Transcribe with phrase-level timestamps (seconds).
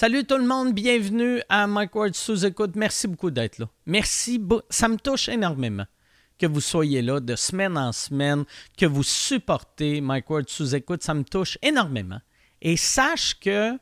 [0.00, 2.76] Salut tout le monde, bienvenue à Mike Ward sous écoute.
[2.76, 3.68] Merci beaucoup d'être là.
[3.84, 4.40] Merci,
[4.70, 5.86] ça me touche énormément
[6.38, 8.44] que vous soyez là de semaine en semaine,
[8.76, 11.02] que vous supportez Mike Ward sous écoute.
[11.02, 12.20] Ça me touche énormément.
[12.62, 13.76] Et sache que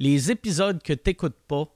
[0.00, 1.72] les épisodes que tu n'écoutes pas,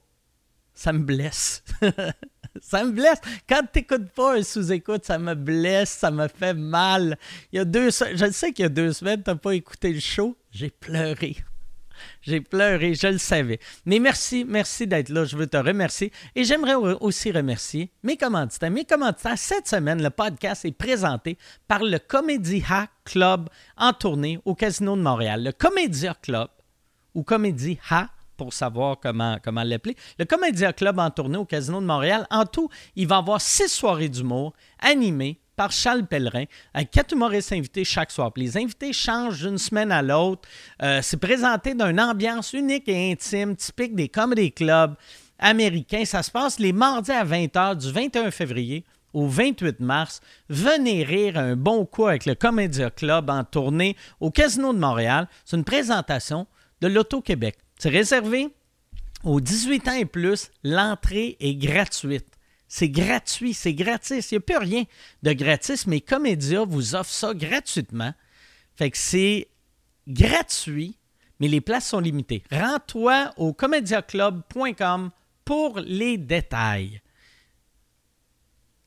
[0.74, 1.62] ça me blesse.
[2.60, 3.20] ça me blesse.
[3.48, 7.16] Quand tu n'écoutes pas un sous-écoute, ça me blesse, ça me fait mal.
[7.52, 9.92] Il y a deux, je sais qu'il y a deux semaines, tu n'as pas écouté
[9.92, 10.36] le show.
[10.50, 11.36] J'ai pleuré.
[12.22, 13.58] J'ai pleuré, je le savais.
[13.86, 15.24] Mais merci, merci d'être là.
[15.24, 16.12] Je veux te remercier.
[16.34, 18.70] Et j'aimerais aussi remercier mes commanditaires.
[18.70, 24.38] Mes commanditaires, cette semaine, le podcast est présenté par le Comedy Hack Club en tournée
[24.44, 25.44] au Casino de Montréal.
[25.44, 26.48] Le Comédia Club,
[27.14, 27.78] ou Comédie
[28.36, 29.96] pour savoir comment, comment l'appeler.
[30.18, 32.26] Le Comédia Club en tournée au Casino de Montréal.
[32.30, 37.52] En tout, il va avoir six soirées d'humour animées par Charles Pellerin, avec quatre humoristes
[37.52, 38.30] invités chaque soir.
[38.36, 40.48] les invités changent d'une semaine à l'autre.
[40.84, 44.94] Euh, c'est présenté d'une ambiance unique et intime, typique des comedy clubs
[45.40, 46.04] américains.
[46.04, 50.20] Ça se passe les mardis à 20h du 21 février au 28 mars.
[50.48, 55.26] Venez rire un bon coup avec le Comédia Club en tournée au Casino de Montréal.
[55.44, 56.46] C'est une présentation
[56.80, 57.56] de l'Auto-Québec.
[57.80, 58.46] C'est réservé
[59.24, 60.52] aux 18 ans et plus.
[60.62, 62.37] L'entrée est gratuite.
[62.68, 64.30] C'est gratuit, c'est gratis.
[64.30, 64.84] Il n'y a plus rien
[65.22, 68.12] de gratis, mais Comédia vous offre ça gratuitement.
[68.76, 69.48] Fait que c'est
[70.06, 70.98] gratuit,
[71.40, 72.42] mais les places sont limitées.
[72.52, 75.10] Rends-toi au comédiaclub.com
[75.44, 77.00] pour les détails.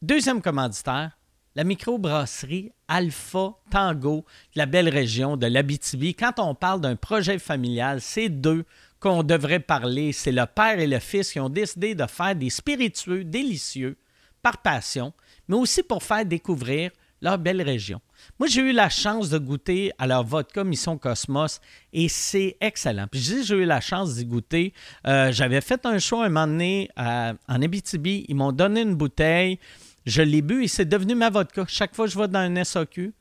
[0.04, 1.18] Deuxième commanditaire,
[1.56, 6.14] la microbrasserie Alpha Tango de la belle région de l'Abitibi.
[6.14, 8.66] Quand on parle d'un projet familial, c'est deux
[9.02, 10.14] qu'on devrait parler.
[10.14, 13.98] C'est le père et le fils qui ont décidé de faire des spiritueux délicieux
[14.42, 15.12] par passion,
[15.50, 18.00] mais aussi pour faire découvrir leur belle région.
[18.40, 21.60] Moi, j'ai eu la chance de goûter à leur vodka Mission Cosmos
[21.94, 23.08] et c'est excellent.
[23.12, 24.74] Puis je dis j'ai eu la chance d'y goûter.
[25.08, 28.26] Euh, j'avais fait un show un moment donné en Abitibi.
[28.28, 29.60] Ils m'ont donné une bouteille.
[30.06, 31.66] Je l'ai bu et c'est devenu ma vodka.
[31.68, 33.14] Chaque fois que je vais dans un SAQ,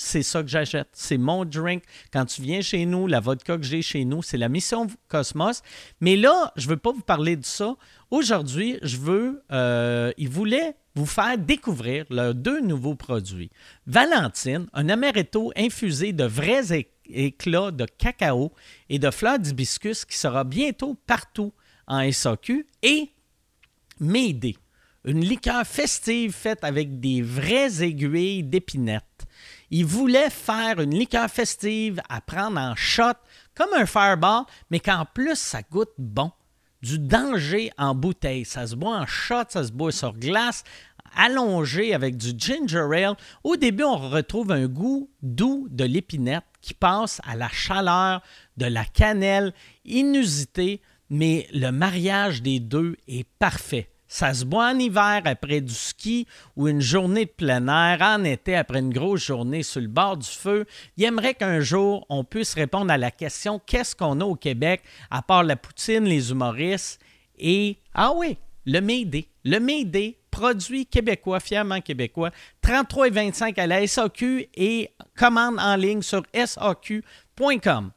[0.00, 0.88] c'est ça que j'achète.
[0.92, 1.84] C'est mon drink.
[2.10, 5.62] Quand tu viens chez nous, la vodka que j'ai chez nous, c'est la Mission Cosmos.
[6.00, 7.76] Mais là, je ne veux pas vous parler de ça.
[8.10, 9.42] Aujourd'hui, je veux.
[9.52, 13.50] Euh, ils voulaient vous faire découvrir leurs deux nouveaux produits.
[13.86, 18.52] Valentine, un amaretto infusé de vrais éclats de cacao
[18.88, 21.52] et de fleurs d'hibiscus qui sera bientôt partout
[21.86, 22.66] en SAQ.
[22.82, 23.10] Et
[24.00, 24.56] Médé,
[25.04, 29.26] une liqueur festive faite avec des vraies aiguilles d'épinette.
[29.70, 33.14] Il voulait faire une liqueur festive à prendre en shot,
[33.54, 36.32] comme un fireball, mais qu'en plus, ça goûte bon.
[36.82, 38.44] Du danger en bouteille.
[38.44, 40.64] Ça se boit en shot, ça se boit sur glace,
[41.14, 43.16] allongé avec du ginger ale.
[43.44, 48.22] Au début, on retrouve un goût doux de l'épinette qui passe à la chaleur
[48.56, 49.52] de la cannelle,
[49.84, 50.80] inusité,
[51.10, 53.90] mais le mariage des deux est parfait.
[54.12, 56.26] Ça se boit en hiver après du ski
[56.56, 60.16] ou une journée de plein air, en été après une grosse journée sur le bord
[60.16, 60.66] du feu.
[60.96, 64.82] Il aimerait qu'un jour, on puisse répondre à la question qu'est-ce qu'on a au Québec,
[65.12, 67.00] à part la poutine, les humoristes
[67.38, 69.28] et, ah oui, le Médé.
[69.44, 72.32] Le Médé, produit québécois, fièrement québécois,
[72.64, 77.92] 33,25 à la SAQ et commande en ligne sur saq.com.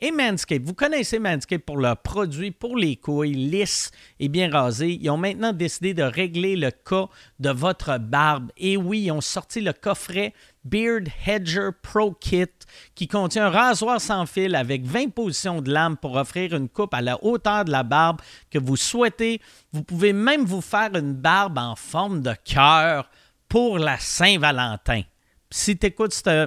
[0.00, 4.96] Et Manscaped, vous connaissez Manscaped pour leurs produits pour les couilles lisses et bien rasées.
[5.00, 7.08] Ils ont maintenant décidé de régler le cas
[7.40, 8.52] de votre barbe.
[8.56, 12.46] Et oui, ils ont sorti le coffret Beard Hedger Pro Kit
[12.94, 16.94] qui contient un rasoir sans fil avec 20 positions de lame pour offrir une coupe
[16.94, 18.20] à la hauteur de la barbe
[18.52, 19.40] que vous souhaitez.
[19.72, 23.10] Vous pouvez même vous faire une barbe en forme de cœur
[23.48, 25.02] pour la Saint-Valentin.
[25.50, 26.46] Si tu écoutes ce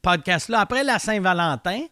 [0.00, 1.86] podcast-là après la Saint-Valentin,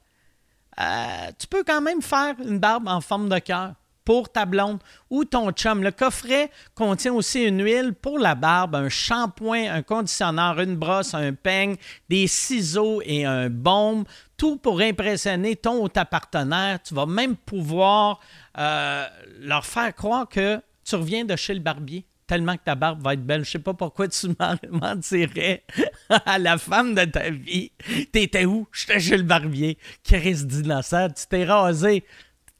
[0.81, 3.75] euh, tu peux quand même faire une barbe en forme de cœur
[4.05, 5.83] pour ta blonde ou ton chum.
[5.83, 11.15] Le coffret contient aussi une huile pour la barbe, un shampoing, un conditionneur, une brosse,
[11.15, 11.77] un peigne,
[12.09, 14.05] des ciseaux et un baume.
[14.37, 16.83] Tout pour impressionner ton ou ta partenaire.
[16.83, 18.19] Tu vas même pouvoir
[18.59, 19.07] euh,
[19.41, 23.15] leur faire croire que tu reviens de chez le barbier tellement que ta barbe va
[23.15, 23.45] être belle.
[23.45, 24.29] Je sais pas pourquoi tu
[24.71, 25.65] mentirais
[26.09, 27.73] à la femme de ta vie.
[28.13, 28.67] T'étais où?
[28.73, 29.79] J'étais le barbier.
[30.05, 32.05] Chris d'innocent, tu t'es rasé.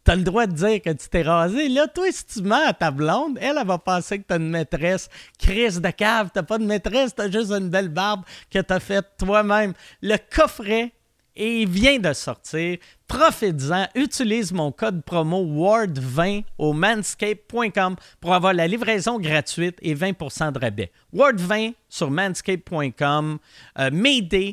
[0.05, 1.69] T'as le droit de dire que tu t'es rasé.
[1.69, 4.51] Là, toi, si tu mens à ta blonde, elle, elle va penser que t'as une
[4.51, 5.09] maîtresse.
[5.39, 9.07] Chris de cave, t'as pas de maîtresse, t'as juste une belle barbe que t'as faite
[9.17, 9.75] toi-même.
[10.01, 10.93] Le coffret
[11.37, 12.79] et il vient de sortir.
[13.13, 20.53] Profites-en, utilise mon code promo WARD20 au manscape.com pour avoir la livraison gratuite et 20%
[20.53, 20.91] de rabais.
[21.15, 23.39] WARD20 sur manscape.com,
[23.79, 24.53] euh,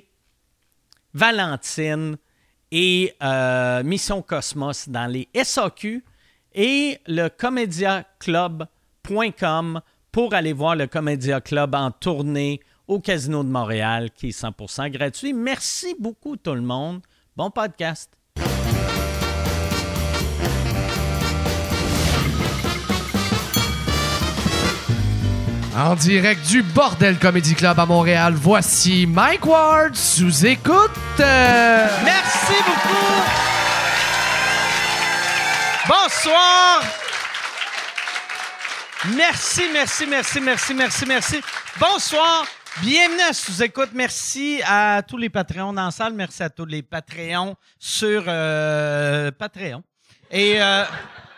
[1.14, 2.18] Valentine
[2.70, 6.04] et euh, Mission Cosmos dans les SAQ
[6.54, 9.82] et le comédiaclub.com
[10.12, 12.60] pour aller voir le Comédia Club en tournée
[12.90, 15.32] au Casino de Montréal qui est 100% gratuit.
[15.32, 17.00] Merci beaucoup tout le monde.
[17.38, 18.19] Bon podcast.
[25.80, 30.92] En direct du Bordel Comedy Club à Montréal, voici Mike Ward sous écoute.
[31.18, 33.24] Merci beaucoup.
[35.88, 36.84] Bonsoir.
[39.16, 41.42] Merci, merci, merci, merci, merci, merci.
[41.80, 42.46] Bonsoir.
[42.82, 43.92] Bienvenue à Sous-Écoute.
[43.94, 46.12] Merci à tous les Patreons dans la salle.
[46.14, 49.82] Merci à tous les Patreons sur euh, Patreon.
[50.30, 50.84] Et euh,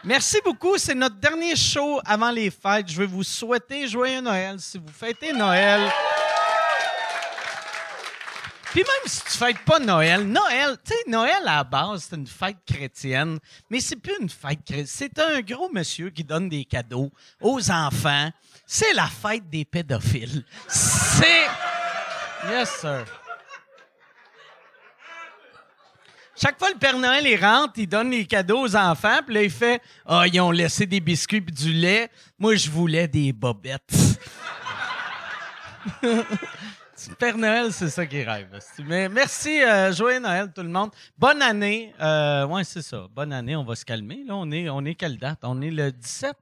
[0.03, 0.77] merci beaucoup.
[0.77, 2.89] C'est notre dernier show avant les fêtes.
[2.89, 4.59] Je veux vous souhaiter joyeux Noël.
[4.59, 5.81] Si vous fêtez Noël,
[8.71, 12.15] puis même si tu fêtes pas Noël, Noël, tu sais, Noël à la base, c'est
[12.15, 13.37] une fête chrétienne,
[13.69, 14.85] mais c'est plus une fête chrétienne.
[14.87, 17.11] C'est un gros monsieur qui donne des cadeaux
[17.41, 18.29] aux enfants.
[18.65, 20.45] C'est la fête des pédophiles.
[20.67, 21.47] C'est.
[22.49, 23.20] Yes, sir.
[26.41, 29.43] Chaque fois le Père Noël il rentre, il donne les cadeaux aux enfants, puis là
[29.43, 32.09] il fait Ah, ils ont laissé des biscuits et du lait.
[32.39, 33.93] Moi, je voulais des bobettes.
[37.19, 38.47] Père Noël, c'est ça qui rêve.
[38.87, 40.89] Mais merci, euh, joyeux Noël tout le monde.
[41.15, 41.93] Bonne année.
[42.01, 43.05] Euh, ouais, c'est ça.
[43.13, 44.23] Bonne année, on va se calmer.
[44.25, 45.39] Là, on est, on est quelle date?
[45.43, 46.35] On est le 17?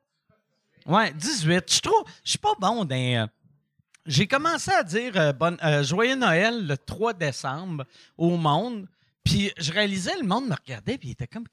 [0.86, 1.74] Ouais, 18.
[1.74, 3.28] Je trouve, je suis pas bon euh,
[4.06, 5.34] j'ai commencé à dire
[5.84, 7.84] joyeux Noël le 3 décembre
[8.18, 8.88] au monde.
[9.30, 11.46] Puis je réalisais, le monde me regardait, puis il était comme...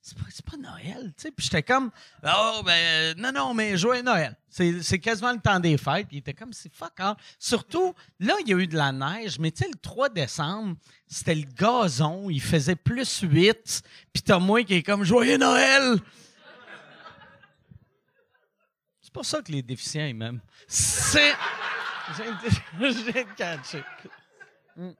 [0.00, 1.30] C'est pas, Noël, tu sais.
[1.30, 1.90] Puis j'étais comme,
[2.24, 4.34] oh, ben, non, non, mais joyeux Noël.
[4.48, 6.08] C'est, quasiment le temps des fêtes.
[6.08, 7.14] Puis il était comme, c'est fuck all.
[7.38, 10.76] Surtout, là, il y a eu de la neige, mais tu sais, le 3 décembre,
[11.06, 13.82] c'était le gazon, il faisait plus 8.
[14.14, 15.98] Puis t'as moi qui est comme, joyeux Noël!
[19.02, 20.40] C'est pour ça que les déficients, ils m'aiment.
[20.66, 21.34] C'est.
[22.80, 23.84] J'ai catché.
[24.74, 24.92] Mm.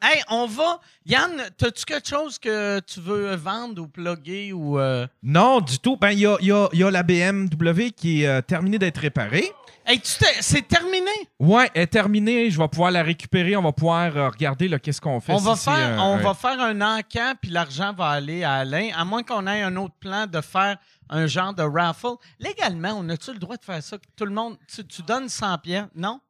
[0.00, 0.80] Hey, on va.
[1.06, 4.78] Yann, as-tu quelque chose que tu veux vendre ou plugger ou.
[4.78, 5.06] euh?
[5.22, 5.96] Non, du tout.
[5.96, 8.98] Ben, il y a, y a- y a la BMW qui est euh, terminée d'être
[8.98, 9.50] réparée.
[9.84, 11.10] Hey, tu t'es- c'est terminé?
[11.40, 12.50] Ouais, elle est terminée.
[12.50, 13.56] Je vais pouvoir la récupérer.
[13.56, 15.32] On va pouvoir euh, regarder qu'est-ce qu'on fait.
[15.32, 18.56] On si va, faire, on un- va faire un encamp, puis l'argent va aller à
[18.56, 20.76] Alain, à moins qu'on ait un autre plan de faire
[21.08, 22.16] un genre de raffle.
[22.38, 23.96] Légalement, on a-tu le droit de faire ça?
[24.14, 26.20] Tout le monde, tu, tu donnes 100 pièces, non?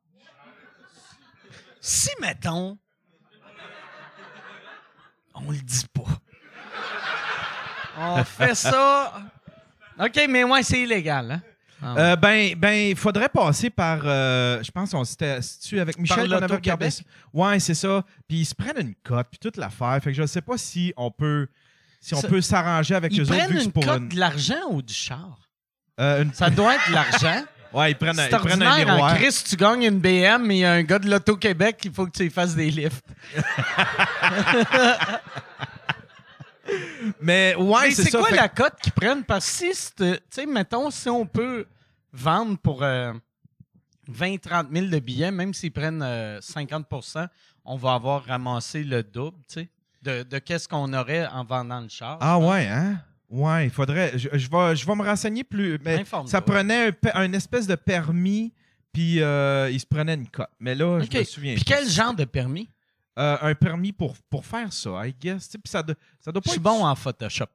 [1.81, 2.77] Si, mettons,
[5.47, 6.03] on le dit pas.
[8.01, 9.13] On fait ça.
[9.99, 11.43] OK, mais ouais, c'est illégal, hein?
[11.83, 12.01] Ah ouais.
[12.01, 14.01] Euh, ben, ben, il faudrait passer par.
[14.05, 16.29] euh, je pense qu'on s'était situé avec Michel.
[16.29, 16.89] qu'on avait regardé.
[17.33, 18.05] Ouais, c'est ça.
[18.29, 19.99] Puis ils se prennent une cote, puis toute l'affaire.
[20.03, 21.47] Fait que je sais pas si on peut,
[22.01, 23.35] si on Ça- peut s'arranger avec Ils eux autres.
[23.37, 25.39] prennent que c'est une pour cote une- de l'argent ou du char?
[26.01, 27.45] euh, une- Ça doit être de l'argent.
[27.73, 29.15] Ouais, ils prennent, ils prennent un en miroir.
[29.17, 32.07] Chris, tu gagnes une BM, mais il y a un gars de l'Auto-Québec qu'il faut
[32.07, 33.05] que tu lui fasses des lifts.
[37.21, 38.19] Mais ouais, Mais c'est ça.
[38.19, 39.25] quoi Fait- la cote qu'ils prennent?
[39.25, 41.65] Parce que si, euh, tu sais, mettons, si on peut
[42.13, 43.15] vendre pour euh,
[44.13, 47.27] 20-30 000 de billets, même s'ils prennent euh, 50%
[47.71, 49.69] on va avoir ramassé le double, tu sais,
[50.03, 52.17] de, de qu'est-ce qu'on aurait en vendant le char.
[52.21, 52.99] Ah ouais, hein?
[53.31, 54.13] Ouais, il faudrait.
[54.17, 55.79] Je, je vais, je vais me renseigner plus.
[55.85, 58.53] Mais ça prenait un, un espèce de permis,
[58.93, 60.49] puis euh, il se prenait une cote.
[60.61, 61.55] Mais là, je me souviens.
[61.55, 62.69] Puis quel genre de permis?
[63.19, 65.47] Euh, un permis pour, pour faire ça, I guess.
[65.47, 65.83] Tu sais, Puis ça,
[66.21, 67.47] ça doit Je pas suis être- bon en Photoshop.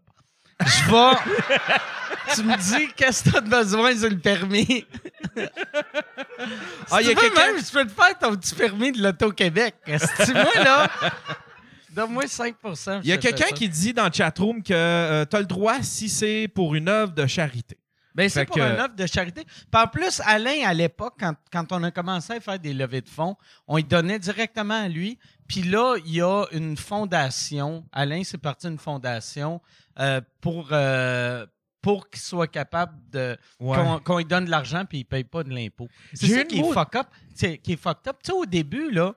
[0.60, 2.36] Je vais.
[2.36, 4.86] tu me dis, qu'est-ce que tu as besoin sur le permis?
[6.92, 9.02] Ah, il y a tu veux, même, je peux te faire ton petit permis de
[9.02, 9.76] l'Auto-Québec.
[9.88, 10.90] Moi, là?
[11.96, 12.56] Donne-moi 5
[13.04, 16.10] Il y a quelqu'un qui dit dans le chatroom que tu as le droit si
[16.10, 17.78] c'est pour une œuvre de charité.
[18.16, 19.44] Ben, c'est pour que- une œuvre de charité.
[19.44, 23.02] Puis en plus, Alain, à l'époque, quand, quand on a commencé à faire des levées
[23.02, 23.36] de fonds,
[23.68, 25.18] on y donnait directement à lui.
[25.48, 27.84] Puis là, il y a une fondation.
[27.92, 29.62] Alain, c'est parti d'une fondation
[30.00, 31.46] euh, pour, euh,
[31.82, 33.36] pour qu'il soit capable de.
[33.60, 33.78] Ouais.
[33.78, 35.88] Qu'on qu'on lui donne de l'argent puis il ne paye pas de l'impôt.
[36.14, 37.08] C'est ça qui est fuck up.
[37.36, 38.18] Qui est fucked up.
[38.24, 39.16] Tu sais, au début, là,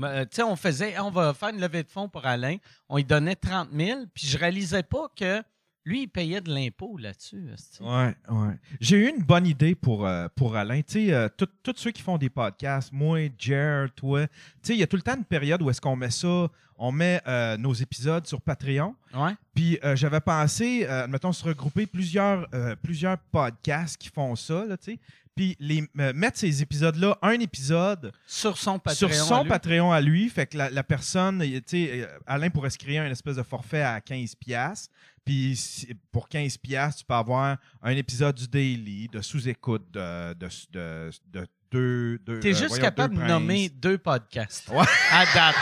[0.00, 2.56] euh, tu sais, on faisait, on va faire une levée de fonds pour Alain.
[2.88, 5.42] On lui donnait 30 000, puis je réalisais pas que
[5.84, 7.44] lui, il payait de l'impôt là-dessus.
[7.80, 8.54] Ouais, ouais.
[8.80, 10.80] J'ai eu une bonne idée pour, euh, pour Alain.
[10.82, 14.32] Tu sais, euh, tous ceux qui font des podcasts, moi, Jer, toi, tu
[14.62, 16.92] sais, il y a tout le temps une période où est-ce qu'on met ça, on
[16.92, 18.94] met euh, nos épisodes sur Patreon.
[19.14, 19.34] Ouais.
[19.54, 22.48] Puis j'avais pensé, mettons, se regrouper plusieurs,
[22.82, 24.98] plusieurs podcasts qui font ça, tu sais.
[25.34, 29.08] Puis les, euh, mettre ces épisodes-là, un épisode, Sur son Patreon.
[29.08, 29.48] sur son à lui.
[29.48, 30.28] Patreon à lui.
[30.28, 33.42] Fait que la, la personne, tu sais, euh, Alain pourrait se créer un espèce de
[33.42, 34.36] forfait à 15$.
[34.36, 34.90] piastres.
[35.24, 40.48] Puis pour 15$, piastres, tu peux avoir un épisode du Daily, de sous-écoute, de, de,
[40.72, 42.18] de, de deux.
[42.18, 44.68] deux T'es euh, juste voyons, capable de nommer deux podcasts.
[44.68, 44.84] Ouais.
[45.12, 45.56] À date.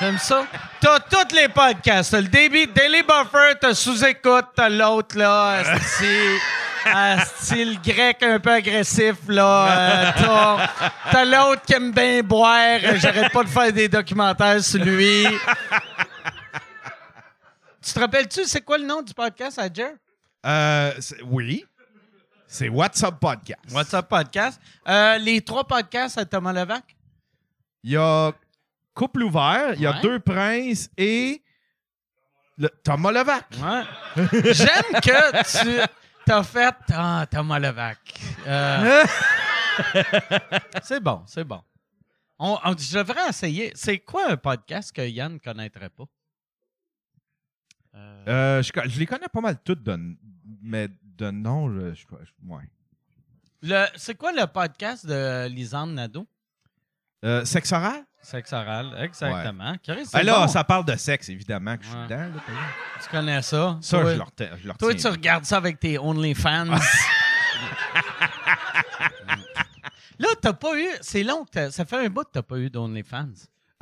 [0.00, 0.46] J'aime ça.
[0.80, 2.10] T'as tous les podcasts.
[2.10, 5.62] T'as le Daily, Daily Buffer, t'as sous-écoute, t'as l'autre, là.
[6.86, 10.08] asti- asti, le grec un peu agressif, là.
[10.18, 10.66] Euh,
[11.10, 12.78] t'as, l'autre qui aime bien boire.
[12.96, 15.26] J'arrête pas de faire des documentaires sur lui.
[17.82, 19.92] tu te rappelles-tu, c'est quoi le nom du podcast à Jer?
[20.44, 20.92] Euh,
[21.24, 21.64] oui.
[22.46, 23.60] C'est What's Up Podcast.
[23.72, 24.60] What's up, podcast?
[24.88, 26.84] Euh, les trois podcasts à Thomas Levac?
[27.82, 28.32] Il y a
[28.94, 30.00] Couple ouvert, il y a Ouais.
[30.00, 31.42] Deux Princes et
[32.56, 33.44] le Thomas Levac.
[33.60, 33.82] Ouais.
[34.54, 35.80] J'aime que tu
[36.26, 36.74] t'as fait?
[36.92, 37.98] Ah, Thomas Levac.
[38.46, 39.04] Euh,
[40.82, 41.62] c'est bon, c'est bon.
[42.38, 43.72] On, on- je devrais essayer.
[43.74, 46.04] C'est quoi un podcast que Yann ne connaîtrait pas?
[47.94, 50.16] Euh, Euh, je, les connais pas mal toutes, de-
[50.62, 52.64] mais de nom, je, je, je- ouais.
[53.62, 56.26] le- c'est quoi le podcast de Lisande Nadeau?
[57.26, 58.04] Euh, sexe oral?
[58.22, 59.74] Sexe oral, exactement.
[59.82, 60.48] Chris, c'est Ah, là, bon.
[60.48, 62.04] ça parle de sexe, évidemment, que je suis Ouais.
[62.04, 62.16] dedans.
[62.34, 62.40] Là,
[63.02, 63.78] Tu connais ça?
[63.80, 64.50] ça, toi, je le retiens.
[64.64, 66.66] je toi, tu regardes ça avec tes OnlyFans.
[70.18, 70.88] Là, t'as pas eu.
[71.02, 73.28] C'est long, ça fait un bout que t'as pas eu d'OnlyFans.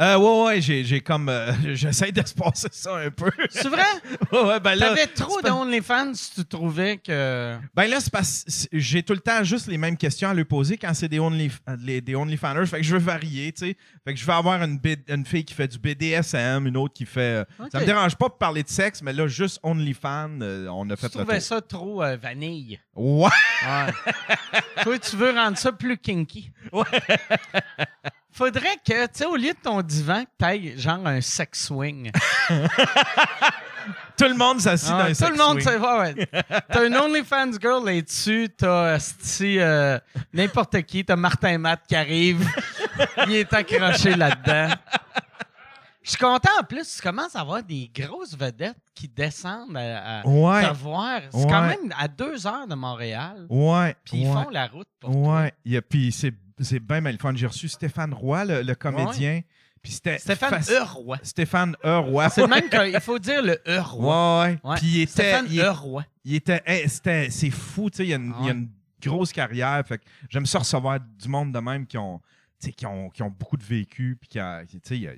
[0.01, 1.29] Euh, ouais, ouais, j'ai, j'ai comme.
[1.29, 3.31] euh, j'essaie d'espacer ça un peu.
[3.49, 3.85] C'est vrai?
[4.33, 4.89] ouais, ouais, ben là.
[4.89, 7.57] T'avais trop pas- d'OnlyFans si tu trouvais que.
[7.75, 10.45] Ben là, c'est parce que j'ai tout le temps juste les mêmes questions à lui
[10.45, 11.49] poser quand c'est des only
[11.79, 12.67] les- des OnlyFanners.
[12.67, 13.77] Fait que je veux varier, tu sais.
[14.05, 16.95] Fait que je veux avoir une, bid- une fille qui fait du BDSM, une autre
[16.95, 17.21] qui fait.
[17.21, 17.45] euh.
[17.71, 20.97] Ça me dérange pas de parler de sexe, mais là, juste OnlyFans, euh, on a
[20.97, 22.81] fait le trouvais ça trop euh, vanille.
[22.97, 23.29] Ouais.
[24.83, 26.51] Toi, tu veux rendre ça plus kinky.
[26.73, 26.83] Ouais.
[28.37, 32.11] Faudrait que, tu sais, au lieu de ton divan, que t'ailles genre un sex swing.
[34.17, 35.73] Tout le monde s'assit Ah, dans un tout sex le monde swing.
[35.75, 36.15] sait pas, ouais.
[36.71, 38.99] T'as une OnlyFans girl là-dessus, t'as
[39.43, 39.99] euh,
[40.33, 42.49] n'importe qui, t'as Martin Matt qui arrive,
[43.27, 44.75] il est accroché là-dedans.
[46.03, 50.21] Je suis content en plus, tu commences à avoir des grosses vedettes qui descendent à,
[50.21, 50.69] à Ouais.
[50.69, 51.21] te voir.
[51.33, 51.69] C'est quand Ouais.
[51.81, 53.97] même à deux heures de Montréal, Ouais.
[54.05, 54.33] puis ils ouais.
[54.45, 55.43] font la route pour toi.
[55.67, 55.77] Ouais.
[55.77, 57.35] A- Puis c'est, c'est bien mal fun.
[57.35, 59.41] J'ai reçu Stéphane Roy, le, le comédien.
[59.83, 60.19] Puis c'était.
[60.19, 61.19] Stéphane Euroy.
[61.23, 61.99] Stéphane E.
[61.99, 62.29] Roy.
[62.31, 64.49] C'est même qu'il faut dire le Euroy.
[64.53, 64.77] Ouais, ouais.
[64.77, 65.11] Puis il était.
[65.13, 66.03] Stéphane il- Euroy.
[66.25, 68.49] Il était, hey, c'était, c'est fou, tu sais, il, y a une- Ah il y
[68.49, 68.59] a ouais.
[68.59, 68.71] une
[69.03, 69.83] grosse carrière.
[69.87, 72.19] Fait que j'aime ça recevoir du monde de même qui ont,
[72.59, 74.17] tu sais, qui ont, qui ont beaucoup de vécu.
[74.19, 74.39] Puis qui,
[74.81, 75.11] tu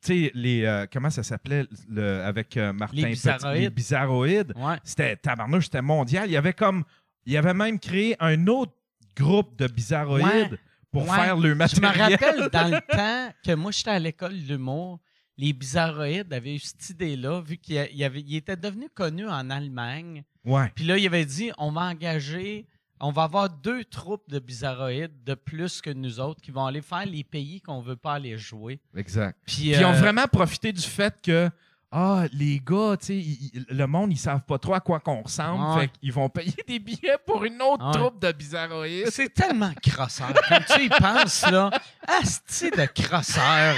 [0.00, 3.62] sais, les, euh, comment ça s'appelait le, avec euh, Martin Les Petit- bizarroïdes.
[3.62, 4.52] les bizarroïdes.
[4.56, 4.76] Ouais.
[4.82, 6.28] C'était tabarnouche, c'était mondial.
[6.28, 6.82] Il y avait comme,
[7.26, 8.72] il y avait même créé un autre
[9.18, 10.50] groupe de bizarroïdes Ouais.
[10.92, 11.16] pour Ouais.
[11.16, 12.00] faire le Je me matériel.
[12.18, 15.00] rappelle dans le temps que moi, j'étais à l'école de l'humour,
[15.36, 20.24] les bizarroïdes avaient eu cette idée-là, vu qu'ils étaient devenus connus en Allemagne.
[20.44, 20.70] Ouais.
[20.74, 22.66] Puis là, il avait dit on va engager,
[23.00, 26.82] on va avoir deux troupes de bizarroïdes de plus que nous autres qui vont aller
[26.82, 28.80] faire les pays qu'on veut pas aller jouer.
[28.96, 29.38] Exact.
[29.46, 31.48] Puis, Puis ils ont euh, vraiment profité du fait que
[31.90, 35.64] ah, les gars, tu sais, le monde, ils savent pas trop à quoi qu'on ressemble.
[35.64, 35.82] Ouais.
[35.82, 39.10] Fait qu'ils vont payer des billets pour une autre troupe de bizarroïdes.
[39.10, 40.34] C'est tellement crosseur.
[40.48, 41.70] Quand tu y penses, là,
[42.06, 43.74] asti de crosseur.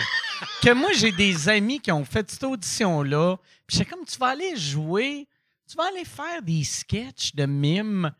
[0.60, 3.36] Que moi, j'ai des amis qui ont fait cette audition-là.
[3.66, 5.28] Puis j'étais comme, tu vas aller jouer,
[5.68, 8.10] tu vas aller faire des sketchs de mimes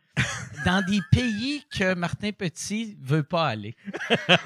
[0.64, 3.74] dans des pays que Martin Petit veut pas aller.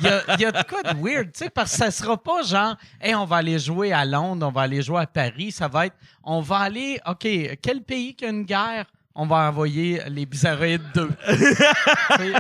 [0.01, 1.91] Il y a, il y a de quoi de weird, tu sais, parce que ça
[1.91, 5.07] sera pas genre, hey, on va aller jouer à Londres, on va aller jouer à
[5.07, 5.53] Paris.
[5.53, 7.27] Ça va être, on va aller, OK,
[7.63, 8.87] quel pays qui a une guerre?
[9.17, 11.09] On va envoyer les Bizarroïdes 2.
[11.29, 12.35] Tu sais,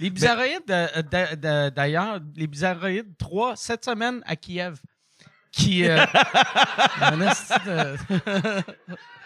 [0.00, 4.78] les bizarroïdes, d'a- d'a- d'ailleurs, les bizarroïdes 3, cette semaine à Kiev.
[5.52, 5.84] Qui.
[5.86, 6.04] euh,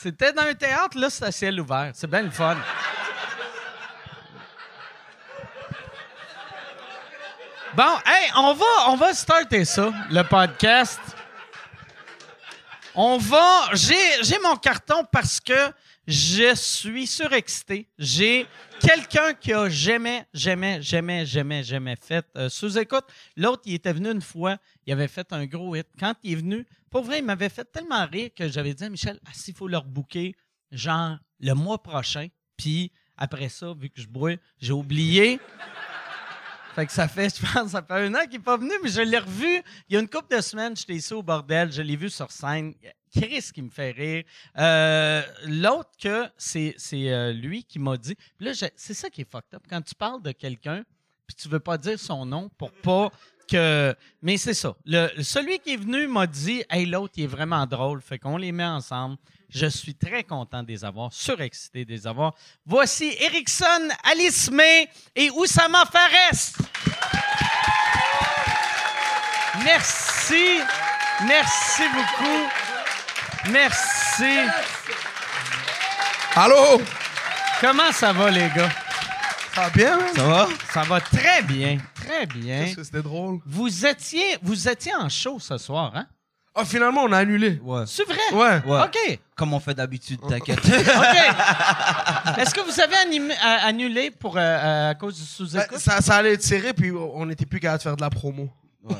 [0.00, 1.90] C'était dans un théâtre, là, c'est à ciel ouvert.
[1.92, 2.56] C'est bien le fun.
[7.74, 11.00] Bon, hey, on va, on va starter ça, le podcast.
[12.94, 13.70] On va.
[13.72, 15.72] J'ai, j'ai mon carton parce que
[16.06, 17.88] je suis surexcité.
[17.98, 18.46] J'ai
[18.80, 23.04] quelqu'un qui a jamais, jamais, jamais, jamais, jamais fait euh, sous-écoute.
[23.36, 25.86] L'autre, il était venu une fois, il avait fait un gros hit.
[25.98, 28.88] Quand il est venu, pour vrai, il m'avait fait tellement rire que j'avais dit à
[28.88, 30.34] Michel, ah, s'il faut leur booker,
[30.70, 32.28] genre, le mois prochain.
[32.56, 35.40] Puis après ça, vu que je brouille, j'ai oublié.
[36.74, 38.88] Fait que ça fait, je pense, ça fait un an qu'il n'est pas venu, mais
[38.88, 39.62] je l'ai revu.
[39.88, 42.30] Il y a une couple de semaines, j'étais ici au bordel, je l'ai vu sur
[42.30, 42.72] scène.
[43.12, 44.24] Chris qui me fait rire.
[44.58, 48.16] Euh, L'autre que c'est euh, lui qui m'a dit.
[48.40, 49.62] Là, c'est ça qui est fucked up.
[49.68, 50.84] Quand tu parles de quelqu'un,
[51.26, 53.10] puis tu veux pas dire son nom pour pas
[53.48, 53.94] que.
[54.22, 54.74] Mais c'est ça.
[54.84, 58.00] Le, celui qui est venu m'a dit Hey, l'autre, il est vraiment drôle.
[58.00, 59.16] Fait qu'on les met ensemble.
[59.50, 62.34] Je suis très content de les avoir, surexcité de les avoir.
[62.66, 66.52] Voici Erickson, Alice May et Oussama Fares.
[69.64, 70.60] Merci.
[71.26, 72.67] Merci beaucoup.
[73.50, 74.24] Merci.
[76.34, 76.80] Allô?
[77.60, 78.68] Comment ça va, les gars?
[79.54, 80.06] Ça va bien, man?
[80.14, 80.48] Ça va?
[80.72, 81.78] Ça va très bien.
[81.94, 82.66] Très bien.
[82.82, 83.40] C'était drôle?
[83.46, 86.06] Vous étiez, vous étiez en show ce soir, hein?
[86.54, 87.60] Ah, finalement, on a annulé.
[87.62, 87.84] Ouais.
[87.86, 88.18] C'est vrai?
[88.32, 88.60] Ouais.
[88.66, 88.82] Ouais.
[88.84, 89.18] OK.
[89.36, 90.58] Comme on fait d'habitude, t'inquiète.
[90.58, 90.66] OK.
[92.38, 95.78] Est-ce que vous avez animé- à- annulé pour, euh, euh, à cause du Ben, sous-écoute?
[95.78, 98.48] ça, ça allait être serré, puis on n'était plus capable de faire de la promo.
[98.82, 98.96] Ouais.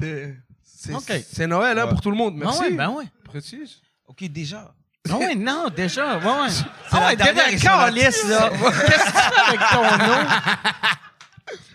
[0.64, 1.12] C'est Ok.
[1.30, 1.90] c'est Noël hein, Ouais.
[1.90, 2.34] pour tout le monde.
[2.40, 2.62] Ah Merci.
[2.70, 3.04] oui, ben oui.
[3.30, 3.80] Précise?
[4.06, 4.74] ok, déjà.
[5.08, 6.18] Ah oui, non, déjà.
[6.18, 6.50] Ouais, ouais.
[6.50, 8.50] C'est Ah la ouais, la Carlis, là.
[8.86, 10.26] Qu'est-ce que tu fais avec ton nom?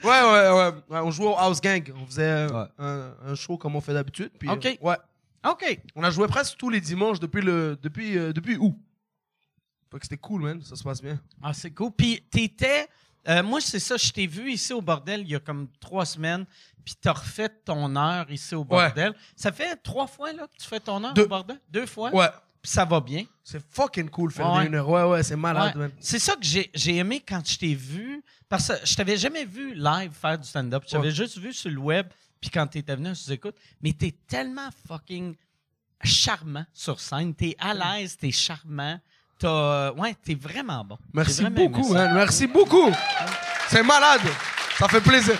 [0.03, 0.99] Ouais, ouais, ouais, ouais.
[1.03, 1.91] On jouait au House Gang.
[1.99, 2.67] On faisait euh, Ouais.
[2.77, 4.29] un, un show comme on fait d'habitude.
[4.37, 4.65] puis, Ok.
[4.65, 4.97] euh, ouais.
[5.49, 5.81] OK.
[5.95, 8.75] On a joué presque tous les dimanches depuis le depuis euh, depuis août.
[9.91, 10.61] Fait que c'était cool, man.
[10.61, 11.19] Ça se passe bien.
[11.41, 11.91] Ah, c'est cool.
[11.91, 12.87] Puis, t'étais.
[13.27, 16.05] Euh, moi, c'est ça, je t'ai vu ici au bordel il y a comme trois
[16.05, 16.45] semaines,
[16.83, 19.13] puis t'as refait ton heure ici au bordel.
[19.35, 21.23] Ça fait trois fois là, que tu fais ton heure Deux.
[21.23, 21.59] au bordel?
[21.69, 22.13] Deux fois?
[22.13, 22.27] Ouais.
[22.61, 23.25] Puis ça va bien.
[23.43, 24.65] C'est fucking cool faire Ouais.
[24.67, 24.89] une heure.
[24.89, 25.89] Ouais, ouais, c'est malade, Ouais.
[25.99, 29.75] C'est ça que j'ai aimé quand je t'ai vu, parce que je t'avais jamais vu
[29.75, 30.83] live faire du stand-up.
[30.87, 32.07] Je t'avais juste vu sur le web,
[32.41, 33.55] puis quand t'étais venu, je écoute.
[33.81, 35.35] Mais t'es tellement fucking
[36.03, 37.33] charmant sur scène.
[37.33, 38.99] T'es à l'aise, t'es charmant.
[39.39, 39.91] T'as...
[39.91, 40.97] Ouais, t'es vraiment bon.
[41.13, 42.13] Merci vraiment beaucoup, man.
[42.13, 42.91] Merci beaucoup.
[43.67, 44.21] C'est malade.
[44.79, 45.35] Ça fait plaisir.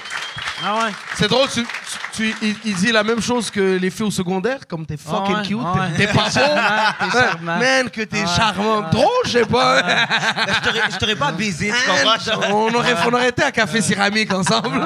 [0.64, 0.92] Ah ouais.
[1.16, 1.70] C'est drôle, tu, tu,
[2.14, 5.36] tu- il, il dit la même chose que les filles au secondaire, comme t'es fucking
[5.36, 5.92] Ah ouais, cute, ah ouais.
[5.98, 6.30] t'es- pas beau.
[7.00, 7.58] T'es charmant.
[7.60, 8.82] Man, que t'es Ah charmant.
[8.90, 9.80] Drôle, je sais pas.
[9.80, 12.56] Je t'aurais- je pas baisé, tu comprends?
[12.56, 14.82] on, aurait, on aurait été à Café Céramique ensemble.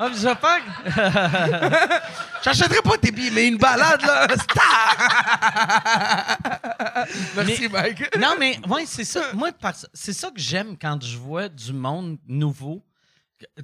[0.00, 0.08] Ah,
[0.60, 1.00] que-
[2.44, 4.26] J'achèterais pas tes billets, mais une balade, là.
[4.36, 4.96] Star!
[7.36, 8.16] Merci, Mais- Mike.
[8.18, 9.32] Non, mais ouais, c'est ça.
[9.34, 9.50] Moi,
[9.92, 12.84] c'est ça que j'aime quand je vois du monde nouveau,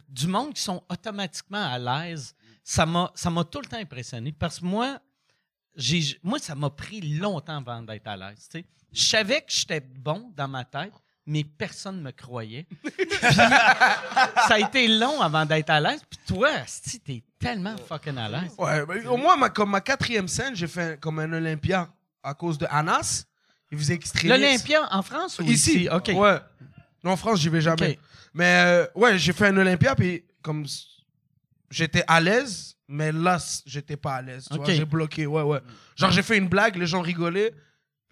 [0.08, 2.34] du monde qui sont automatiquement à l'aise.
[2.62, 3.10] Ça m'a,
[3.50, 4.32] tout le temps impressionné.
[4.32, 4.98] Parce que moi,
[6.22, 8.48] moi, ça m'a pris longtemps avant d'être à l'aise.
[8.50, 8.64] tu.
[8.92, 10.92] Je savais que j'étais bon dans ma tête,
[11.26, 12.66] mais personne ne me croyait.
[12.82, 16.00] Puis, ça a été long avant d'être à l'aise.
[16.08, 18.52] Puis toi, Asti, t'es tellement fucking à l'aise.
[18.56, 21.88] Ouais, mais au moins, ma, comme ma quatrième scène, j'ai fait comme un Olympia
[22.24, 23.24] à cause de Anas.
[23.70, 24.40] Il faisait extrémiste.
[24.40, 25.82] L'Olympia en France ou ici?
[25.82, 25.88] Ici?
[25.90, 26.08] OK.
[26.14, 26.38] Ouais.
[27.02, 27.98] Non, en France, j'y vais jamais.
[28.32, 30.64] Mais euh, ouais, j'ai fait un Olympia, puis comme
[31.70, 34.46] j'étais à l'aise, mais là, j'étais pas à l'aise.
[34.50, 34.64] tu Ok.
[34.64, 35.60] vois, J'ai bloqué, ouais, ouais.
[35.96, 37.52] Genre, j'ai fait une blague, les gens rigolaient.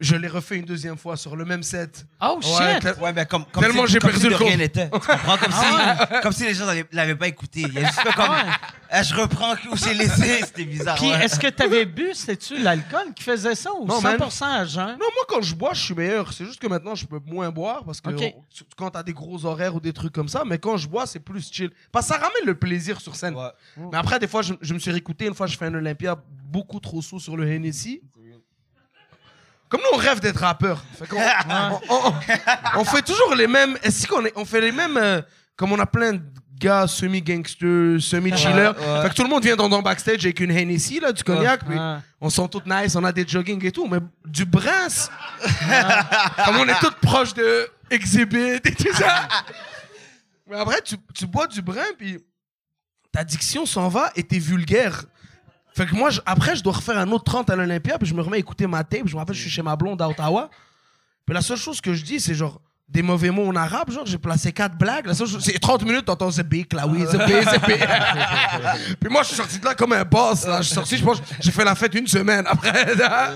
[0.02, 2.04] Je l'ai refait une deuxième fois sur le même set.
[2.20, 2.82] Oh, Ouais, shit!
[2.82, 4.58] tel- Ouais, mais comme, comme Tellement si, j'ai comme perdu si le de rien compte.
[4.58, 4.84] n'était.
[4.90, 5.36] Tu comprends?
[5.38, 7.60] Comme, Ah si, comme si les gens l'avaient- l'avaient pas écouté.
[7.60, 8.26] Il y a juste fait comme.
[8.28, 8.58] Ah.
[8.90, 10.40] Ah, je reprends où j'ai laissé.
[10.44, 10.96] C'était bizarre.
[10.96, 11.24] Puis, ouais.
[11.24, 14.88] est-ce que tu avais bu, c'est-tu l'alcool qui faisait ça ou Non, 100% à jeun?
[14.90, 16.32] Non, moi, quand je bois, je suis meilleur.
[16.32, 18.20] C'est juste que maintenant, je peux moins boire parce que Ok.
[18.36, 20.88] on- tu- quand t'as des gros horaires ou des trucs comme ça, mais quand je
[20.88, 21.70] bois, c'est plus chill.
[21.90, 23.34] Parce que ça ramène le plaisir sur scène.
[23.34, 23.48] Ouais.
[23.92, 25.26] Mais après, des fois, je, je me suis réécouté.
[25.26, 26.16] Une fois, je fais un Olympia
[26.50, 28.02] beaucoup trop sous sur le Hennessy.
[29.72, 30.84] Comme nous, on rêve d'être rappeur.
[30.98, 32.10] Fait on, on-
[32.76, 33.76] on- on fait toujours les mêmes.
[33.82, 34.98] Est-ce qu'on est, on fait les mêmes.
[34.98, 35.22] euh,
[35.56, 36.20] comme on a plein de
[36.58, 38.52] gars semi-gangsters, semi-chillers.
[38.52, 39.02] Ouais, ouais.
[39.02, 41.64] Fait que tout le monde vient dans ton backstage avec une Hennessy, là, du cognac.
[41.64, 41.76] puis
[42.20, 43.88] on sent tout nice, on a des jogging et tout.
[43.88, 45.10] Mais du brince.
[46.44, 49.28] comme on est tous proches de Exhibit et tout ça.
[50.48, 52.18] Mais après, tu, tu bois du brin, puis
[53.10, 55.04] ta diction s'en va et t'es vulgaire.
[55.74, 58.14] Fait que moi, je- après, je dois refaire un autre 30 à l'Olympia, puis je
[58.14, 59.06] me remets à écouter ma tape.
[59.06, 60.50] Je me rappelle, je suis chez ma blonde à Ottawa.
[61.26, 63.90] Puis la seule chose que je dis, c'est genre des mauvais mots en arabe.
[63.90, 65.06] Genre, j'ai placé quatre blagues.
[65.06, 67.78] La seule chose- c'est 30 minutes, t'entends Zebik, là, oui, Zebik, Zebik.
[69.00, 70.46] puis moi, je suis sorti de là comme un boss.
[70.46, 70.58] Là.
[70.58, 72.94] Je suis sorti, je pense, j'ai fait la fête une semaine après.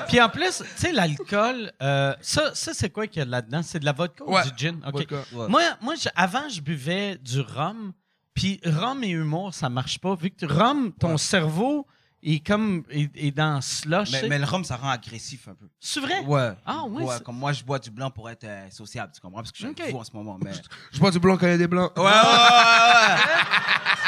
[0.08, 3.62] Puis en plus, tu sais, l'alcool, euh, ça, ça c'est quoi qu'il y a là-dedans?
[3.62, 4.42] C'est de la vodka Ouais.
[4.46, 4.76] ou du gin?
[4.86, 4.92] OK.
[4.92, 5.16] Vodka.
[5.32, 5.48] Ouais.
[5.48, 7.92] Moi, moi je- avant, je buvais du rhum.
[8.34, 10.14] Puis rhum et humour, ça marche pas.
[10.14, 11.86] Vu que rhum, ton cerveau
[12.34, 14.10] est comme est, est dans slush.
[14.12, 15.66] Mais, mais le rhum, ça rend agressif un peu.
[15.78, 16.18] C'est vrai?
[16.20, 16.50] Ouais.
[16.66, 19.40] Ah, ouais, c'est- Comme moi, je bois du blanc pour être euh, sociable, tu comprends?
[19.40, 19.80] Parce que je suis Ok.
[19.80, 20.36] avec vous en ce moment.
[20.42, 20.50] Mais...
[20.92, 21.92] je bois du blanc quand il y a des blancs.
[21.96, 23.22] Ouais, ouais, ouais, ouais.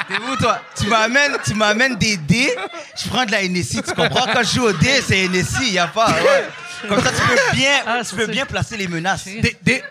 [0.09, 0.61] T'es où, toi?
[0.77, 2.55] Tu m'amènes, tu m'amènes des dés,
[2.97, 4.27] je prends de la NSI, tu comprends?
[4.33, 6.49] Quand je joue au dé, c'est NSI, y a pas, ouais.
[6.89, 8.33] Comme ça, tu peux bien, Ah, tu peux ça.
[8.33, 9.25] bien placer les menaces.
[9.25, 9.83] Des, des, des,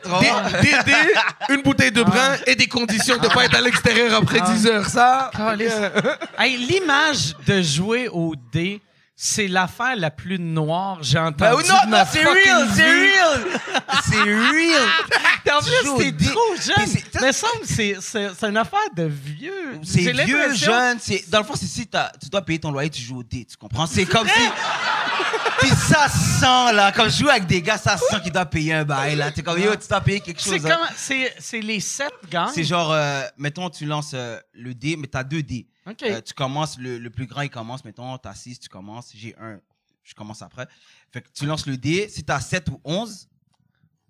[0.62, 4.40] des- des- une bouteille de brin et des conditions de pas être à l'extérieur après
[4.42, 4.86] 10 heures.
[4.88, 5.32] Ça?
[6.40, 8.82] Hey, L'image de jouer au dé,
[9.16, 13.46] c'est l'affaire la plus noire j'ai Ben entendue oui, non, non, c'est real, c'est real.
[14.10, 14.88] C'est real.
[15.54, 16.88] En plus, t'es trop jeune.
[16.88, 19.80] c'est- Mais semble que c'est, c'est, c'est une affaire de vieux.
[19.84, 20.98] C'est vieux, jeune.
[21.02, 23.46] C'est, dans le fond, c'est si tu dois payer ton loyer, tu joues au dé,
[23.50, 23.88] tu comprends?
[23.88, 24.42] C'est comme si.
[25.60, 26.92] Puis ça sent, là.
[26.92, 29.32] Quand je joue avec des gars, ça sent qu'ils doivent payer un bail, là.
[29.32, 30.60] T'es comme, yo, tu dois payer quelque chose.
[30.60, 30.78] C'est, hein.
[30.78, 32.52] comme, c'est, c'est les sept gangs.
[32.54, 35.68] C'est genre, euh, mettons, tu lances euh, le dé, mais t'as deux dés.
[35.90, 36.04] OK.
[36.04, 39.36] Euh, tu commences, le, le plus grand, il commence, mettons, t'as 6, tu commences, j'ai
[39.40, 39.60] un,
[40.04, 40.68] je commence après.
[41.12, 43.28] Fait que tu lances le dé, si t'as 7 ou 11,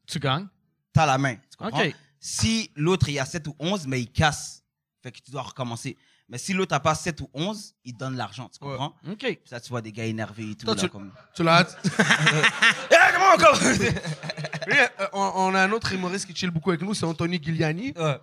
[0.08, 0.48] tu gagnes.
[0.94, 1.36] t'as la main.
[1.36, 1.80] Tu comprends?
[1.84, 1.96] OK.
[2.20, 4.64] Si l'autre, il a 7 ou 11, mais il casse,
[5.04, 5.98] fait que tu dois recommencer.
[6.30, 8.94] Mais si l'autre n'a pas 7 ou 11, il donne l'argent, tu comprends?
[9.10, 9.18] OK.
[9.20, 10.66] Puis ça, tu vois des gars énervés et tout.
[10.66, 11.12] Toi, là, tu- comme...
[11.34, 11.66] Tu l'as.
[12.92, 13.60] Eh, comment encore?
[13.64, 13.88] Oui,
[15.00, 17.94] euh, on, on a un autre humoriste qui chill beaucoup avec nous, c'est Anthony Giuliani.
[17.98, 18.18] Ouais.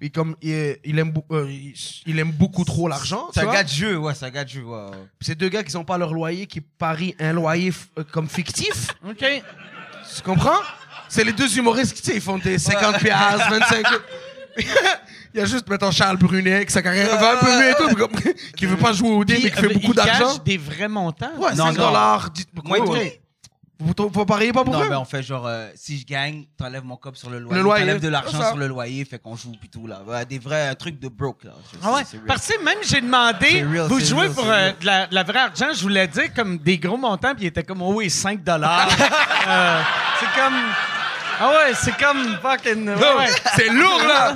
[0.00, 1.74] Et comme il, aime, euh, il,
[2.06, 3.28] il aime beaucoup trop l'argent.
[3.34, 4.62] C'est un gars de jeu, ouais, c'est un gars de jeu.
[4.62, 8.26] ouais, C'est deux gars qui n'ont pas leur loyer, qui parient un loyer euh, comme
[8.26, 8.88] fictif.
[9.06, 9.18] OK.
[9.22, 10.58] Tu comprends?
[11.10, 13.86] C'est les deux humoristes qui, tu sais, ils font des 50 piastres, 25
[15.34, 17.74] Il y a juste, mettons, Charles Brunet, qui sa carrière va un peu mieux et
[17.74, 19.94] tout, mais comme- qui veut pas jouer au dé, mais qui fait Puis, beaucoup il
[19.96, 20.38] d'argent.
[20.44, 21.30] des vrais montants.
[21.38, 21.86] Ouais, Non, 5 non.
[21.86, 22.30] dollars.
[22.30, 23.20] dites- Moi, ouais, tout- ouais.
[23.82, 24.88] Vous, vous, vous pariez pas pour Non, eux?
[24.90, 27.56] mais on fait genre, euh, si je gagne, t'enlèves mon cop sur le loyer.
[27.56, 28.48] Le loyer, T'enlèves de c'est l'argent ça.
[28.48, 30.02] sur le loyer, fait qu'on joue pis tout, là.
[30.26, 31.52] Des vrais trucs de broke, là.
[31.82, 32.26] Ah ouais, c'est real.
[32.26, 34.76] parce que même j'ai demandé, C'est real, vous c'est jouez real, pour c'est euh, real.
[34.80, 37.46] de, la, de la vraie argent, je voulais dire comme des gros montants, puis il
[37.46, 38.88] était comme, oh oui, 5 dollars.
[39.48, 39.80] Euh,
[40.20, 40.54] c'est comme,
[41.40, 43.28] ah ouais, c'est comme fucking, ouais, ouais.
[43.56, 44.32] C'est lourd, là!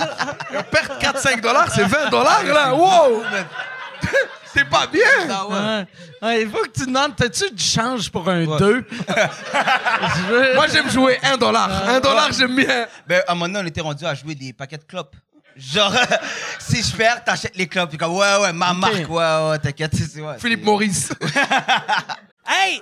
[0.63, 2.73] Perdre 4-5 dollars, c'est 20 dollars, là!
[2.73, 3.23] Wow!
[4.53, 5.01] T'es pas bien!
[5.29, 5.53] Ah ouais.
[5.53, 5.85] Ouais.
[6.21, 8.57] Ouais, il faut que tu demandes, t'as-tu du change pour un Ouais.
[8.57, 8.85] 2?
[10.55, 11.69] Moi, j'aime jouer 1 dollar.
[11.89, 12.87] 1 dollar, j'aime bien.
[13.05, 15.15] Ben, à un moment donné, on était rendu à jouer des paquets de clopes.
[15.57, 15.93] Genre,
[16.59, 17.89] si je perds, t'achètes les clopes.
[17.89, 19.91] Puis comme, ouais, ouais, ma marque, ouais, ouais, t'inquiète.
[19.93, 21.09] c'est- c'est- ouais, Philippe c'est- Maurice.
[22.47, 22.81] Hey,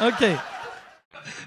[0.00, 0.20] OK.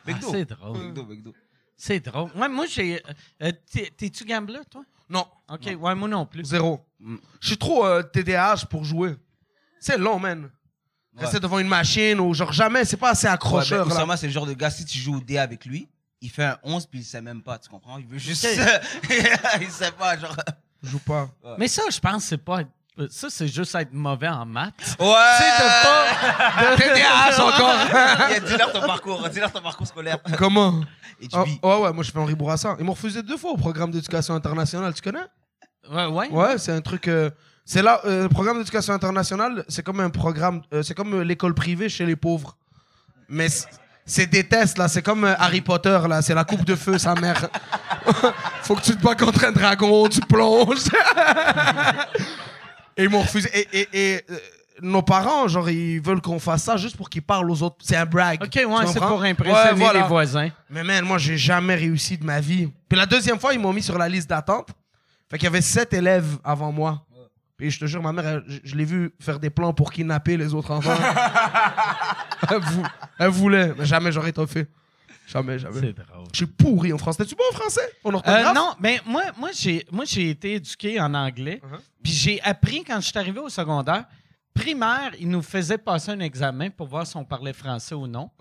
[0.06, 0.28] McDo.
[0.28, 0.78] Ah, c'est drôle.
[0.78, 1.34] McDo, McDo.
[1.76, 2.32] C'est drôle.
[2.36, 3.02] Ouais, moi, j'ai.
[3.44, 4.84] euh, t'es- T'es-tu gambler, toi?
[5.10, 6.44] Non, OK, ouais, moi non plus.
[6.46, 6.86] zéro.
[7.40, 9.16] Je suis trop euh, TDAH pour jouer.
[9.80, 10.50] C'est long, man.
[11.16, 13.86] Rester devant une machine ou genre jamais, c'est pas assez Ouais, accrocheur.
[13.86, 13.96] ben, là.
[13.96, 15.88] Oussama, c'est le genre de gars, si tu joues au dé avec lui,
[16.22, 17.98] il fait un 11 puis il sait même pas, tu comprends?
[17.98, 18.46] Il veut juste.
[19.62, 20.36] il sait pas, genre.
[20.84, 21.30] Je joue pas.
[21.58, 22.62] Mais ça, je pense, c'est pas.
[22.62, 22.70] être-
[23.10, 24.74] Ça, c'est juste être mauvais en maths.
[25.00, 25.06] Ouais!
[25.38, 26.72] Tu sais, de pas.
[26.72, 27.76] de- TDAH encore.
[28.30, 30.18] Il a dis-leur ton parcours, dis-leur ton parcours scolaire.
[30.38, 30.82] Comment?
[31.22, 31.60] Et Ah, tu vis.
[31.64, 32.76] ouais, ouais, moi je fais Henri Bourassa.
[32.80, 35.26] Ils m'ont refusé deux fois au programme d'éducation internationale, tu connais?
[35.92, 36.30] Ouais, ouais.
[36.30, 37.08] Ouais, c'est un truc.
[37.08, 37.30] euh,
[37.66, 41.54] c'est là, euh, le programme d'éducation internationale, c'est comme un programme, euh, c'est comme l'école
[41.54, 42.56] privée chez les pauvres.
[43.30, 43.48] Mais
[44.06, 47.14] c'est des tests, là, c'est comme Harry Potter, là, c'est la coupe de feu, sa
[47.16, 47.48] mère.
[48.64, 50.86] Faut que tu te bats contre un dragon, tu plonges.
[52.98, 53.50] et ils m'ont refusé.
[53.54, 54.38] Et, et- et, euh,
[54.82, 57.78] nos parents, genre, ils veulent qu'on fasse ça juste pour qu'ils parlent aux autres.
[57.80, 58.40] C'est un brag.
[58.44, 60.02] OK, ouais, c'est pour impressionner Ouais, voilà.
[60.02, 60.50] les voisins.
[60.70, 62.70] Mais man, moi, j'ai jamais réussi de ma vie.
[62.88, 64.70] Puis la deuxième fois, ils m'ont mis sur la liste d'attente.
[65.30, 67.04] Fait qu'il y avait sept élèves avant moi.
[67.58, 69.92] Puis je te jure, ma mère, elle- je, je l'ai vu faire des plans pour
[69.92, 70.92] kidnapper les autres enfants.
[72.52, 72.84] elle, vou-
[73.20, 74.68] elle voulait, mais jamais j'aurais été fait.
[75.28, 75.82] Jamais, jamais.
[75.82, 76.28] C'est drôle.
[76.32, 77.24] Je suis pourri en français.
[77.24, 77.82] T'es-tu bon en français?
[78.06, 78.48] En orthographe?
[78.48, 81.62] Euh, non, mais moi, moi j'ai moi j'ai été éduqué en anglais.
[81.62, 81.80] Uh-huh.
[82.02, 84.06] Puis j'ai appris quand je suis arrivé au secondaire,
[84.54, 88.32] primaire, ils nous faisaient passer un examen pour voir si on parlait français ou non.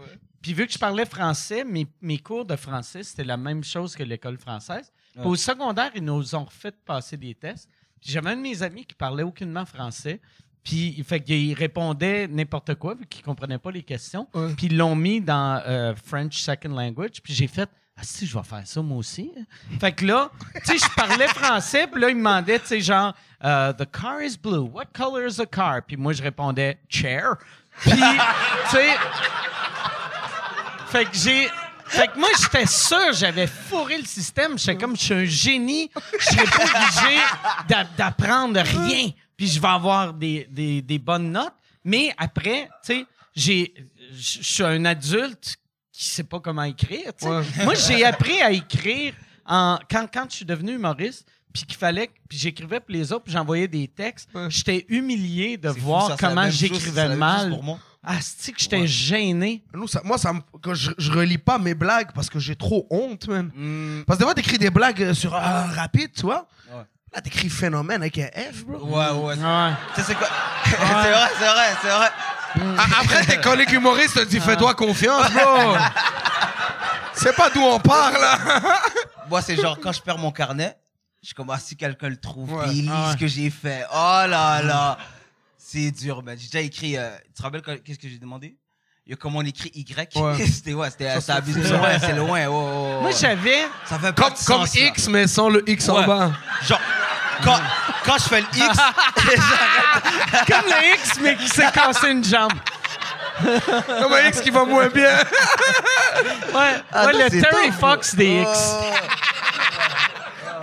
[0.40, 3.96] Puis vu que je parlais français, mes, mes cours de français, c'était la même chose
[3.96, 4.92] que l'école française.
[5.12, 7.68] Puis au secondaire, ils nous ont fait passer des tests.
[8.00, 10.20] Puis j'avais un de mes amis qui parlait aucunement français.
[10.66, 14.26] Puis il fait qu'il répondait n'importe quoi, vu qu'il comprenait pas les questions.
[14.34, 14.52] Ouais.
[14.56, 17.22] Puis ils l'ont mis dans euh, French Second Language.
[17.22, 19.30] Puis j'ai fait Ah, si, je vais faire ça moi aussi.
[19.80, 20.28] Fait que là,
[20.66, 21.86] tu sais, je parlais français.
[21.86, 24.68] Puis là, il me demandait, tu sais, genre, euh, The car is blue.
[24.72, 25.82] What color is the car?
[25.86, 27.36] Puis moi, je répondais Chair.
[27.82, 27.98] Puis, tu
[28.70, 28.88] sais,
[30.88, 31.48] fait que j'ai.
[31.88, 34.58] Fait que moi, j'étais sûr, j'avais fourré le système.
[34.58, 35.90] J'étais comme, je suis un génie.
[36.18, 37.20] Je serais pas obligé
[37.68, 39.10] d'a- d'apprendre rien.
[39.36, 41.54] Puis je vais avoir des, des, des bonnes notes.
[41.84, 43.74] Mais après, tu sais, j'ai,
[44.12, 45.56] je suis un adulte
[45.92, 47.12] qui sait pas comment écrire.
[47.22, 47.42] Ouais.
[47.64, 49.14] Moi, j'ai appris à écrire
[49.46, 51.26] en, quand, quand je suis devenu humoriste.
[51.52, 54.28] Puis qu'il fallait, puis j'écrivais pour les autres, puis j'envoyais des textes.
[54.34, 54.48] Ouais.
[54.50, 57.62] J'étais humilié de C'est fou, voir ça, c'est comment même c'est j'écrivais même mal pour
[57.62, 57.78] moi.
[58.02, 59.64] Asti que j'étais gêné?
[59.72, 62.56] Nous, ça, moi, ça me- quand je, je relis pas mes blagues parce que j'ai
[62.56, 63.50] trop honte, man.
[63.54, 66.46] Hmm, Parce que des fois, t'écris des blagues sur euh, rapide, tu vois.
[67.16, 68.76] Là, t'écris phénomène avec un F, bro?
[68.88, 69.34] Ouais, ouais.
[69.42, 69.70] Ouais.
[69.94, 70.28] Tu sais, c'est quoi?
[70.64, 72.08] c'est vrai, c'est vrai, c'est vrai.
[72.78, 75.76] A- Après, tes collègues humoristes te disent fais-toi confiance, bro.
[77.14, 78.38] C'est pas d'où on parle, là.
[79.30, 80.76] Moi, c'est genre, quand je perds mon carnet,
[81.22, 82.66] je commence si quelqu'un le trouve, Ouais.
[82.68, 83.12] il lit Ah ouais.
[83.12, 83.84] ce que j'ai fait.
[83.90, 84.98] Oh là là.
[85.56, 86.36] C'est dur, man.
[86.38, 86.98] J'ai déjà écrit.
[86.98, 88.58] euh, tu te rappelles qu'est-ce que j'ai demandé?
[89.06, 90.14] Il y a comment on écrit Y.
[90.16, 90.46] Ouais.
[90.46, 91.18] c'était, ouais, c'était.
[91.20, 92.46] C'est loin, c'est loin.
[92.46, 93.66] ouais, Moi, j'avais.
[93.86, 94.86] Ça fait pas Comme, de comme sens, là.
[94.88, 96.32] X, mais sans le X en bas.
[96.64, 96.80] Genre,
[97.42, 97.58] quand,
[98.04, 98.78] quand je fais le X,
[100.46, 102.52] Comme le X, mais qui s'est cassé une jambe.
[103.42, 105.10] Comme un X qui va moins bien.
[106.54, 108.48] Ouais, Ah ouais le Terry Fox des X.
[108.48, 108.94] Oh.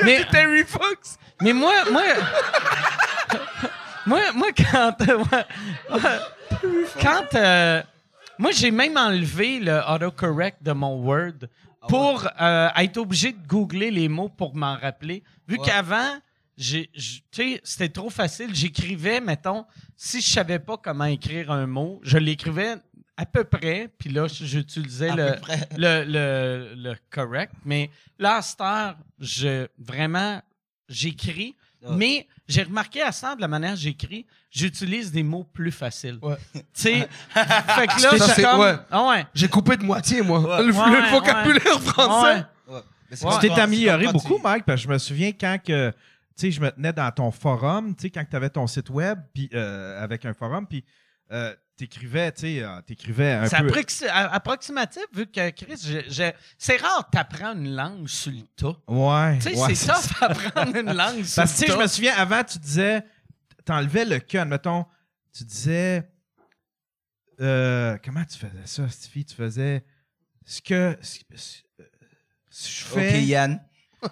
[0.03, 1.17] Mais, Terry Fox.
[1.41, 2.01] mais moi, moi,
[4.05, 5.45] moi, moi, quand, euh, ouais,
[5.91, 6.19] ouais.
[7.01, 7.81] quand, euh,
[8.39, 11.47] moi, j'ai même enlevé le autocorrect de mon Word
[11.87, 15.23] pour euh, être obligé de googler les mots pour m'en rappeler.
[15.47, 15.65] Vu Ouais.
[15.65, 16.17] qu'avant,
[16.63, 16.89] j'ai,
[17.63, 18.53] c'était trop facile.
[18.53, 22.75] J'écrivais, mettons, si je savais pas comment écrire un mot, je l'écrivais
[23.17, 25.35] à peu près, puis là, j'utilisais le,
[25.77, 27.53] le, le, le correct.
[27.65, 30.41] Mais là, à cette heure, je, vraiment,
[30.89, 31.55] j'écris.
[31.81, 31.95] Ouais.
[31.97, 36.17] Mais j'ai remarqué à heure, de la manière que j'écris, j'utilise des mots plus faciles.
[36.21, 36.37] Ouais.
[36.53, 38.59] Tu sais, fait que là, Ça, comme...
[38.61, 38.75] ouais.
[38.89, 39.25] Ah ouais.
[39.33, 40.39] J'ai coupé de moitié, moi.
[40.39, 40.63] Ouais.
[40.63, 42.45] Le, Ouais, le ouais, vocabulaire français.
[43.11, 45.93] Tu t'es amélioré beaucoup, Mike, parce que je me souviens quand que,
[46.35, 48.89] tu sais, je me tenais dans ton forum, tu sais, quand tu avais ton site
[48.89, 50.83] web, puis euh, avec un forum, puis
[51.31, 53.67] euh, t'écrivais, tu sais, euh, t'écrivais un C'est peu.
[53.69, 58.41] approxi- a- approximatif, vu que Chris, je- je- c'est rare t'apprends une langue sur le
[58.55, 58.75] tas.
[58.87, 59.37] Ouais.
[59.39, 61.87] Tu sais, ouais, c'est tough apprendre une langue sur Parce que, tu sais, je me
[61.87, 63.03] souviens, avant, tu disais,
[63.65, 64.85] t'enlevais le que, admettons,
[65.35, 66.03] tu disais,
[67.41, 69.25] euh, comment tu faisais ça, Stifi?
[69.25, 69.83] Tu faisais
[70.45, 71.61] ce que, ce, ce-
[72.49, 73.23] ce que je Ok, fais.
[73.23, 73.59] Yann.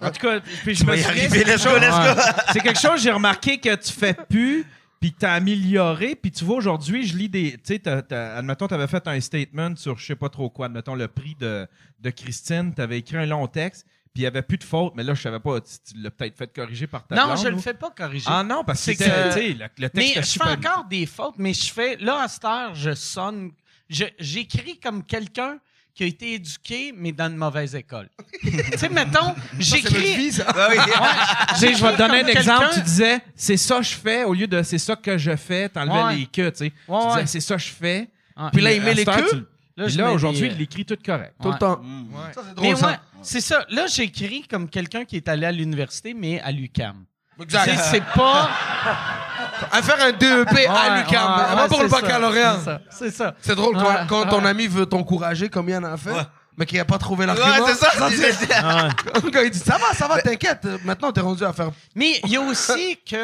[0.01, 2.21] En tout cas, puis je me arriver, c'est let's quelque go, let's chose- go.
[2.21, 2.43] Ouais.
[2.54, 4.65] C'est quelque chose, j'ai remarqué que tu fais plus,
[4.99, 6.15] puis que tu as amélioré.
[6.15, 7.54] Puis tu vois, aujourd'hui, je lis des.
[7.54, 10.49] Tu sais, t'as- t'as- admettons, tu avais fait un statement sur je sais pas trop
[10.49, 10.67] quoi.
[10.67, 11.67] Admettons, le prix de,
[11.99, 12.73] de Christine.
[12.75, 14.93] Tu avais écrit un long texte, puis il n'y avait plus de faute.
[14.95, 15.60] Mais là, je savais pas.
[15.62, 17.89] Tu, tu l'as peut-être fait corriger par ta Non, blonde, je le ou- fais pas
[17.89, 18.27] corriger.
[18.30, 21.06] Ah non, parce que que- tu sais, le, le texte mais je fais encore des
[21.06, 21.95] fautes, mais je fais.
[21.97, 23.51] Là, à cette heure, je sonne.
[24.19, 25.58] J'écris comme quelqu'un
[25.93, 28.10] qui a été éduqué, mais dans une mauvaise école.
[28.41, 30.32] tu sais, mettons, j'écris.
[30.32, 30.45] ça.
[31.60, 32.69] Je vais te donner un Comme exemple.
[32.73, 35.69] Tu disais, c'est ça que je fais, au lieu de c'est ça que je fais,
[35.69, 36.15] t'enlevais Ouais.
[36.15, 36.73] les que, tu sais.
[36.88, 38.10] Ouais, tu disais, c'est ça que je fais.
[38.36, 39.47] Ah, Puis là, il met les queues.
[39.77, 41.34] tu- Là, aujourd'hui, des- il l'écrit tout correct.
[41.41, 41.80] Tout le temps.
[41.82, 42.08] Mm.
[42.34, 42.88] Ça, c'est Mais drôle, ça.
[42.88, 43.65] ouais, c'est ça.
[43.69, 47.06] Là, j'écris comme quelqu'un qui est allé à l'université, mais à l'UCAM.
[47.38, 47.65] Tu Exact.
[47.77, 48.51] sais, c'est pas.
[49.71, 51.32] À faire un DEP à Ouais, l'UQAM.
[51.32, 52.58] ouais, Pas ouais, pour c'est le ça, baccalauréat.
[52.60, 52.82] C'est ça.
[52.91, 53.36] C'est ça.
[53.41, 54.50] C'est drôle quand, Ouais, quand ton ouais.
[54.50, 56.21] ami veut t'encourager, comme Yann a fait, Ouais.
[56.58, 57.67] mais qu'il n'a pas trouvé Ouais, l'argument.
[57.67, 57.91] c'est ça.
[57.91, 60.65] c'est- Quand il dit ça va, ça va, t'inquiète.
[60.84, 61.71] Maintenant, t'es rendu à faire.
[61.95, 63.15] Mais il y a aussi que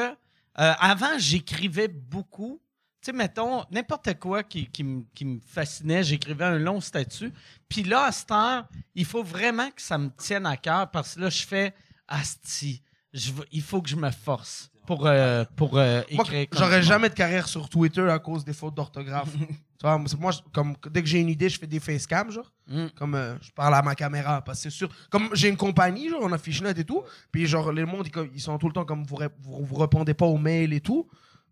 [0.59, 2.59] euh, avant, j'écrivais beaucoup.
[2.99, 7.31] Tu sais, mettons, n'importe quoi qui, qui me- qui me fascinait, j'écrivais un long statut.
[7.69, 11.13] Puis là, à cette heure, il faut vraiment que ça me tienne à cœur parce
[11.13, 11.73] que là, je fais
[12.07, 12.81] Asti,
[13.13, 16.47] je veux- il faut que je me force pour, euh, pour euh, écrire.
[16.53, 19.29] j'aurais jamais de carrière sur Twitter à cause des fautes d'orthographe.
[19.37, 22.51] tu vois, moi, je- comme, dès que j'ai une idée, je fais des facecam, genre.
[22.67, 22.87] Mm.
[22.97, 24.89] Comme euh, je parle à ma caméra, parce que c'est sûr.
[25.11, 27.03] Comme j'ai une compagnie, genre, on a Fishnet et tout.
[27.31, 30.25] Puis, genre, les mondes, ils, sont tout le temps comme vous, vous, vous répondez pas
[30.25, 31.07] aux mails et tout.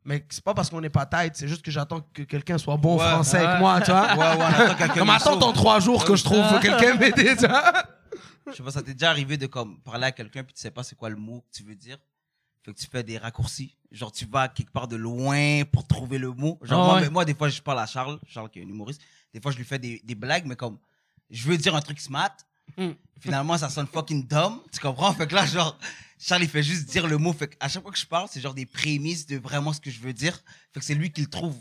[0.06, 2.78] Mais c'est pas parce qu'on n'est pas tête, c'est juste que j'attends que quelqu'un soit
[2.78, 3.45] bon Ouais, français ouais.
[3.45, 4.15] avec moi, tu vois.
[4.15, 7.74] Ouais, ouais, Comme attends ton trois jours que je trouve quelqu'un m'aider, tu vois.
[8.48, 10.69] Je sais pas, ça t'est déjà arrivé de comme parler à quelqu'un puis tu sais
[10.69, 11.98] pas c'est quoi le mot que tu veux dire?
[12.65, 13.75] Fait que tu fais des raccourcis.
[13.91, 16.58] Genre tu vas quelque part de loin pour trouver le mot.
[16.63, 17.01] Genre Ah moi, ouais.
[17.01, 19.01] mais moi, des fois je parle à Charles, Charles qui est un humoriste.
[19.34, 20.78] Des fois je lui fais des, des blagues mais comme
[21.30, 22.36] je veux dire un truc smart.
[22.78, 22.91] Hmm.
[23.19, 25.13] Finalement ça sonne fucking dumb, tu comprends?
[25.13, 25.78] Fait que là genre
[26.19, 27.32] Charles il fait juste dire le mot.
[27.34, 29.80] Fait que à chaque fois que je parle c'est genre des prémices de vraiment ce
[29.80, 30.34] que je veux dire.
[30.73, 31.56] Fait que c'est lui qui le trouve.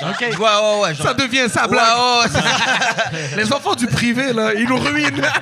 [0.00, 0.10] Genre.
[0.20, 0.94] Ouais ouais ouais.
[0.96, 1.96] Genre, Ça devient sa Ouais, blague.
[1.96, 3.36] ouais, ouais, c'est ça.
[3.36, 5.22] Les enfants du privé, là, ils nous ruinent.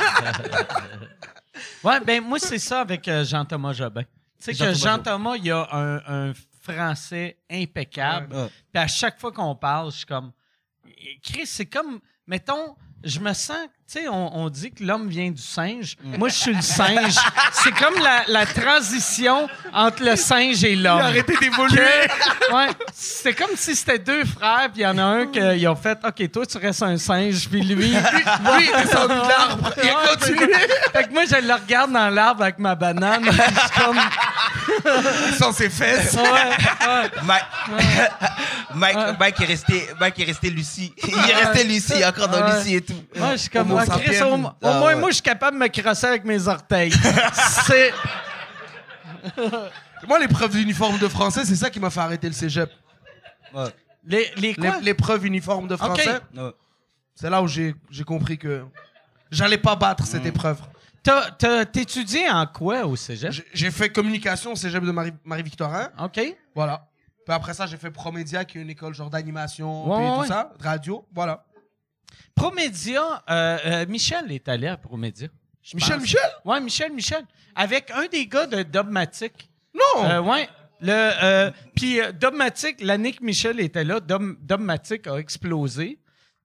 [1.82, 4.02] Ouais, ben moi, c'est ça avec euh, Jean-Thomas Jobin.
[4.38, 8.34] Tu sais que Jean-Thomas Jean-Thomas, il a un, un français impeccable.
[8.34, 8.48] Ouais.
[8.72, 10.32] Puis à chaque fois qu'on parle, je suis comme.
[11.22, 12.00] Chris, c'est comme.
[12.26, 13.68] Mettons, je me sens.
[13.88, 15.96] Tu sais, on, on dit que l'homme vient du singe.
[16.02, 17.14] Moi, je suis le singe.
[17.52, 20.98] c'est comme la, la transition entre le singe et l'homme.
[20.98, 21.76] Arrêtez d'évoluer.
[21.76, 25.68] Que- ouais, c'est comme si c'était deux frères, puis il y en a un qui
[25.68, 27.90] ont fait OK, toi, tu restes un singe, puis lui.
[27.90, 27.96] lui,
[28.58, 29.72] il est descendu de l'arbre.
[29.80, 30.52] Il a continué.
[30.92, 33.22] Fait que moi, je le regarde dans l'arbre avec ma banane.
[33.22, 34.00] puis je suis comme.
[35.28, 36.12] Il sent ses fesses.
[36.14, 37.10] Ouais, ouais.
[37.22, 37.44] Mike,
[38.74, 40.92] Mike, Mike est resté, Mike est resté Lucie.
[41.06, 42.56] Il est resté Lucie, encore dans.
[42.58, 43.00] Lucie et tout.
[43.14, 44.96] Moi, je suis comme, Ah, Chris, au, au Ah, moins, ouais.
[44.96, 46.92] moi, je suis capable de me crosser avec mes orteils.
[47.66, 47.92] c'est.
[50.06, 52.70] Moi, l'épreuve d'uniforme de français, c'est ça qui m'a fait arrêter le cégep.
[53.54, 53.68] Ouais.
[54.04, 54.76] Les, les quoi?
[54.78, 56.50] L'é- L'épreuve uniforme de français, Ouais.
[57.14, 58.64] c'est là où j'ai j'ai compris que
[59.30, 60.60] j'allais pas battre cette épreuve.
[61.02, 63.32] T'as- t'as- T'étudies en quoi au cégep?
[63.32, 65.88] J'ai- J'ai fait communication au cégep de Marie- Marie-Victorin.
[66.00, 66.20] OK.
[66.54, 66.86] Voilà.
[67.24, 70.20] Puis après ça, j'ai fait Promédia, qui est une école genre d'animation, Ouais, puis tout
[70.20, 70.26] ouais.
[70.28, 71.04] ça, radio.
[71.12, 71.44] Voilà.
[72.34, 75.28] Promédia, euh, euh, Michel est allé à Promédia.
[75.62, 76.02] je Michel, pense.
[76.02, 76.20] Michel?
[76.44, 77.24] Ouais, Michel, Michel.
[77.54, 79.50] Avec un des gars de Dogmatic.
[79.74, 80.04] Non!
[80.04, 80.48] Euh, ouais.
[80.80, 85.98] Le, euh, puis euh, Dogmatic, l'année que Michel était là, Dom- Dogmatic a explosé.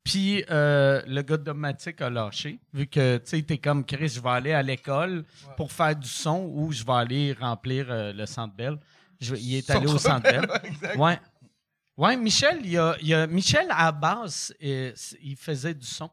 [0.03, 4.07] Puis euh, le gars de Dogmatic a lâché, vu que tu sais, t'es comme Chris,
[4.09, 5.25] je vais aller à l'école
[5.57, 8.77] pour faire du son ou je vais aller remplir euh, le Centre Bell.
[9.19, 10.47] Je- il est allé au Centre Bell.
[10.97, 11.19] Ouais.
[11.97, 15.85] Ouais, Michel, il y a, il a- Michel, à la base, euh, il faisait du
[15.85, 16.09] son.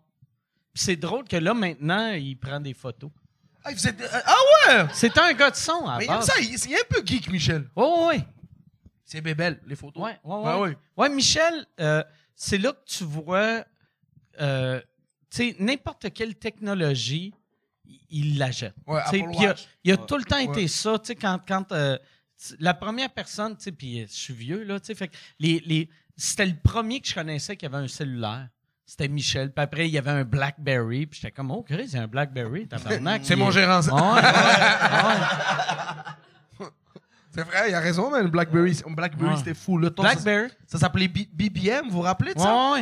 [0.74, 3.10] Puis c'est drôle que là, maintenant, il prend des photos.
[3.64, 4.34] Ah, il faisait des- ah
[4.68, 4.86] ouais!
[4.92, 6.26] C'est un gars de son à la Mais il aime base.
[6.26, 7.68] ça, il, il est un peu geek, Michel.
[7.74, 8.24] Ouais, ouais.
[9.04, 10.02] C'est bébelle, les photos.
[10.02, 10.42] Ouais, ouais.
[10.46, 10.76] Ah ouais.
[10.96, 12.02] Ouais, Michel, euh,
[12.34, 13.64] c'est là que tu vois,
[14.40, 14.80] euh,
[15.30, 17.32] tu sais, n'importe quelle technologie,
[17.86, 18.74] il- il la jette.
[18.86, 19.68] Ouais, Tu sais, Apple puis il a, Watch.
[19.84, 21.96] il a tout le temps été ça, tu sais, quand, quand euh,
[22.60, 25.16] la première personne, tu sais, puis euh, je suis vieux, là, tu sais, fait que
[25.38, 28.48] les, les, c'était le premier que je connaissais qui avait un cellulaire.
[28.86, 29.52] C'était Michel.
[29.52, 31.04] Puis après, il y avait un BlackBerry.
[31.06, 33.20] Puis j'étais comme, oh, Chris, il y a un BlackBerry, tabarnak.
[33.22, 33.94] C'est mon gérant, ça.
[33.94, 34.18] Ouais, ouais,
[36.60, 36.66] ouais.
[37.30, 38.26] C'est vrai, il a raison, man.
[38.28, 39.36] Blackberry, Blackberry Ouais.
[39.36, 39.76] c'était fou.
[39.78, 40.48] Le temps, BlackBerry.
[40.66, 42.72] ça, s'appelait BBM, vous vous rappelez de ça?
[42.72, 42.80] Ouais,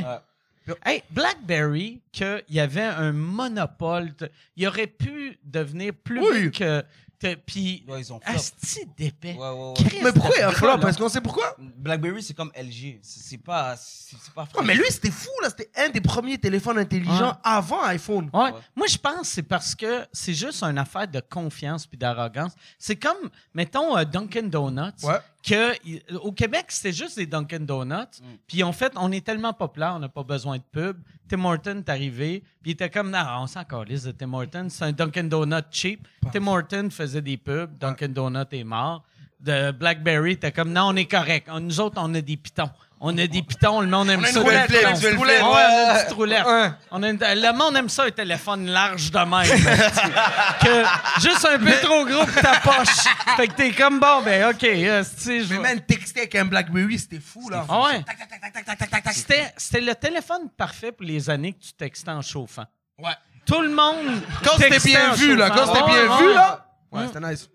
[0.68, 0.74] ouais.
[0.84, 4.12] Hey, BlackBerry, qu'il y avait un monopole,
[4.56, 6.50] il aurait pu devenir plus Oui.
[6.52, 6.82] que.
[7.46, 8.34] Puis, Ouais, ils ont flop.
[8.34, 9.34] asti d'épais.
[9.34, 9.74] Ouais, ouais, ouais.
[9.74, 10.66] Christ Mais pourquoi il a flop?
[10.68, 10.88] gars, là.
[10.88, 11.56] Est-ce qu'on sait pourquoi?
[11.58, 12.98] BlackBerry, c'est comme LG.
[13.02, 15.48] C'est pas, c'est pas Non, mais lui, c'était fou, là.
[15.48, 17.40] C'était un des premiers téléphones intelligents Ouais.
[17.42, 18.28] avant iPhone.
[18.32, 18.40] Ouais.
[18.44, 18.52] Ouais.
[18.74, 22.52] Moi, je pense que c'est parce que c'est juste une affaire de confiance puis d'arrogance.
[22.78, 25.18] C'est comme, mettons, euh, Dunkin' Donuts, Ouais.
[25.46, 28.20] Que au Québec, c'était juste des Dunkin' Donuts.
[28.48, 30.98] Puis en fait, on est tellement populaire, on n'a pas besoin de pub.
[31.28, 34.66] Tim Horton est arrivé, puis il était comme, non, on s'en calisse de Tim Horton,
[34.68, 36.06] c'est un Dunkin' Donut cheap.
[36.32, 39.04] Tim Horton faisait des pubs, Dunkin' Donut est mort.
[39.38, 41.48] De Blackberry, était comme, non, on est correct.
[41.60, 42.70] Nous autres, on a des pitons.
[42.98, 44.34] On a des pitons, le monde aime On a une
[47.18, 47.34] ça.
[47.34, 49.64] le monde aime ça, un téléphone large de même.
[50.60, 53.04] que juste un peu trop gros pour ta poche.
[53.36, 54.60] Fait que t'es comme, bon, ben, OK.
[54.62, 54.68] je
[55.30, 57.66] Mais vais- même texter avec un Blackberry, c'était fou, là.
[57.68, 58.04] Ah ouais.
[59.12, 62.64] C'était c'était le téléphone parfait pour les années que tu textais en chauffant.
[62.98, 63.12] Ouais.
[63.44, 64.22] Tout le monde.
[64.42, 65.50] Quand c'était bien en vu, là.
[65.50, 66.66] Quand c'était bien Ouais, vu, là.
[66.90, 67.48] Ouais, c'était nice.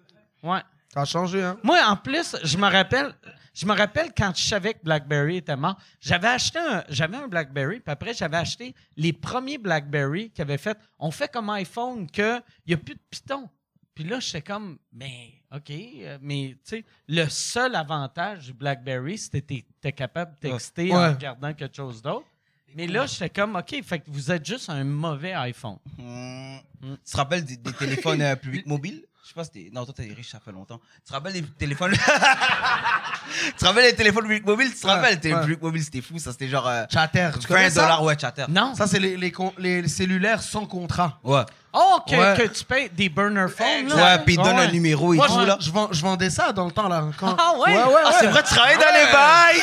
[0.43, 0.59] Ouais.
[0.93, 1.57] Ça a changé, hein.
[1.63, 3.13] Moi, en plus, je me rappelle,
[3.61, 7.27] je me rappelle quand je savais que BlackBerry était mort, j'avais acheté un, j'avais un
[7.27, 12.09] BlackBerry, puis après, j'avais acheté les premiers BlackBerry qui avaient fait, on fait comme iPhone,
[12.09, 13.47] qu'il n'y a plus de Python.
[13.93, 19.19] Puis là, j'étais comme, mais OK, euh, mais tu sais, le seul avantage du BlackBerry,
[19.19, 22.25] c'était que tu étais capable de texter en regardant quelque chose d'autre.
[22.73, 25.77] Mais là, j'étais comme, OK, fait que vous êtes juste un mauvais iPhone.
[25.99, 26.57] Hmm.
[26.81, 29.03] Tu te rappelles des, des téléphones euh, publics mobiles?
[29.03, 29.69] Je sais pas si t'es.
[29.73, 30.79] Non, toi, t'es riche, ça fait longtemps.
[31.03, 31.91] Tu te rappelles des téléphones?
[33.45, 34.73] tu te rappelles des téléphones publics mobiles?
[34.73, 35.41] Tu te Ouais, rappelles Les ouais.
[35.41, 36.17] publics mobiles, c'était fou.
[36.19, 36.67] Ça, c'était genre.
[36.67, 37.81] Euh, Chatter, tu tu connais un ça?
[37.83, 38.45] dollar, ouais, chatter.
[38.49, 38.75] Non?
[38.75, 41.19] Ça, c'est les, les, con- les cellulaires sans contrat.
[41.23, 41.41] Ouais.
[41.73, 42.35] Oh, que, Ouais.
[42.37, 43.95] que tu payes des burner phones, là?
[44.17, 44.65] Ouais, puis il donne Ouais.
[44.65, 45.57] un numéro et Moi, tout, je, là.
[45.61, 47.05] je, vends- je vendais ça dans le temps, là.
[47.17, 47.73] Quand- Ah ouais?
[47.77, 49.05] Ouais, ouais, Ah, c'est vrai, tu travailles dans Ouais.
[49.05, 49.61] les bails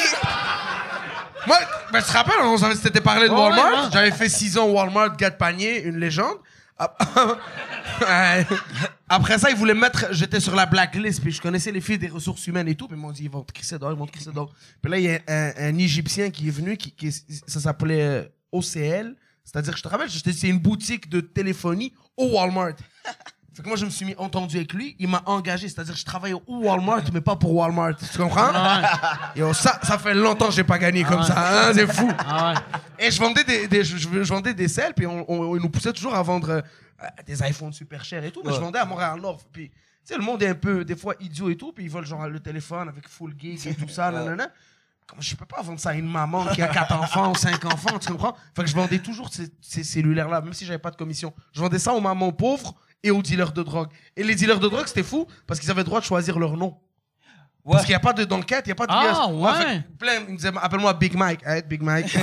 [1.46, 1.56] Moi,
[1.92, 3.64] ben, tu te rappelles, on s'était parlé de Ouais, Walmart.
[3.66, 3.88] ouais, ouais.
[3.92, 6.36] J'avais fait 6 ans au Walmart, gars de panier, une légende.
[6.80, 8.46] Ouais.
[9.08, 10.12] Après ça, ils voulaient me mettre.
[10.12, 12.86] J'étais sur la blacklist, puis je connaissais les filles des ressources humaines et tout.
[12.86, 14.52] Puis ils m'ont dit, ils vont te crisser dehors, ils vont te crisser dehors.
[14.80, 18.02] Puis là, il y a un, un Égyptien qui est venu, qui, qui ça s'appelait
[18.02, 19.16] euh, OCL.
[19.44, 22.74] C'est-à-dire, je te rappelle, c'est une boutique de téléphonie au Walmart.
[23.62, 24.94] Que moi, je me suis mis entendu avec lui.
[24.98, 25.68] Il m'a engagé.
[25.68, 27.96] C'est-à-dire, je travaille au Walmart, mais pas pour Walmart.
[27.96, 28.50] Tu comprends?
[29.36, 31.68] Yo, ça, ça fait longtemps que j'ai pas gagné comme ça.
[31.68, 32.10] hein, c'est fou.
[32.18, 33.06] Ah ouais.
[33.06, 36.22] Et je vendais des, des- je, vendais des selles, puis on, nous poussait toujours à
[36.22, 38.42] vendre euh, des iPhones super chers et tout.
[38.44, 39.40] Mais je vendais à Montréal-Nord.
[39.52, 41.90] Puis, tu sais, le monde est un peu, des fois, idiot et tout, puis ils
[41.90, 44.48] veulent genre le téléphone avec full gig et tout ça, nanana.
[45.06, 47.64] Comme je peux pas vendre ça à une maman qui a quatre enfants ou cinq
[47.64, 48.36] enfants, tu comprends?
[48.54, 51.32] Fait que je vendais toujours ces, ces cellulaires-là, même si j'avais pas de commission.
[51.52, 53.88] Je vendais ça aux mamans pauvres et aux dealers de drogue.
[54.16, 56.56] Et les dealers de drogue, c'était fou, parce qu'ils avaient le droit de choisir leur
[56.56, 56.76] nom.
[57.70, 59.52] Parce qu'il n'y a pas de d'enquête, il n'y a pas de Ah, ouais.
[59.66, 61.40] fait plein, il me disait, appelle-moi Big Mike.
[61.44, 62.08] Hey, Big Mike.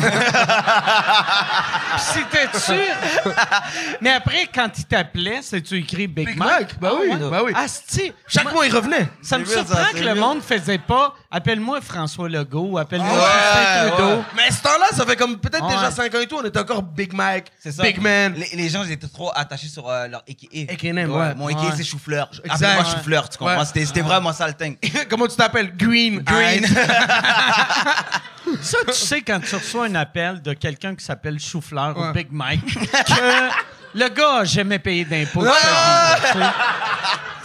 [2.00, 2.76] C'était sûr.
[4.02, 6.50] Mais après, quand il t'appelait, c'est-tu écrit Big, Big Mike?
[6.52, 7.30] Mike, bah Ah, oui, ouais?
[7.30, 7.52] bah oui.
[7.56, 9.08] Asti, Chaque moi, mois, il revenait.
[9.22, 14.10] ça me surprend que le monde faisait pas appelle-moi François Legault, appelle-moi Ouais, Justin Trudeau.
[14.18, 14.24] ouais.
[14.36, 15.74] Mais ce temps-là, ça fait comme peut-être Ouais.
[15.74, 17.84] déjà 5 ans et tout, on était encore Big Mike, C'est ça.
[17.84, 18.34] Big Man.
[18.36, 20.72] Les, les gens, ils étaient trop attachés sur euh, leur AKA.
[20.74, 21.36] AKA name, ouais.
[21.36, 21.74] Mon AKA, Ouais.
[21.76, 22.30] c'est chou-fleur.
[22.50, 22.90] Appelle-moi Ouais.
[22.92, 23.58] chou-fleur, tu comprends?
[23.60, 23.66] Ouais.
[23.66, 24.78] C'était c'était vraiment ça le thing.
[25.10, 25.76] Comment tu t'appelles?
[25.76, 26.20] Green.
[26.20, 26.66] Green.
[28.62, 32.10] Ça, tu sais, quand tu reçois un appel de quelqu'un qui s'appelle Choufleur Ouais.
[32.10, 32.62] ou Big Mike,
[32.92, 33.50] que
[33.96, 35.46] le gars jamais payé d'impôts.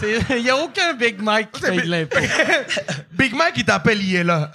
[0.00, 0.18] sais.
[0.36, 2.18] Il n'y a aucun Big Mike qui paye de l'impôt.
[3.12, 4.50] Big Mike, il t'appelle, il est là.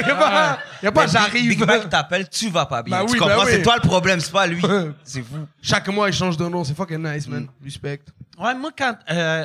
[0.00, 1.48] il n'y a pas, il y a pas j'arrive.
[1.48, 2.98] Big Mac t'appelle, tu vas pas bien.
[3.00, 3.36] Bah tu oui, comprends?
[3.36, 3.52] bah oui.
[3.52, 4.62] C'est toi le problème, c'est pas lui.
[5.04, 5.46] C'est vous.
[5.60, 6.62] Chaque mois, il change de nom.
[6.64, 7.48] C'est fucking nice, man.
[7.64, 8.00] Respect.
[8.38, 8.96] Ouais, moi, quand.
[9.10, 9.44] euh,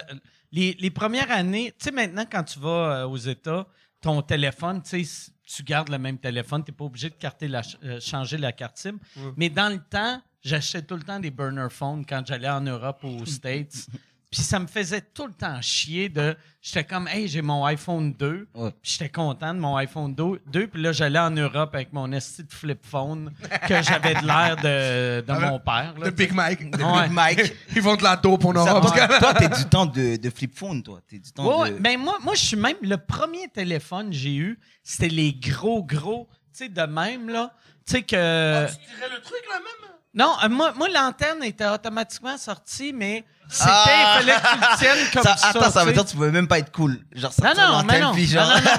[0.51, 3.65] les, les premières années, tu sais, maintenant, quand tu vas euh, aux États,
[4.01, 7.47] ton téléphone, tu sais, tu gardes le même téléphone, tu n'es pas obligé de carter
[7.47, 8.97] la, euh, changer la carte SIM.
[9.37, 13.03] Mais dans le temps, j'achetais tout le temps des burner phones quand j'allais en Europe
[13.03, 13.87] ou aux States.
[14.31, 16.37] Puis ça me faisait tout le temps chier de.
[16.61, 18.47] J'étais comme, hey, j'ai mon iPhone 2.
[18.55, 18.71] Ouais.
[18.81, 20.41] Puis j'étais content de mon iPhone 2.
[20.47, 23.33] 2 puis là, j'allais en Europe avec mon esti de flip phone
[23.67, 25.95] que j'avais de l'air de, de mon père.
[25.99, 26.11] là, sais.
[26.11, 26.71] Big Mike.
[26.71, 27.03] De Ouais.
[27.07, 27.53] Big Mike.
[27.75, 28.95] Ils vendent de la dope en Ça, Europe.
[28.95, 31.01] toi, toi, t'es du temps de, de flip phone, toi.
[31.05, 31.79] T'es du temps Ouais, de.
[31.79, 32.77] ben moi, moi je suis même.
[32.81, 37.53] Le premier téléphone que j'ai eu, c'était les gros, gros, tu sais, de même, là.
[37.85, 38.65] Tu sais que.
[38.69, 39.91] Tu tirais le truc, là, même?
[40.13, 43.69] Non, euh, moi, moi l'antenne était automatiquement sortie, mais c'était.
[43.71, 44.17] Ah!
[44.21, 45.47] Il fallait que tu le tiennes comme Ça- ça.
[45.49, 45.93] attends, ça tu veut sais.
[45.93, 46.99] dire que tu pouvais même pas être cool.
[47.13, 48.11] Genre, Non, sortir non, mais non.
[48.13, 48.71] puis Non, genre- non, non.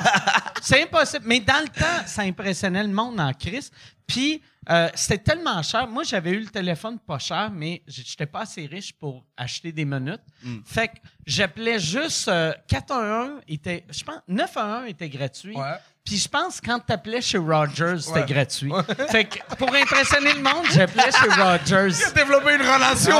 [0.60, 1.24] C'est impossible.
[1.26, 3.70] Mais dans le temps, ça impressionnait le monde en crise.
[4.06, 5.86] Puis, euh, c'était tellement cher.
[5.88, 9.72] Moi, j'avais eu le téléphone pas cher, mais j- j'étais pas assez riche pour acheter
[9.72, 10.20] des minutes.
[10.42, 10.58] Mm.
[10.66, 15.56] Fait que j'appelais juste euh, 411 était, je pense, 911 était gratuit.
[15.56, 15.76] Ouais.
[16.04, 18.26] Puis je pense que quand t'appelais chez Rogers, c'était Ouais.
[18.26, 18.72] gratuit.
[19.10, 21.94] Fait que pour impressionner le monde, j'appelais chez Rogers.
[21.96, 23.16] Il a développé une relation.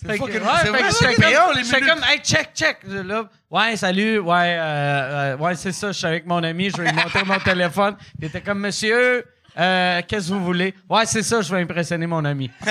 [0.00, 2.78] Fait que, fucking- ouais, c'est fait vrai, que c'est j'étais comme, hey, check, check.
[2.86, 6.76] Là, ouais, salut, ouais, euh, euh, ouais, c'est ça, je suis avec mon ami, je
[6.80, 7.96] vais lui montrer mon téléphone.
[8.20, 9.24] Il était comme, monsieur,
[9.58, 10.72] euh, qu'est-ce que vous voulez?
[10.88, 12.48] Ouais, c'est ça, je vais impressionner mon ami.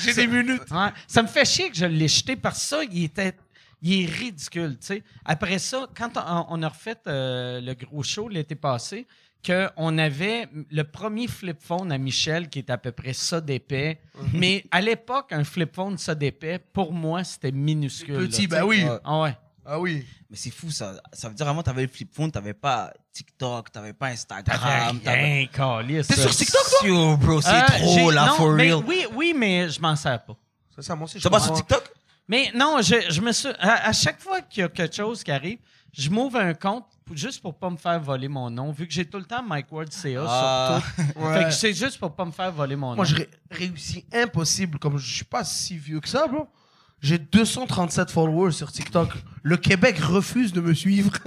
[0.00, 0.70] J'ai des minutes.
[0.70, 0.88] Ouais.
[1.06, 3.32] Ça me fait chier que je l'ai jeté que ça, il était.
[3.82, 5.02] Il est ridicule, tu sais.
[5.24, 6.10] Après ça, quand
[6.48, 9.06] on, a refait euh, le gros show l'été passé,
[9.44, 14.00] qu'on avait le premier flip phone à Michel qui est à peu près ça d'épais.
[14.32, 18.28] Mais à l'époque, un flip phone ça d'épais, pour moi, c'était minuscule.
[18.28, 18.84] Petit, là, ben oui.
[19.04, 19.36] Ah ouais.
[19.66, 20.04] Ah oui.
[20.30, 21.00] Mais c'est fou, ça.
[21.12, 25.00] Ça veut dire avant, t'avais le flip phone, t'avais pas TikTok, t'avais pas T'avais Instagram.
[25.04, 26.02] rien.
[26.02, 26.88] T'es sur TikTok, toi?
[26.88, 28.84] Yo, bro, c'est Euh, trop, là, non, for mais real.
[28.86, 30.36] Oui, oui, mais je m'en sers pas.
[30.74, 31.18] C'est ça, moi aussi.
[31.18, 31.52] je T'as pas sur.
[31.54, 31.82] TikTok?
[32.28, 33.48] Mais non, je, je me suis.
[33.58, 35.58] À, à chaque fois qu'il y a quelque chose qui arrive,
[35.92, 38.92] je m'ouvre un compte pour- juste pour pas me faire voler mon nom, vu que
[38.94, 40.80] j'ai tout le temps Mike Ward CA Ah.
[40.80, 41.10] sur tout.
[41.20, 41.38] Ouais.
[41.38, 43.04] Fait que c'est juste pour pas me faire voler mon Moi, nom.
[43.04, 44.78] je ré- réussis impossible.
[44.78, 46.48] Comme je suis pas si vieux que ça, bro.
[47.00, 49.10] J'ai 237 followers sur TikTok.
[49.42, 51.10] Le Québec refuse de me suivre.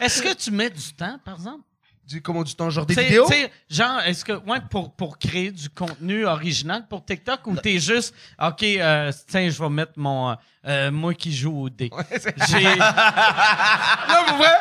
[0.00, 1.64] Est-ce que tu mets du temps, par exemple?
[2.06, 3.24] Du, comment du temps, genre des T'sais- vidéos?
[3.26, 7.78] t'sais, genre, est-ce que, ouais, pour, pour créer du contenu original pour TikTok ou t'es
[7.78, 10.30] juste, OK, euh, tiens, je vais mettre mon.
[10.30, 10.34] euh,
[10.66, 11.90] euh, moi qui joue au dé.
[12.48, 12.64] J'ai.
[14.08, 14.52] Non, pour vrai,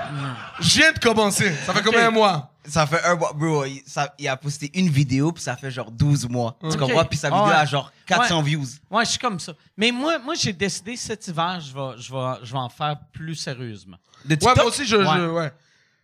[0.60, 1.54] je viens de commencer.
[1.66, 2.50] Ça fait combien de mois?
[2.66, 3.66] Ça fait un mois, bro.
[3.66, 6.58] Il, ça- il a posté une vidéo, puis ça fait genre 12 mois.
[6.72, 7.04] Tu comprends?
[7.06, 7.54] Puis sa vidéo ouais.
[7.54, 8.66] a genre 400 views.
[8.90, 9.54] Ouais, je suis comme ça.
[9.78, 12.98] Mais moi, moi j'ai décidé cet hiver, je vais, je, vais, je vais en faire
[13.12, 13.98] plus sérieusement.
[14.26, 14.56] De Ouais, TikTok?
[14.58, 14.96] moi aussi, je.
[15.04, 15.52] je- ouais.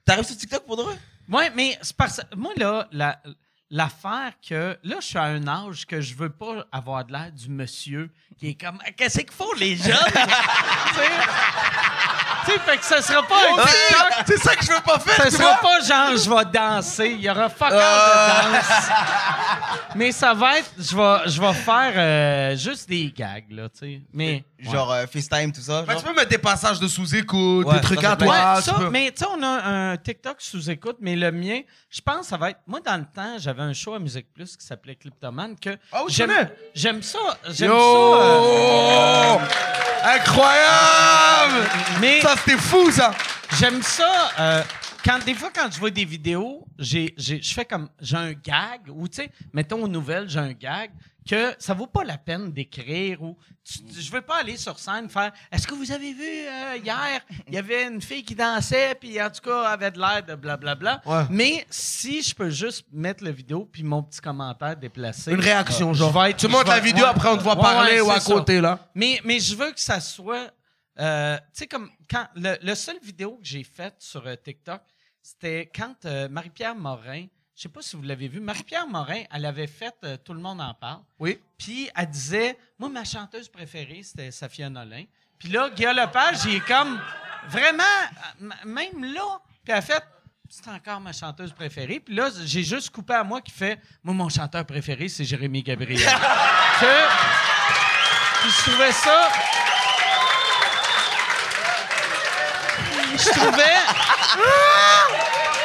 [0.06, 0.98] T'arrives sur TikTok pour de vrai?
[1.30, 3.20] Ouais, mais c'est parce moi, là, la-
[3.70, 4.78] l'affaire que.
[4.84, 8.12] Là, je suis à un âge que je veux pas avoir de l'air du monsieur
[8.38, 8.80] qui est comme.
[8.86, 9.94] Ah, Qu'est-ce qu'ils font, les jeunes?
[12.46, 12.60] tu sais?
[12.60, 14.24] Fait que ce sera pas un TikTok.
[14.28, 15.62] C'est ça que je veux pas faire, Ce tu sera vois?
[15.62, 17.08] pas genre je vais danser.
[17.18, 18.42] Il y aura fuck all Ah.
[18.46, 18.90] de danse.
[19.96, 20.72] Mais ça va être.
[20.78, 24.02] Je vais, je vais faire euh, juste des gags, là, tu sais.
[24.14, 24.44] Mais.
[24.60, 25.84] Genre euh, FaceTime, tout ça?
[25.84, 26.02] Ben, genre?
[26.02, 28.62] tu peux mettre des passages de sous-écoute, Ouais, des trucs ça, à c'est Ouais, toi.
[28.62, 31.62] ça, tu peux- mais tu sais, on a un TikTok sous écoute, mais le mien,
[31.90, 32.60] je pense que ça va être.
[32.68, 35.70] Moi, dans le temps, j'avais un show à Musique Plus qui s'appelait Cliptoman que.
[35.94, 36.54] Ah oui, je j'aime, connais?
[36.76, 37.20] j'aime ça.
[37.50, 37.78] J'aime Yo!
[37.78, 38.20] ça.
[38.22, 39.38] euh,
[40.04, 41.70] Incroyable!
[42.02, 43.12] mais Ça, c'était fou, ça!
[43.60, 44.30] j'aime ça.
[44.40, 44.64] euh,
[45.04, 47.90] quand, des fois, quand je vois des vidéos, j'ai, j'ai- je fais comme.
[48.00, 50.92] J'ai un gag, ou tu sais, mettons aux nouvelles, j'ai un gag
[51.28, 54.78] que ça vaut pas la peine d'écrire ou tu- tu- je veux pas aller sur
[54.80, 58.34] scène faire est-ce que vous avez vu euh, hier il y avait une fille qui
[58.34, 61.26] dansait puis en tout cas avait de l'air de blablabla Ouais.
[61.30, 65.94] mais si je peux juste mettre la vidéo puis mon petit commentaire déplacé Une réaction,
[65.94, 66.20] je genre.
[66.24, 67.12] vais être- tu je montes vais- la vidéo, ouais.
[67.12, 68.34] après on te voit Ouais, parler ouais, ou à c'est ça.
[68.34, 68.80] côté, là.
[68.96, 70.50] Mais, mais je veux que ça soit.
[71.00, 72.28] Euh, tu sais, comme quand.
[72.36, 74.82] Le, le seul vidéo que j'ai faite sur euh, TikTok,
[75.22, 77.26] c'était quand euh, Marie-Pierre Morin.
[77.56, 78.40] Je sais pas si vous l'avez vu.
[78.40, 79.94] Marie-Pierre Morin, elle avait fait
[80.24, 81.02] Tout le monde en parle.
[81.20, 81.40] Oui.
[81.58, 85.04] Puis elle disait Moi, ma chanteuse préférée, c'était Safia Nolin.
[85.38, 87.00] Puis là, Guillaume Lepage, il est comme.
[87.48, 87.84] Vraiment,
[88.66, 89.40] même là.
[89.64, 90.04] Puis elle a fait
[90.50, 92.00] C'est encore ma chanteuse préférée.
[92.00, 95.64] Puis là, j'ai juste coupé à moi qui fait Moi, mon chanteur préféré, c'est Jérémy
[95.64, 96.00] Gabriel.
[96.80, 97.10] que.
[98.42, 99.30] Puis je trouvais ça.
[103.20, 103.80] Je trouvais.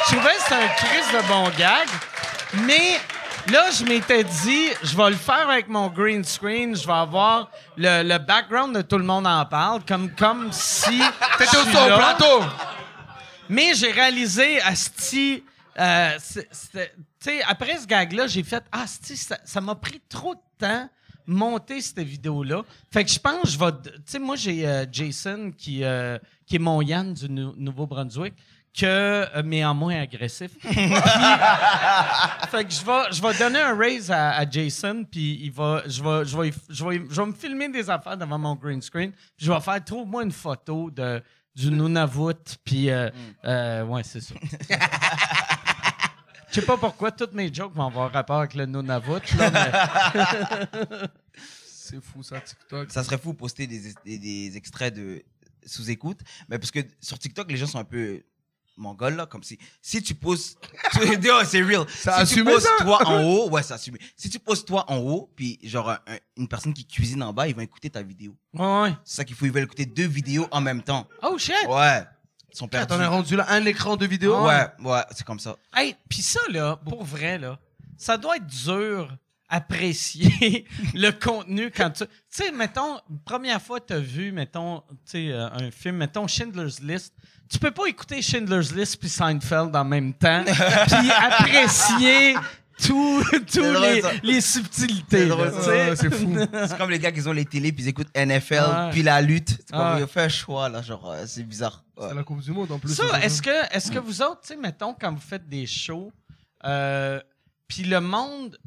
[0.07, 1.87] Je trouvais que c'était un crise de bon gag.
[2.65, 2.99] Mais
[3.51, 6.75] là, je m'étais dit, je vais le faire avec mon green screen.
[6.75, 11.01] Je vais avoir le, le background de tout le monde en parle, comme, comme si.
[11.37, 11.97] T'étais au là.
[11.97, 12.43] plateau.
[13.49, 15.43] Mais j'ai réalisé, Asti,
[15.79, 16.17] euh,
[17.47, 20.89] après ce gag-là, j'ai fait, ah, Asti, ça ça m'a pris trop de temps
[21.27, 22.63] monter cette vidéo-là.
[22.91, 26.17] Fait que je pense que je vais, tu sais, moi, j'ai euh, Jason qui, euh,
[26.45, 28.33] qui est mon Yann du Nou- Nouveau-Brunswick,
[28.77, 30.51] que, euh, mais en moins agressif.
[30.59, 35.51] Puis, fait que je vais, je vais donner un raise à, à Jason, puis il
[35.51, 38.55] va, je vais, je vais, je vais, je vais me filmer des affaires devant mon
[38.55, 41.21] green screen, puis je vais faire trouve-moi une photo de
[41.55, 42.33] du Nunavut,
[42.65, 43.09] puis euh,
[43.45, 44.35] euh, ouais, c'est ça.
[46.49, 49.71] Je sais pas pourquoi toutes mes jokes vont avoir rapport avec le Nunavut, là, mais
[51.67, 52.91] C'est fou, ça, TikTok.
[52.91, 55.21] Ça serait fou de poster des, des, des extraits de
[55.65, 56.19] sous-écoute.
[56.49, 58.21] Mais parce que sur TikTok, les gens sont un peu
[58.77, 59.57] mongols, là, comme si.
[59.81, 60.57] Si tu poses.
[60.91, 61.85] tu- Non, c'est real.
[61.89, 62.69] Ça si tu poses ça?
[62.83, 63.99] toi en haut, ouais, c'est assumé.
[64.17, 67.31] Si tu poses toi en haut, puis genre un- un- une personne qui cuisine en
[67.33, 68.35] bas, ils vont écouter ta vidéo.
[68.53, 68.93] ouais, ouais.
[69.05, 71.07] C'est ça qu'il faut, ils veulent écouter deux vidéos en même temps.
[71.23, 71.55] Oh shit!
[71.69, 72.03] Ouais.
[72.51, 72.87] Ils sont perdus.
[72.87, 74.45] T'en es rendu là, un écran de vidéo?
[74.45, 75.57] Ouais, ouais, c'est comme ça.
[75.75, 77.59] Hey, puis ça là, pour vrai là,
[77.97, 79.13] ça doit être dur
[79.49, 84.81] apprécier le contenu quand tu tu sais mettons première fois que tu as vu mettons
[84.89, 87.13] tu sais euh, un film mettons Schindler's List
[87.49, 90.43] tu peux pas écouter Schindler's List puis Seinfeld en même temps
[90.87, 92.35] puis apprécier
[92.85, 93.23] tous
[93.55, 95.29] les, les subtilités
[95.95, 96.35] C'est fou.
[96.67, 98.89] C'est comme les gars qui ont les télés, puis ils écoutent NFL, Ouais.
[98.91, 99.49] puis la lutte.
[99.65, 99.99] C'est comme, Ouais.
[99.99, 101.85] ils ont fait un choix, là, genre, euh, c'est bizarre.
[101.95, 102.07] Ouais.
[102.09, 102.93] C'est la Coupe du Monde, en plus.
[102.93, 106.11] Ça, est-ce que, est-ce que vous autres, tu sais, mettons, quand vous faites des shows,
[106.65, 107.21] euh,
[107.67, 108.57] puis le monde.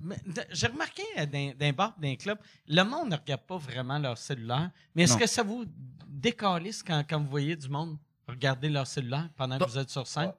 [0.50, 4.70] J'ai remarqué euh, bars, dans les clubs, le monde ne regarde pas vraiment leur cellulaire.
[4.94, 5.18] Mais est-ce Non.
[5.20, 5.64] que ça vous
[6.06, 7.96] décalisse quand, quand vous voyez du monde
[8.26, 9.68] regarder leur cellulaire pendant que Non.
[9.68, 10.32] vous êtes sur scène?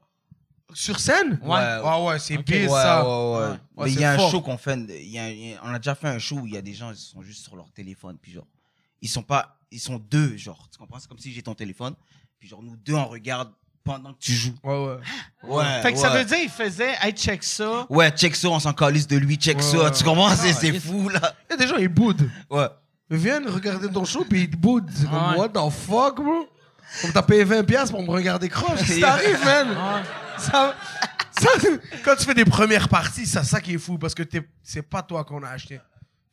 [0.74, 1.40] Sur scène?
[1.42, 1.58] Ouais.
[1.60, 2.46] Ah ouais, c'est Ok.
[2.46, 3.04] pire, Ouais, ça.
[3.04, 3.40] ouais, ouais.
[3.40, 3.52] Ouais.
[3.52, 4.32] Ouais, Mais il c'est y a un fort.
[4.32, 6.36] show qu'on fait, il y a- il y a- on a déjà fait un show
[6.40, 8.46] où il y a des gens, ils sont juste sur leur téléphone, puis genre,
[9.02, 11.00] ils sont pas, ils sont deux, genre, tu comprends?
[11.00, 11.96] C'est comme si j'ai ton téléphone,
[12.38, 13.52] puis genre, nous deux, on regarde
[13.94, 14.54] pendant que tu joues.
[14.64, 14.98] Ouais, ouais.
[15.56, 15.82] Ouais.
[15.82, 17.88] fait que ça veut dire qu'il faisait, hey, check ça.
[17.90, 19.92] Ouais, check ça, on s'en calisse de lui, check Ouais, ça, ouais.
[19.92, 20.30] tu comprends?
[20.36, 21.34] C'est, c'est Ah, fou, là.
[21.50, 22.30] Il y a des gens, ils boudent.
[22.52, 22.68] Ouais.
[23.10, 24.90] Ils viennent regarder ton show, puis ils te boudent.
[24.94, 25.38] C'est comme, Ouais.
[25.38, 26.48] what the fuck, bro?
[27.02, 28.80] Comme t'as payé 20$ piastres pour me regarder croche.
[28.82, 29.68] Ça t'arrive, man.
[30.38, 30.76] Ça,
[31.40, 31.50] ça,
[32.06, 34.82] quand tu fais des premières parties, c'est ça qui est fou, parce que t'es- c'est
[34.84, 35.80] pas toi qu'on a acheté.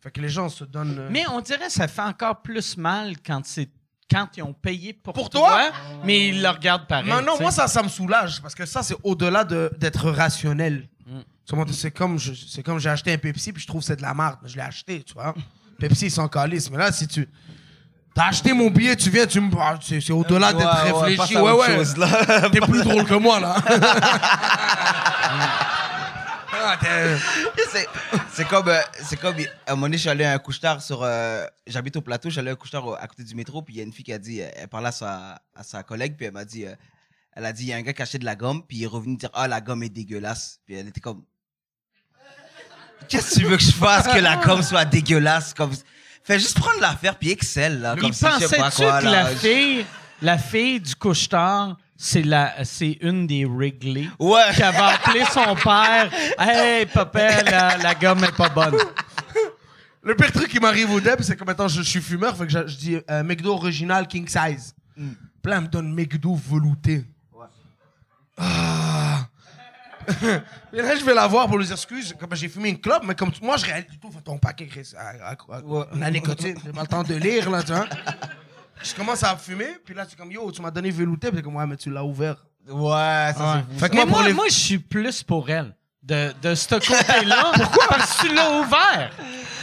[0.02, 0.96] Fait que les gens se donnent.
[0.98, 3.68] euh, Mais on dirait que ça fait encore plus mal quand c'est
[4.10, 5.70] quand ils ont payé pour, Pour toi?
[6.04, 7.04] mais ils le regardent pareil.
[7.08, 7.42] Mais non, sais.
[7.42, 10.86] moi, ça, ça me soulage, parce que ça, c'est au-delà de- d'être rationnel.
[11.06, 11.62] Mm.
[11.72, 14.02] C'est comme, je- c'est comme j'ai acheté un Pepsi, puis je trouve que c'est de
[14.02, 15.34] la merde, mais je l'ai acheté, tu vois.
[15.78, 16.70] Pepsi, ils sont calices.
[16.70, 17.28] Mais là, si tu.
[18.14, 19.50] T'as acheté mon billet, tu viens, tu me.
[19.60, 21.36] ah, C'est c'est au-delà d'être Ouais, ouais, réfléchi.
[21.36, 21.76] Ouais, ouais.
[21.76, 22.48] chose, là.
[22.50, 23.56] T'es plus drôle que moi, là.
[26.58, 27.86] Ah, t'es-
[28.32, 29.36] c'est, comme, euh, c'est comme,
[29.66, 32.30] à un moment donné, je suis allé à un couche-tard sur, euh, j'habite au plateau,
[32.30, 34.04] j'allais à un couche-tard au- à côté du métro, puis il y a une fille
[34.04, 36.66] qui a dit, euh, elle parlait à sa, à sa collègue, puis elle m'a dit,
[36.66, 36.74] euh,
[37.34, 38.78] elle a dit, il y a un gars qui a acheté de la gomme, puis
[38.78, 40.60] il est revenu dire, ah, la gomme est dégueulasse.
[40.66, 41.22] Puis elle était comme,
[43.08, 45.54] qu'est-ce que tu veux que je fasse que la gomme soit dégueulasse?
[45.54, 45.72] Comme,
[46.24, 47.94] fais juste prendre l'affaire, puis excelle, là.
[47.96, 49.10] Comme Il si je sais pas pensait-tu quoi, que là.
[49.24, 49.86] la fille,
[50.22, 54.42] la fille du couche-tard, c'est la, c'est une des Wrigley Ouais.
[54.54, 56.10] qui avait appelé son père.
[56.38, 58.76] Hey, papa, la, la gomme est pas bonne.
[60.02, 62.46] Le pire truc qui m'arrive au deb, c'est que maintenant je, je suis fumeur, fait
[62.46, 64.74] que je, je dis euh, McDo original king size.
[64.96, 65.08] Mm.
[65.42, 67.04] Puis là, elle me donne McDo velouté.
[68.38, 69.26] Ah.
[70.72, 73.02] Et là, je vais la voir pour lui dire excuse, comme j'ai fumé une clope,
[73.04, 74.92] mais comme moi, je réalise tout ton paquet, Chris.
[74.96, 77.86] à- à- à- La nicotine, j'ai pas le temps de lire, là, tu vois.
[78.82, 81.42] Je commence à fumer, puis là, tu es comme yo, tu m'as donné velouté, puis
[81.42, 82.36] comme ouais, mais tu l'as ouvert.
[82.68, 83.78] Ouais, ça, c'est.
[83.80, 84.32] Fait que moi, pour moi, les.
[84.34, 85.74] moi, je suis plus pour elle.
[86.02, 87.50] De, de ce côté-là.
[87.56, 87.86] Pourquoi?
[87.88, 89.10] Parce que tu l'as ouvert.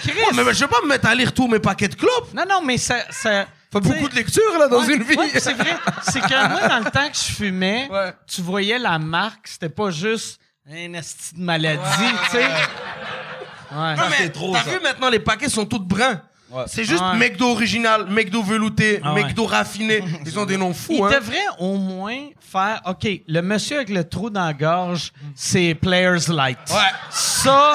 [0.01, 0.11] Chris.
[0.11, 2.33] Ouais, mais, mais je vais pas me mettre à lire tous mes paquets de clopes.
[2.33, 2.97] Non, non, mais ça.
[3.11, 5.15] ça sais- beaucoup de lectures, là, dans Ouais, une vie.
[5.15, 5.77] ouais, c'est vrai.
[6.01, 8.13] C'est que moi, dans le temps que je fumais, Ouais.
[8.27, 11.81] tu voyais la marque, c'était pas juste un asti de maladie,
[12.25, 12.43] tu sais.
[12.43, 13.95] Ouais.
[13.95, 16.21] Non, mais c'est trop, T'as vu maintenant, les paquets sont tous bruns.
[16.53, 16.63] Ouais.
[16.67, 17.17] C'est juste Ouais.
[17.17, 19.23] McDo original, McDo velouté, Ah ouais.
[19.23, 20.03] McDo raffiné.
[20.25, 21.09] Ils ont des noms fous, Il hein.
[21.19, 22.81] devrait au moins faire.
[22.85, 26.59] OK, le monsieur avec le trou dans la gorge, c'est Players Light.
[26.69, 26.75] Ouais.
[27.09, 27.73] Ça,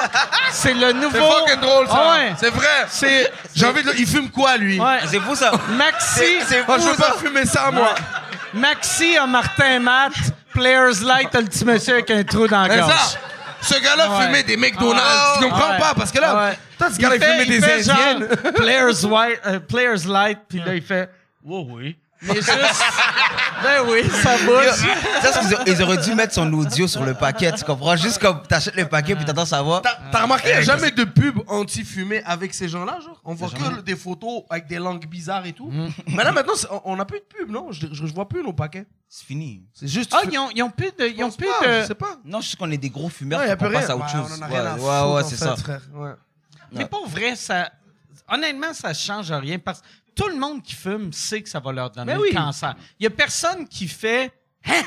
[0.51, 1.17] c'est le nouveau.
[1.17, 1.93] C'est fucking drôle, ça.
[2.05, 2.33] Ah ouais.
[2.39, 2.85] C'est vrai.
[2.87, 3.31] C'est.
[3.53, 3.91] J'ai envie de...
[3.97, 4.79] Il fume quoi, lui?
[4.79, 4.99] Ouais.
[5.07, 5.51] C'est fou ça.
[5.77, 6.23] Maxi.
[6.67, 7.93] Ah, je veux pas fumer ça, moi.
[8.53, 10.13] Maxi a Martin Matt.
[10.53, 12.93] Players Light a le petit monsieur avec un trou dans la C'est gorge.
[12.93, 13.19] ça.
[13.61, 14.25] Ce gars-là Ouais.
[14.25, 15.37] fumait des McDonald's.
[15.39, 15.79] Tu comprends Ouais.
[15.79, 15.93] pas?
[15.95, 18.27] Parce que là, toi, ce gars-là, il, fait- fumait des Indiennes.
[18.55, 21.09] Players, white, euh, players Light, puis là, il fait.
[21.43, 21.97] Oui, oui.
[22.21, 22.51] Mais juste.
[23.63, 24.65] ben oui, ça bouge.
[25.21, 27.95] Ça, c'est qu'ils auraient- ils auraient dû mettre son audio sur le paquet, tu comprends?
[27.95, 29.81] Juste comme t'achètes le paquet puis t'attends savoir.
[29.81, 33.19] T'as t'as remarqué, il n'y a jamais de pub anti-fumée avec ces gens-là, genre?
[33.23, 35.71] On voit que des photos avec des langues bizarres et tout.
[36.07, 37.71] Mais là, maintenant, c'est- on- on n'a plus de pub, non?
[37.71, 38.85] Je, je, je vois plus nos paquets.
[39.07, 39.63] C'est fini.
[39.73, 40.13] C'est juste...
[40.15, 41.05] Ah, ils ont, ils ont plus de.
[41.07, 41.81] Ils ont plus pas, de.
[41.81, 42.17] Je sais pas.
[42.25, 43.81] Non, je sais qu'on est des gros fumeurs, Ouais, y a faut plus qu'on rien.
[43.81, 44.37] passe à autre Ouais, chose.
[44.37, 45.55] on en a Ouais, rien à ouais, foutre, ouais, en c'est fait, ça.
[45.55, 45.81] frère.
[45.93, 46.11] Ouais.
[46.73, 47.71] Mais pas vrai, ça.
[48.31, 49.85] Honnêtement, ça change rien parce que
[50.19, 52.33] tout le monde qui fume sait que ça va leur donner le oui.
[52.33, 52.75] cancer.
[52.99, 54.29] Il y a personne qui fait.
[54.67, 54.81] Hein?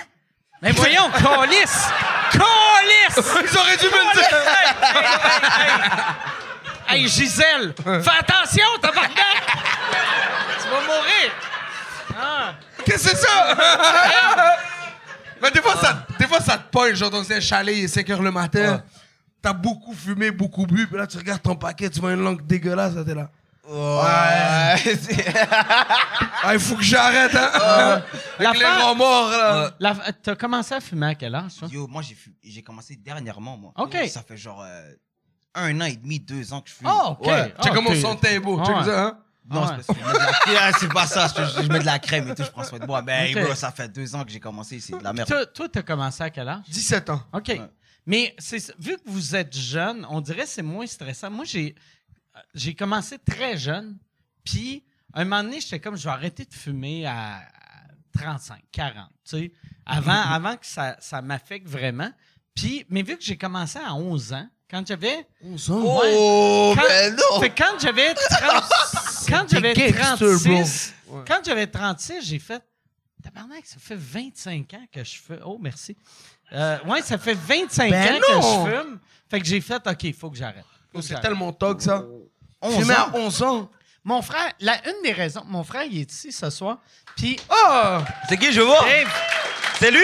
[0.60, 1.88] Mais voyons, Calice!
[2.30, 3.16] Calice!
[3.16, 4.28] Ils auraient dû me le dire!
[6.86, 9.16] Hey, Gisèle, fais attention, tabarnak!
[10.62, 11.32] tu vas mourir!
[12.20, 12.52] Ah.
[12.84, 13.56] Qu'est-ce que c'est ça?
[15.40, 17.88] Mais des fois, ça, des fois, ça te pointe, genre dans un chalet, il est
[17.88, 18.82] 5 heures le matin.
[19.40, 22.46] T'as beaucoup fumé, beaucoup bu, puis là, tu regardes ton paquet, tu vois une langue
[22.46, 23.30] dégueulasse, t'es là.
[23.72, 24.94] Ouais.
[26.54, 27.50] il faut que j'arrête, hein?
[28.38, 29.70] Avec les L'affaire- remords, là.
[29.78, 31.68] La- T'as commencé à fumer à quel âge, toi?
[31.70, 33.72] Yo, moi, j'ai fu- j'ai commencé dernièrement, moi.
[33.76, 33.96] OK.
[34.08, 34.92] Ça fait genre euh,
[35.54, 36.88] un an et demi, deux ans que je fume.
[36.90, 37.26] Ah, OK.
[37.26, 37.54] Ouais.
[37.62, 38.62] Check comment son teint est beau.
[38.64, 38.84] Check ouais.
[38.84, 39.18] ça, hein?
[39.50, 39.94] Non, Ah c'est
[40.54, 41.26] parce que pas ça.
[41.36, 43.02] Je, je mets de la crème et tout, je prends soin de moi.
[43.02, 45.28] Ben, bro, ça fait deux ans que j'ai commencé, c'est de la merde.
[45.54, 46.62] Toi, t'as commencé à quel âge?
[46.68, 47.20] 17 ans.
[47.32, 47.60] OK.
[48.06, 51.30] Mais c'est vu que vous êtes jeune, on dirait que c'est moins stressant.
[51.30, 51.74] Moi, j'ai
[52.54, 53.96] j'ai commencé très jeune,
[54.44, 54.84] puis
[55.14, 57.42] un moment donné, j'étais comme, je vais arrêter de fumer à
[58.14, 59.52] 35, 40, tu sais,
[59.86, 62.10] avant, avant que ça, ça m'affecte vraiment.
[62.54, 65.26] Puis, mais vu que j'ai commencé à 11 ans, quand j'avais...
[65.68, 67.40] Oh, Quand- ben non!
[67.40, 68.64] Fait que quand j'avais 30
[69.28, 71.18] quand j'avais des gangsters, 36, bro.
[71.18, 71.24] Ouais.
[71.26, 72.62] quand j'avais 36, j'ai fait
[73.22, 75.96] tabarnak, ça fait 25 ans que je fais Oh merci.
[76.52, 79.00] Euh, ouais, ça fait 25 Ben ans que je fume.
[79.30, 80.64] Fait que j'ai fait OK, il faut que j'arrête.
[81.00, 82.04] C'est tellement tog, ça.
[82.62, 83.10] 11 Fumer ans.
[83.12, 83.70] à 11 ans.
[84.04, 86.78] Mon frère, la une des raisons, mon frère il est ici ce soir.
[87.16, 87.98] Puis Oh!
[88.28, 88.80] C'est qui, je vois?
[88.82, 89.08] Dave,
[89.78, 90.00] C'est lui?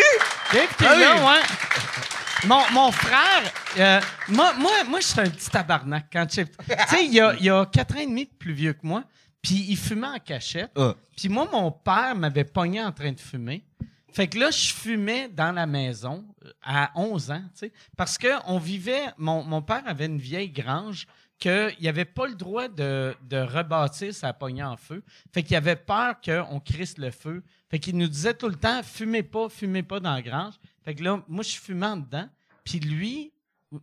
[0.53, 1.21] Dave t'es Ah là, oui.
[1.27, 2.47] ouais.
[2.47, 3.43] Mon, mon frère,
[3.79, 6.27] euh, moi, moi, moi, j'étais un petit tabarnak quand.
[6.27, 6.45] Tu
[6.89, 8.87] sais, il y a, il y a 4 ans et demi de plus vieux que
[8.87, 9.03] moi,
[9.43, 10.71] puis il fumait en cachette.
[10.77, 10.95] Ah.
[11.17, 13.65] Puis moi, mon père m'avait pogné en train de fumer.
[14.13, 18.17] Fait que là, je fumais dans la maison euh, à 11 ans, tu sais, parce
[18.17, 21.07] qu'on vivait, mon, mon père avait une vieille grange
[21.39, 25.03] qu'il n'avait pas le droit de, de rebâtir sa poignée en feu.
[25.33, 27.43] Fait qu'il avait peur qu'on crisse le feu.
[27.71, 30.55] Fait qu'il nous disait tout le temps, fumez pas, fumez pas dans la grange.
[30.85, 32.29] Fait que là, moi, je fumais en dedans.
[32.65, 33.33] Puis lui,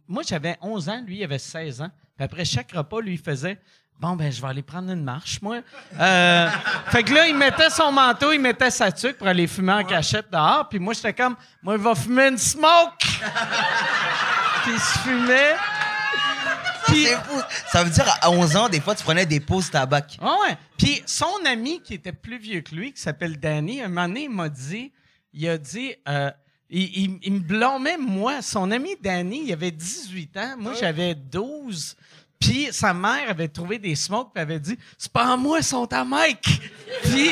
[0.08, 1.91] moi, j'avais 11 ans, lui, il avait 16 ans.
[2.18, 3.60] Puis après chaque repas, lui, il faisait
[3.97, 5.62] Bon, ben, je vais aller prendre une marche, moi.
[5.97, 6.49] Euh,
[6.88, 9.84] fait que là, il mettait son manteau, il mettait sa tuque pour aller fumer en
[9.86, 10.68] cachette dehors.
[10.68, 12.97] Puis moi, j'étais comme Moi, il va fumer une smoke.
[14.64, 15.56] puis il se fumait.
[16.88, 17.39] Puis- C'est fou.
[17.71, 20.07] Ça veut dire, à 11 ans, des fois, tu prenais des pauses tabac.
[20.21, 20.57] Ah ouais.
[20.77, 24.23] Puis son ami qui était plus vieux que lui, qui s'appelle Danny, un moment donné,
[24.23, 24.91] il m'a dit,
[25.33, 26.31] il a dit, euh,
[26.69, 28.41] il, il- il me blâmait, moi.
[28.41, 31.95] Son ami Danny, il avait 18 ans, moi j'avais 12.
[32.45, 35.63] Puis sa mère avait trouvé des smokes, puis avait dit, c'est pas à moi, ils
[35.63, 36.61] sont à Mike.
[37.03, 37.31] puis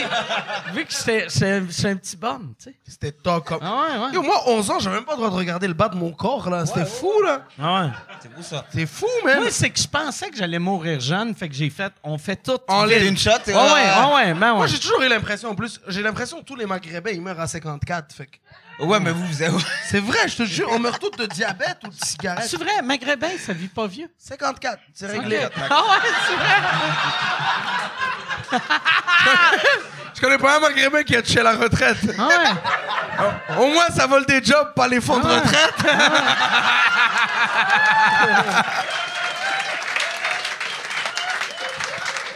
[0.73, 2.75] vu que j'étais j'étais- j'étais un petit bum, tu sais.
[2.87, 3.59] C'était tog comme.
[3.61, 4.13] Ah ouais, ouais.
[4.13, 6.11] Yo, moi, 11 ans, j'avais même pas le droit de regarder le bas de mon
[6.11, 6.65] corps, là.
[6.65, 7.45] C'était fou, là.
[7.61, 7.89] Ah ouais.
[8.21, 8.65] C'est fou, ça.
[8.73, 9.39] C'est fou, man.
[9.41, 12.35] Moi, c'est que je pensais que j'allais mourir jeune, fait que j'ai fait, on fait
[12.37, 12.57] tout.
[12.87, 13.09] Ligne.
[13.09, 14.57] Une shot, c'est Ah ouais, ah ouais, ben ouais.
[14.57, 17.39] Moi, j'ai toujours eu l'impression, en plus, j'ai l'impression que tous les Maghrébins, ils meurent
[17.39, 18.13] à 54.
[18.15, 18.37] Fait que
[18.79, 19.57] Ouais, mais vous, vous avez.
[19.85, 22.45] c'est vrai, je te jure, on meurt tous de diabète ou de cigarette.
[22.47, 24.09] C'est vrai, maghrébin, ça vit pas vieux.
[24.17, 25.47] 54, c'est réglé.
[25.69, 26.55] Ah ouais, c'est vrai.
[30.15, 31.97] Je connais pas un Maghrébin qui a touché la retraite.
[32.19, 32.51] Ah ouais.
[33.57, 35.39] Au moins, ça vole des jobs, pas les fonds de Ah ouais.
[35.39, 35.73] retraite.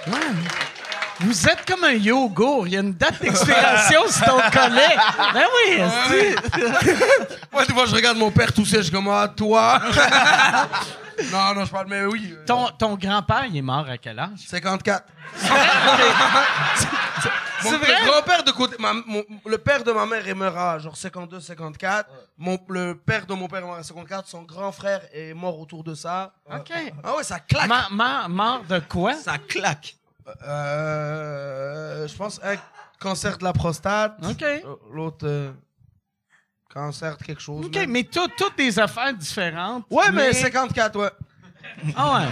[0.07, 0.56] Ouais.
[1.19, 2.67] Vous êtes comme un yogourt.
[2.67, 4.95] Il y a une date d'expiration sur ton collet.
[5.33, 6.35] Ben oui, esti.
[7.51, 9.79] Moi, des fois, je regarde mon père tousser, je suis comme, ah, toi?
[11.31, 12.31] Non, non, je parle, mais oui.
[12.31, 14.37] euh, Ton, ton grand-père, il est mort à quel âge?
[14.47, 15.03] 54.
[17.63, 17.87] Mon, C'est vrai?
[18.05, 18.75] Le grand-père de côté.
[18.77, 22.07] ma- mon- le père de ma mère est mort à genre 52, 54.
[22.37, 24.27] Mon, le père de mon père est mort à 54.
[24.27, 26.33] Son grand frère est mort autour de ça.
[26.53, 26.71] OK.
[27.03, 27.67] Ah ouais, ça claque.
[27.67, 29.15] Ma- ma- mort de quoi?
[29.15, 29.95] Ça claque.
[30.43, 32.55] Euh, je pense un
[32.99, 34.17] cancer de la prostate.
[34.27, 34.43] OK.
[34.93, 35.51] L'autre, euh,
[36.73, 37.65] cancer de quelque chose.
[37.65, 39.85] OK, mais tout- toutes des affaires différentes.
[39.89, 41.09] Ouais, mais 54, ouais.
[41.95, 42.27] Ah ouais.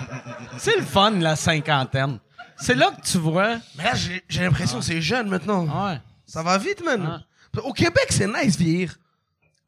[0.58, 2.20] C'est le fun, la cinquantaine.
[2.58, 3.58] C'est là que tu vois.
[3.78, 5.68] Mais là, j'ai j'ai l'impression que c'est jeune maintenant.
[5.72, 6.02] Ah ouais.
[6.26, 7.22] Ça va vite, man.
[7.64, 8.96] Au Québec, c'est nice vieillir.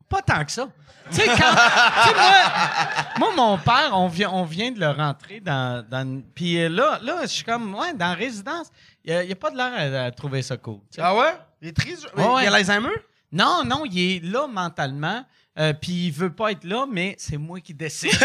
[0.09, 0.67] Pas tant que ça.
[1.09, 3.19] Tu sais, quand.
[3.19, 5.85] moi, moi, mon père, on vient, on vient de le rentrer dans.
[5.89, 8.67] dans Puis là, là, je suis comme, ouais, dans la résidence,
[9.05, 10.79] il n'y a, pas de l'air à, à trouver ça cool.
[10.97, 11.33] Ah ouais?
[11.61, 12.07] Il est triste.
[12.15, 12.43] mais Ouais, ouais.
[12.43, 12.93] Il a l'Alzheimer?
[13.31, 15.23] Non, non, il est là mentalement.
[15.59, 18.11] euh, puis il veut pas être là, mais c'est moi qui décide.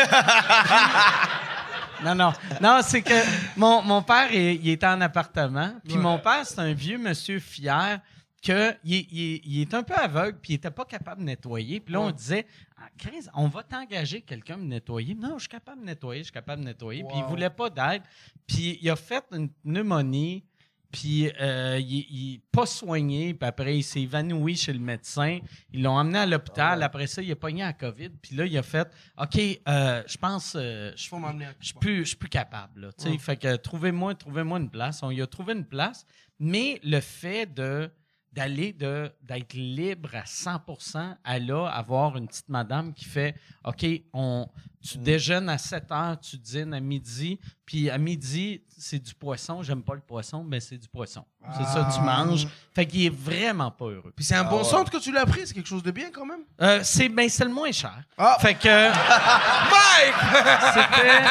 [2.05, 2.33] non, non.
[2.61, 3.15] Non, c'est que
[3.57, 5.73] mon, mon père, il, il est en appartement.
[5.87, 8.01] Puis mon père, c'est un vieux monsieur fier
[8.43, 11.81] que il, est- il un peu aveugle, puis il était pas capable de nettoyer.
[11.81, 15.15] Puis là, on disait, ah, Chris, on va t'engager quelqu'un de nettoyer.
[15.15, 17.05] Non, je suis capable de nettoyer, je suis capable de nettoyer.
[17.05, 18.03] Puis il voulait pas d'aide.
[18.47, 20.45] Puis il a fait une pneumonie.
[20.91, 25.39] Puis euh, il, il est pas soigné, puis après il s'est évanoui chez le médecin.
[25.73, 26.83] Ils l'ont emmené à l'hôpital.
[26.83, 28.11] Après ça, il a pogné la COVID.
[28.21, 28.87] Puis là, il a fait
[29.17, 29.39] OK,
[29.69, 32.83] euh, je pense, euh, je à suis plus, capable.
[32.83, 33.17] Là, tu sais.
[33.17, 35.03] Fait que trouvez-moi, trouvez-moi une place.
[35.03, 36.05] On lui a trouvé une place,
[36.39, 37.91] mais le fait de
[38.33, 43.85] d'aller de d'être libre à 100% à là avoir une petite madame qui fait OK,
[44.13, 44.49] on
[44.83, 49.63] tu déjeunes à 7 heures, tu dînes à midi, puis à midi, c'est du poisson,
[49.63, 51.25] j'aime pas le poisson, mais c'est du poisson.
[51.57, 52.49] C'est ça que tu manges.
[52.75, 54.13] Fait qu'il est vraiment pas heureux.
[54.17, 56.27] Puis c'est un bon centre que tu l'as pris, c'est quelque chose de bien quand
[56.27, 56.41] même?
[56.61, 58.03] Euh, c'est ben c'est le moins cher.
[58.19, 58.37] Ah.
[58.41, 58.69] Fait que
[59.71, 60.75] Mike!
[60.75, 61.23] c'était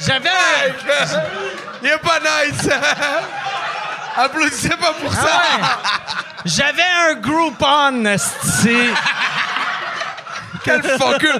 [0.00, 1.22] j'avais un-
[1.82, 2.68] Il est pas nice!
[4.16, 5.42] Applaudissez pas pour ça!
[5.42, 6.42] Ah ouais.
[6.44, 8.76] J'avais un Groupon, esti.
[10.64, 11.38] Quel fucker!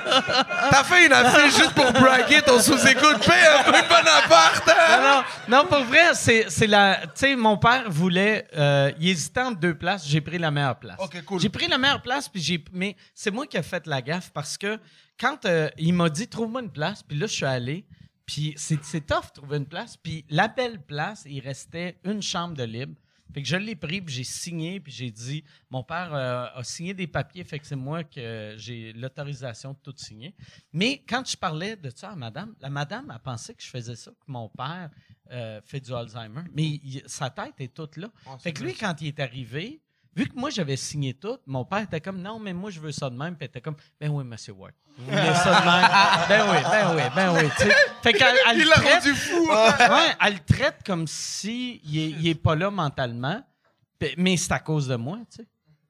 [0.71, 3.19] T'as fait une affiche juste pour braguer ton sous-écoute.
[3.27, 4.69] Paye un peu de bon appart!
[4.69, 5.01] hein?
[5.01, 6.99] Non, non, non, pour vrai, c'est c'est la.
[7.07, 8.47] Tu sais, mon père voulait.
[8.57, 10.07] euh, il hésitait entre deux places.
[10.07, 10.97] J'ai pris la meilleure place.
[11.01, 11.41] Ok, cool.
[11.41, 12.63] J'ai pris la meilleure place, puis j'ai.
[12.73, 14.79] Mais c'est moi qui ai fait la gaffe parce que
[15.21, 17.85] quand euh, il m'a dit trouve-moi une place, puis là, je suis allé.
[18.27, 19.97] Puis c'est tough de trouver une place.
[19.97, 22.95] Puis la belle place, il restait une chambre de libre.
[23.35, 26.65] Fait que je l'ai pris, puis j'ai signé, puis j'ai dit, mon père euh, a
[26.65, 30.35] signé des papiers, fait que c'est moi que j'ai l'autorisation de tout signer.
[30.73, 33.97] Mais quand je parlais de ça à madame, la madame a pensé que je faisais
[33.97, 34.91] ça, que mon père
[35.33, 36.43] euh, fait du Alzheimer.
[36.55, 38.11] Mais il- sa tête est toute là.
[38.39, 39.83] fait que lui, quand il est arrivé,
[40.17, 42.91] vu que moi j'avais signé tout, mon père était comme, non, mais moi je veux
[42.93, 43.37] ça de même.
[43.37, 44.73] Puis elle était comme, ben oui, monsieur Ward.
[44.99, 46.29] Vous voulez ça de même?
[46.29, 47.51] ben oui, ben oui, ben oui.
[47.59, 47.75] tu sais.
[48.03, 49.47] Fait qu'elle elle Il traite- rendu fou!
[49.47, 53.43] Ouais, elle le traite comme si il est, il est pas là mentalement,
[54.17, 55.47] mais c'est à cause de moi, tu sais.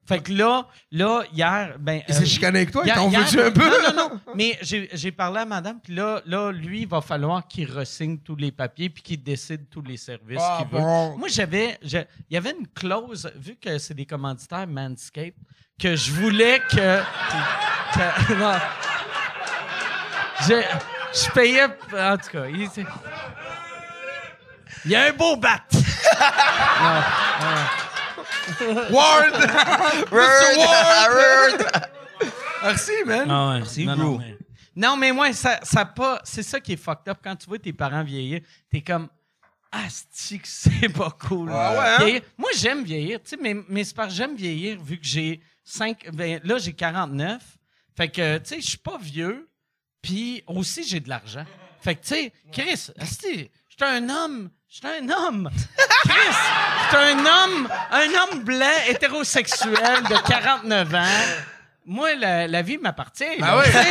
[0.07, 2.01] Fait que là, là hier, ben.
[2.07, 3.69] Il euh, s'est chicané avec toi, il t'en un peu?
[3.69, 4.19] Non, non, non.
[4.35, 8.37] Mais j'ai parlé à madame, puis là, là, lui, il va falloir qu'il ressigne tous
[8.37, 10.79] les papiers puis qu'il décide tous les services Ah, qu'il veut.
[10.81, 11.17] bon.
[11.17, 11.77] Moi, j'avais.
[11.83, 15.33] Il y avait une clause, vu que c'est des commanditaires Manscaped,
[15.77, 17.01] que je voulais que.
[17.93, 18.53] que- non.
[20.47, 20.63] Je,
[21.13, 21.65] je payais.
[21.65, 22.69] En tout cas, il,
[24.85, 25.63] il y a un beau bat.
[28.91, 29.33] Ward!
[30.11, 30.57] Mr.
[30.57, 31.11] Ward!
[31.13, 31.87] Word!
[32.63, 33.29] Merci, man!
[33.29, 34.05] Ah ouais, Merci, non, bro.
[34.05, 34.37] Non, mais,
[34.75, 36.21] non, mais moi, ça, ça pas.
[36.23, 37.19] C'est ça qui est fucked up.
[37.23, 39.09] Quand tu vois tes parents vieillir, t'es comme.
[39.69, 41.49] Asti que c'est pas cool.
[41.51, 42.19] Ah ouais, hein?
[42.37, 45.41] Moi, j'aime vieillir, tu sais, mais, mais c'est parce que j'aime vieillir vu que j'ai
[45.65, 46.09] 5.
[46.13, 47.43] Ben, là, j'ai 49.
[47.95, 49.49] Fait que, tu sais, je suis pas vieux.
[50.01, 51.45] Puis aussi, j'ai de l'argent.
[51.81, 54.49] Fait que, tu sais, Chris, asti, je suis un homme.
[54.69, 55.49] Je suis un homme.
[56.03, 56.13] Chris,
[56.91, 61.03] je suis un homme, un homme blanc, hétérosexuel de 49 ans.
[61.89, 63.23] Moi, la, la vie m'appartient.
[63.41, 63.63] Ah oui.
[63.65, 63.87] tu sais.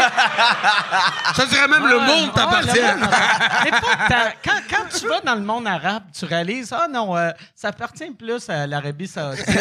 [1.35, 2.79] Ça dirait même le monde t'appartient.
[2.79, 3.65] le monde m'appartient.
[3.65, 4.33] Mais pas tant.
[4.45, 8.11] quand, quand tu vas dans le monde arabe, tu réalises, ah non, euh, ça appartient
[8.11, 9.47] plus à l'Arabie Saoudite.
[9.47, 9.57] puis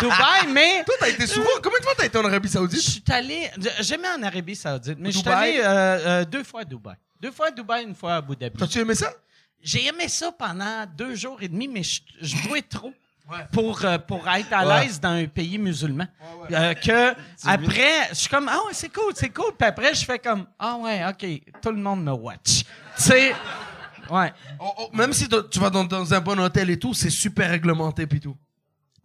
[0.00, 0.82] Dubaï, mais.
[0.84, 1.46] Toi, t'as été souvent.
[1.62, 2.80] Combien de fois t'as été en Arabie Je Saoudite?
[2.80, 3.48] suis allé.
[3.78, 5.50] J'aimais en Arabie Saoudite, mais je suis Dubaï?
[5.50, 6.96] allé euh, euh, deux fois à Dubaï.
[7.20, 8.58] Deux fois à Dubaï, une fois à Abu Dhabi.
[8.58, 9.12] T'as-tu aimé ça?
[9.64, 12.92] J'ai aimé ça pendant deux jours et demi, mais je, je jouais trop.
[13.52, 16.06] Pour, euh, pour être à l'aise dans un pays musulman.
[16.50, 17.14] Euh, que
[17.46, 19.54] après, je suis comme, ah ouais, c'est cool, c'est cool.
[19.58, 21.26] Puis après, je fais comme, ah ouais, OK,
[21.62, 22.64] tout le monde me watch.
[22.64, 22.64] Tu
[22.96, 23.34] sais,
[24.10, 24.30] ouais.
[24.60, 27.48] Oh, oh, même si tu vas dans, dans un bon hôtel et tout, c'est super
[27.48, 28.36] réglementé pis tout.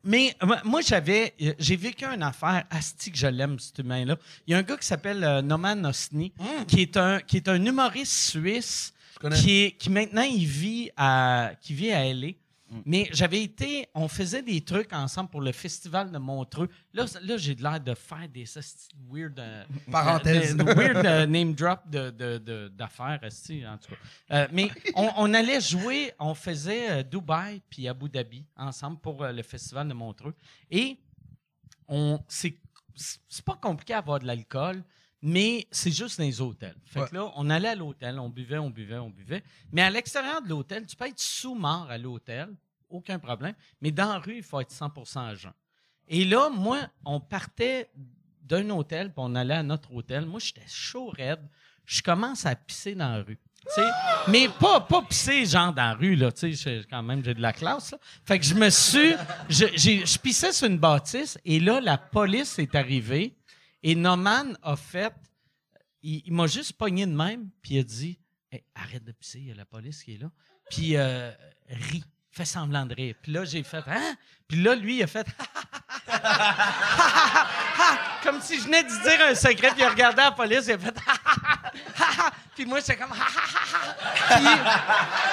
[0.03, 0.35] Mais
[0.65, 4.17] moi, j'avais, euh, j'ai vécu une affaire, asti que je l'aime, cet humain-là.
[4.47, 6.33] Il y a un gars qui s'appelle euh, Noman Osni,
[6.67, 9.35] qui, est un, qui est un humoriste suisse, connais?
[9.77, 12.29] qui, maintenant, il vit à, qui vit à L.A.
[12.85, 16.69] Mais j'avais été, on faisait des trucs ensemble pour le festival de Montreux.
[16.93, 18.45] Là, là j'ai de l'air de faire des
[19.09, 20.55] weird, euh, Parenthèse.
[20.55, 24.35] de- de weird euh, name drop de, de- de- d'affaires, en tout cas.
[24.35, 29.23] Euh, mais on, on allait jouer, on faisait euh, Dubaï puis Abu Dhabi ensemble pour
[29.23, 30.35] euh, le festival de Montreux.
[30.69, 30.99] Et
[31.87, 32.55] on, c'est
[33.43, 34.83] pas compliqué à avoir de l'alcool,
[35.21, 36.75] mais c'est juste dans les hôtels.
[36.85, 39.43] Fait que là, on allait à l'hôtel, on buvait, on buvait, on buvait.
[39.71, 42.49] Mais à l'extérieur de l'hôtel, tu peux être sous-mort à l'hôtel,
[42.89, 43.53] aucun problème.
[43.81, 45.53] Mais dans la rue, il faut être 100 à jeun.
[46.07, 47.89] Et là, moi, on partait
[48.41, 50.25] d'un hôtel, puis on allait à notre hôtel.
[50.25, 51.41] Moi, j'étais chaud raide.
[51.85, 53.37] Je commence à pisser dans la rue.
[53.37, 53.89] tu sais.
[54.27, 56.31] Mais pas, pas pisser genre dans la rue, là.
[56.31, 57.97] Tu sais, quand même, j'ai de la classe, là.
[58.25, 59.13] Fait que je me suis.
[59.49, 63.35] Je, je pissais sur une bâtisse, et là, la police est arrivée,
[63.83, 65.13] et Norman a fait.
[66.01, 68.19] Il, m'a juste pogné de même, puis il a dit
[68.51, 70.31] Hey, Arrête de pisser, il y a la police qui est là.
[70.69, 71.31] Puis euh,
[71.67, 73.15] rit, fait semblant de rire.
[73.21, 74.15] Puis là, j'ai fait Hein?
[74.49, 75.27] Puis là, lui, il a fait
[78.23, 80.73] Comme si je venais de dire un secret, puis il a regardé la police, il
[80.73, 80.93] a fait
[82.55, 84.35] Puis moi, j'étais comme puis,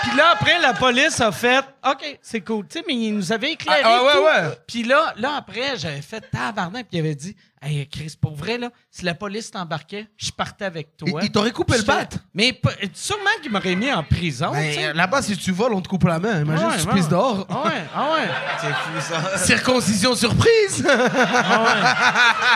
[0.03, 2.69] puis là, après, la police a fait OK, c'est cool.
[2.69, 3.81] Tu sais, mais il nous avait éclairé.
[3.85, 4.23] Ah, ah, ouais, tout.
[4.49, 4.59] ouais.
[4.69, 8.59] Puis là, là, après, j'avais fait tabarnak, puis il avait dit Hey, Chris, pour vrai,
[8.59, 11.19] là, si la police t'embarquait, je partais avec toi.
[11.21, 12.05] Il- il t'aurait coupé le bat.
[12.33, 12.61] Mais
[12.95, 14.53] sûrement qu'il m'aurait mis en prison.
[14.53, 16.43] Ben, là-bas, si tu voles, on te coupe la main.
[16.43, 17.45] Imagine Ouais, si tu pisses dehors.
[17.51, 18.29] Ah ouais, ah ouais,
[19.09, 19.39] ça.
[19.39, 20.85] Circoncision surprise.
[20.89, 21.83] ah ouais.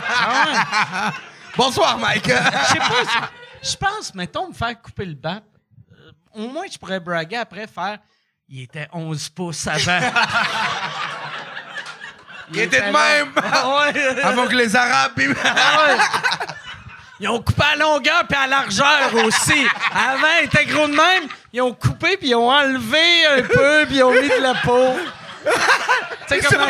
[0.08, 1.12] Ah ouais.
[1.56, 2.26] Bonsoir, Mike.
[2.28, 3.28] Je sais pas.
[3.62, 5.40] Je pense, mettons, me faire couper le bat.
[5.92, 7.98] euh, au moins, je pourrais braguer après, faire.
[8.48, 10.00] Il était 11 pouces avant.
[12.52, 13.32] Il était de même.
[13.36, 14.22] Ah ouais.
[14.24, 15.12] Avant que les Arabes.
[15.44, 15.96] Ah ouais.
[17.20, 19.66] Ils ont coupé à longueur puis à largeur aussi.
[19.94, 21.28] Avant, il était gros de même.
[21.52, 24.54] Ils ont coupé puis ils ont enlevé un peu puis ils ont mis de la
[24.54, 24.96] peau.
[26.28, 26.68] Tu sais comment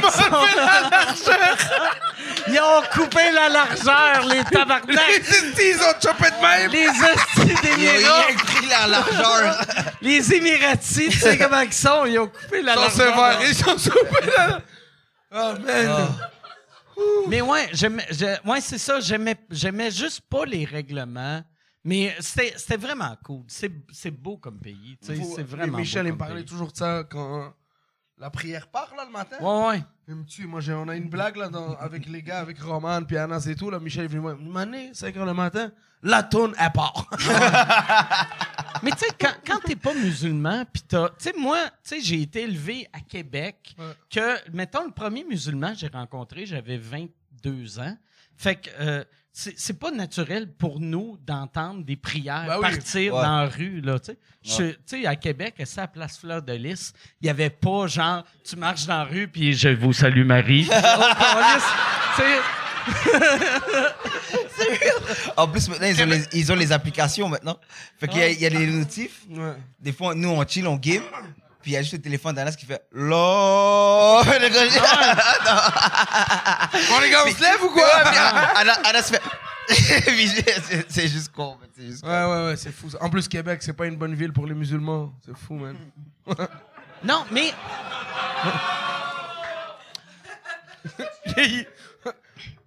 [2.48, 5.08] ils ont coupé la largeur, les Les tabarnak.
[5.18, 6.70] estis, ils ont chopé de même.
[6.70, 9.64] Les hosties Ils ont rien pris la largeur.
[10.00, 12.06] Les Émiratis, tu sais comment ils sont?
[12.06, 13.14] Ils ont coupé la Ils sont largeur.
[13.14, 13.48] sévères.
[13.48, 14.60] Ils sont soupés là.
[15.32, 16.08] Oh, man.
[17.28, 18.06] Mais ouais, j'aimais,
[18.44, 19.00] ouais, c'est ça.
[19.00, 21.42] J'aimais, j'aimais juste pas les règlements.
[21.84, 23.44] Mais c'était, c'était vraiment cool.
[23.48, 24.98] C'est, c'est beau comme pays.
[25.00, 26.44] tu sais, Faut- c'est vraiment Michel, beau il me comme parlait pays.
[26.50, 27.54] toujours de ça quand
[28.20, 29.36] la prière part, là, le matin?
[29.40, 29.82] Ouais, ouais.
[30.06, 30.46] Il me tue.
[30.46, 33.46] Moi, j'ai- on a une blague là, dans- avec les gars, avec Roman, puis Anas
[33.48, 33.70] et tout.
[33.70, 37.08] Là, Michel est venu me dire Mané, 5 h le matin, la tourne, elle part.
[38.82, 41.08] Mais tu sais, quand, quand t'es pas musulman, pis t'as.
[41.10, 43.84] Tu sais, moi, tu sais, j'ai été élevé à Québec, Ouais.
[44.10, 47.96] que, mettons, le premier musulman que j'ai rencontré, j'avais 22 ans.
[48.36, 48.70] Fait que.
[48.80, 52.62] euh, c'est c'est pas naturel pour nous d'entendre des prières Ben oui.
[52.62, 53.22] partir Ouais.
[53.22, 54.12] dans la rue, là, tu
[54.42, 54.78] sais.
[54.86, 58.56] Sais, à Québec, à sa place Fleur de Lys, il y avait pas genre, tu
[58.56, 60.68] marches dans la rue, puis je vous salue Marie.
[60.72, 61.64] Oh, câlisse.
[62.16, 62.40] Tu sais,
[65.36, 67.58] En plus, maintenant, ils ont, les, ils ont les applications maintenant.
[67.98, 69.22] Fait qu'il y, y a les notifs.
[69.30, 69.54] Ouais.
[69.78, 71.02] Des fois, nous, on chill, on game.
[71.62, 74.24] Puis il y a juste le téléphone d'Anas qui fait LOL.
[74.24, 74.30] Bon,
[77.00, 77.82] les gars, on se lève ou quoi?
[77.84, 78.16] Ouais, puis
[78.56, 79.22] Anas Anas fait.
[80.88, 81.56] C'est- juste con.
[81.60, 82.08] mais C'est juste con.
[82.08, 82.90] Ouais, ouais, ouais, c'est fou.
[82.90, 82.98] ça.
[83.02, 85.12] En plus, Québec, c'est pas une bonne ville pour les musulmans.
[85.24, 85.76] C'est fou, man.
[87.04, 87.52] non, mais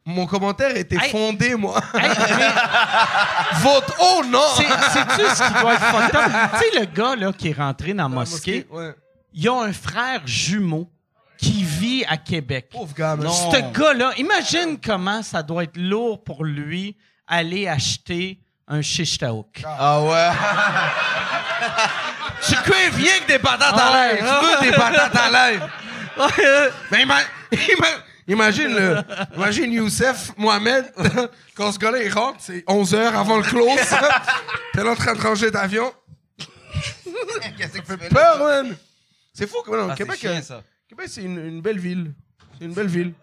[0.05, 1.11] Mon commentaire était Hey.
[1.11, 1.79] fondé, moi.
[1.93, 2.49] hey, mais
[3.59, 6.31] Vote oh non C'est- Sais-tu ce qui doit être fucked up?
[6.53, 8.93] Tu sais, le gars là, qui est rentré dans la mosquée, Ouais.
[9.33, 10.89] il a un frère jumeau
[11.37, 12.67] qui vit à Québec.
[12.71, 13.29] Pauvre gars, man.
[13.31, 16.97] Ce gars-là, imagine comment ça doit être lourd pour lui
[17.27, 19.63] aller acheter un shish taouk.
[19.65, 20.29] Ah ouais.
[22.45, 24.15] Tu cuis rien que des patates à Ouais.
[24.21, 24.41] l'air.
[24.41, 25.69] Tu veux des patates à l'air.
[26.91, 29.01] Mais ima- ima- imagine, le,
[29.36, 30.91] imagine Youssef Mohamed,
[31.55, 33.80] quand ce gars-là il rentre, c'est 11 heures avant le close.
[34.74, 35.91] T'es là en train de ranger d'avion.
[37.57, 38.09] Qu'est-ce que tu fais là?
[38.09, 38.76] Peur, man.
[39.34, 39.89] C'est fou, quand même.
[39.89, 40.63] Ah, c'est Québec, chiant, euh, ça.
[40.88, 42.13] Québec c'est une, une belle ville.
[42.59, 43.13] C'est une belle ville.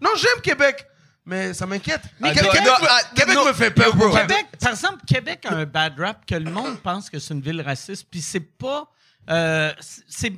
[0.00, 0.86] Non, j'aime Québec,
[1.24, 2.02] mais ça m'inquiète.
[2.22, 3.44] Ah, Québec, me- ah, Québec non.
[3.46, 4.10] me fait peur, bro.
[4.10, 7.40] Québec, par exemple, Québec a un bad rap que le monde pense que c'est une
[7.40, 8.90] ville raciste, puis c'est pas.
[9.30, 10.32] euh, c'est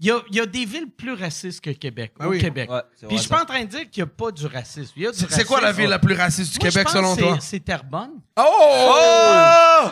[0.00, 2.38] il y a, il y a des villes plus racistes que Québec, Ah au oui.
[2.40, 2.70] Québec.
[2.70, 4.92] Ouais, puis je suis pas en train de dire qu'il n'y a pas du racisme.
[4.96, 6.86] Il y a du C'est quoi la ville la plus raciste du Moi, je Québec
[6.86, 7.38] pense selon toi?
[7.40, 8.12] c'est- C'est Terrebonne.
[8.36, 9.90] Oh!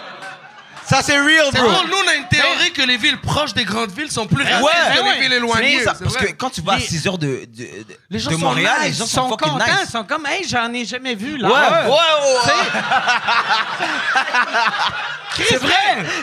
[0.88, 1.62] Ça, c'est real, bro.
[1.86, 4.62] nous, on a une théorie que les villes proches des grandes villes sont plus racistes
[4.62, 5.14] Ouais, que ouais.
[5.14, 5.82] les villes éloignées.
[5.84, 6.26] Ça, parce vrai.
[6.28, 8.40] que quand tu vas à Les- 6 heures de, de, de, Les gens de sont
[8.40, 9.80] Montréal, nice, les gens sont, sont fucking contents, nice.
[9.84, 11.48] ils sont comme, hey, j'en ai jamais vu là.
[11.48, 12.52] Ouais, ouais, ouais.
[15.48, 15.74] C'est vrai.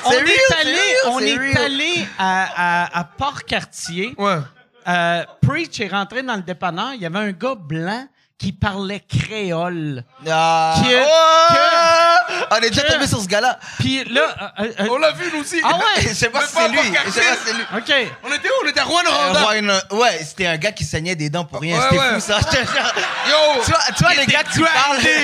[0.06, 0.18] On est
[0.60, 4.14] allé, real, on est allé à, à, à Port-Cartier.
[4.18, 4.38] Ouais.
[4.88, 6.94] Euh, Preach est rentré dans le dépanneur.
[6.96, 8.06] Il y avait un gars blanc
[8.38, 10.04] qui parlait créole.
[10.30, 12.48] Ah, Que- ouais.
[12.52, 13.58] On est déjà que- tombé sur ce gars-là.
[13.80, 15.62] Puis là, euh, euh, On l'a vu, nous aussi.
[15.64, 16.02] Ah ouais?
[16.02, 16.80] Je sais pas si c'est lui.
[17.06, 17.64] Je sais pas si c'est lui.
[17.78, 18.12] OK.
[18.24, 18.52] On était où?
[18.66, 19.48] On était à Rouen Euh, Rwanda.
[19.48, 21.78] Ryan, euh, ouais, c'était un gars qui saignait des dents pour rien.
[21.78, 22.14] Ouais, C'était ouais.
[22.16, 22.40] fou, ça.
[23.30, 23.64] Yo!
[23.64, 24.72] Tu vois, tu vois les gars qui grindé.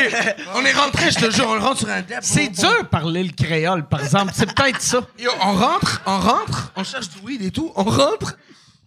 [0.10, 0.36] parlent.
[0.56, 2.02] On est rentré, je te jure, on rentre sur un.
[2.22, 4.32] C'est on- dur parler le créole, par exemple.
[4.36, 5.02] C'est peut-être ça.
[5.20, 8.38] Yo, on rentre, on rentre, on cherche du weed et tout, on rentre,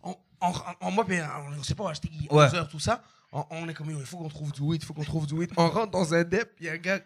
[0.03, 2.59] on, on, on, moi, ben, on sait pas acheter 11 Ouais.
[2.59, 3.01] heures, tout ça.
[3.35, 5.51] On, est comme, il faut qu'on trouve du weed, il faut qu'on trouve du weed.
[5.57, 7.01] On rentre dans un dep, il y a un gars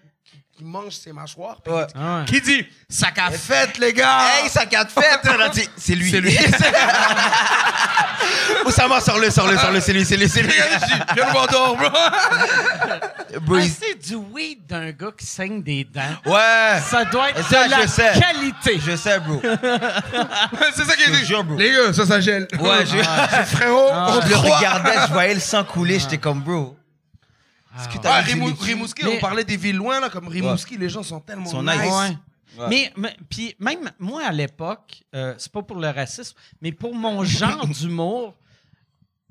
[0.56, 1.58] qui, mange ses mâchoires.
[1.66, 1.86] Ouais.
[1.94, 2.24] Ah ouais.
[2.26, 4.18] Qui dit, sac à fête, les gars!
[4.42, 4.50] Hey.
[5.24, 6.10] On a dit, C'est lui.
[6.10, 6.36] C'est lui.
[8.66, 9.80] Oussama, sors-le, sors-le, sors-le.
[9.80, 10.52] C'est lui, c'est lui, c'est lui.
[11.16, 11.88] Nous voir dehors, bro!
[13.30, 16.00] Ah, c'est du weed d'un gars qui saigne des dents.
[16.24, 16.80] Ouais.
[16.82, 18.12] Ça doit être Ça, de la je sais.
[18.18, 18.80] qualité.
[18.84, 19.40] Je sais, bro.
[20.74, 21.26] C'est ça qu'il Je dit.
[21.26, 21.56] jure, bro.
[21.56, 22.48] Les gars, ça, ça gèle.
[22.58, 22.96] Ouais, je,
[23.54, 25.98] Frérot, on je le regardais, je voyais le sang couler.
[25.98, 26.77] J'étais comme, bro.
[28.04, 28.54] Ah, Rimou-?
[28.58, 31.50] Rimouski, Mais- on parlait des villes loin, là, comme Rimouski, les gens sont tellement Ils
[31.50, 31.72] sont nice.
[31.80, 31.92] nice.
[31.92, 32.16] Ouais.
[32.58, 32.68] Ouais.
[32.70, 36.94] Mais, mais- puis même moi à l'époque, euh, c'est pas pour le racisme, mais pour
[36.94, 38.34] mon genre d'humour,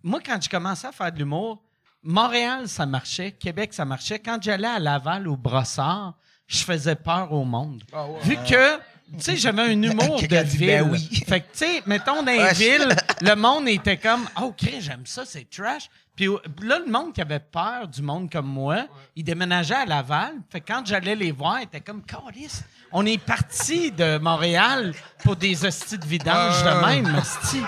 [0.03, 1.61] moi quand je commençais à faire de l'humour,
[2.03, 4.19] Montréal ça marchait, Québec ça marchait.
[4.19, 6.13] Quand j'allais à Laval ou Brossard,
[6.45, 7.83] je faisais peur au monde.
[7.91, 8.19] Ah ouais.
[8.21, 8.79] Vu que
[9.14, 10.68] tu sais, j'avais un humour de dit, ville.
[10.68, 11.24] ben oui.
[11.28, 14.70] Fait que, tu sais, mettons, dans les je- villes, le monde était comme, oh, ok,
[14.80, 15.89] j'aime ça, c'est trash.
[16.16, 16.28] Puis
[16.64, 20.34] là, le monde qui avait peur du monde comme moi, il déménageait à Laval.
[20.49, 24.93] Fait que quand j'allais les voir, ils étaient comme, Câlisse, on est parti de Montréal
[25.24, 27.01] pour des hosties de vidange de Ouais.
[27.01, 27.62] même, hostie.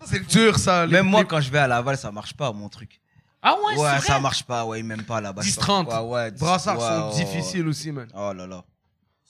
[0.00, 0.86] Ça, C'est dur, ça.
[0.86, 2.98] les- Même moi, quand je vais à Laval, ça marche pas, mon truc.
[3.42, 4.20] Ah ouais, Ouais, c'est ça vrai?
[4.22, 5.42] marche pas, ouais, même pas là-bas.
[5.42, 5.88] 10-30.
[5.88, 6.30] Ouais, ouais.
[6.32, 8.08] 10 Brassards ouais, sont difficiles aussi, man.
[8.14, 8.64] Oh là là.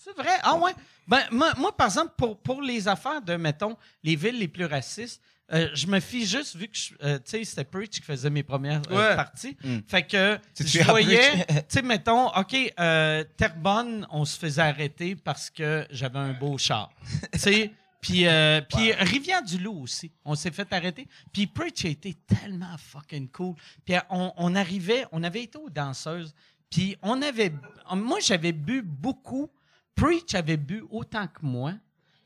[0.02, 0.36] C'est vrai?
[0.42, 0.72] Ah ouais?
[1.06, 4.64] Ben, moi, moi, par exemple, pour, pour les affaires de, mettons, les villes les plus
[4.64, 5.20] racistes,
[5.52, 8.42] euh, je me fie juste, vu que, euh, tu sais, c'était Preach qui faisait mes
[8.42, 9.16] premières euh, Ouais.
[9.16, 9.56] parties.
[9.62, 9.78] Mm.
[9.86, 15.50] Fait que je voyais, tu sais, mettons, OK, euh, Terrebonne, on se faisait arrêter parce
[15.50, 16.90] que j'avais un beau char.
[17.32, 21.06] tu sais, puis, euh, puis Rivière-du-Loup aussi, on s'est fait arrêter.
[21.32, 23.54] Puis Preach a été tellement fucking cool.
[23.84, 26.34] Puis on, on arrivait, on avait été aux danseuses,
[26.70, 27.52] puis on avait,
[27.94, 29.50] moi j'avais bu beaucoup.
[29.94, 31.74] Preach avait bu autant que moi.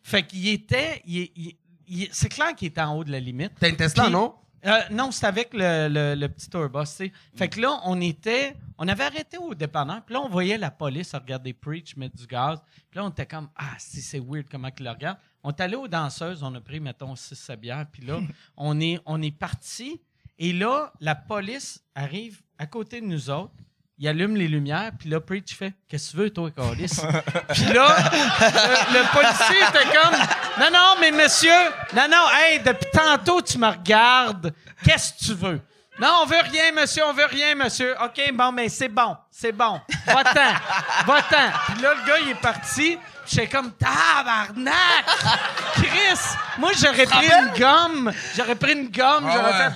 [0.03, 1.57] Fait qu'il était, il- il-
[1.89, 3.53] il- c'est clair qu'il était en haut de la limite.
[3.59, 4.35] T'as une Tesla, Puis- non?
[4.65, 7.13] Euh, non, c'était avec le, le, le petit tourbus, tu sais.
[7.37, 8.57] Fait que là, on était...
[8.79, 12.27] On avait arrêté au dépanneur, puis là, on voyait la police regarder Preach mettre du
[12.27, 12.59] gaz.
[12.91, 15.19] Puis là, on était comme, ah, si c'est weird comment ils le regardent.
[15.45, 18.19] On est allé aux danseuses, on a pris, mettons, 6-7 bières, puis là,
[18.57, 20.01] on est, on est parti.
[20.39, 23.53] Et là, la police arrive à côté de nous autres.
[23.99, 26.87] Il allume les lumières, puis là, Preach fait Qu'est-ce que tu veux, toi, Carlis?
[27.55, 30.19] puis là, le, le policier était comme
[30.61, 31.51] Non, non, mais monsieur,
[31.95, 34.53] non, non, hey, depuis tantôt, tu me regardes.
[34.85, 35.61] Qu'est-ce que tu veux?
[35.99, 37.95] Non, on veut rien, monsieur, on veut rien, monsieur.
[38.05, 39.81] OK, bon, mais c'est bon, c'est bon.
[40.07, 40.53] Va-t'en,
[41.07, 41.53] va-t'en.
[41.73, 42.99] Puis là, le gars, il est parti.
[43.27, 45.05] J'étais comme Tabarnak!
[45.73, 46.19] Chris!
[46.59, 48.13] Moi, j'aurais pris une gomme.
[48.37, 49.71] J'aurais pris une gomme, Ah j'aurais ouais.
[49.71, 49.75] fait.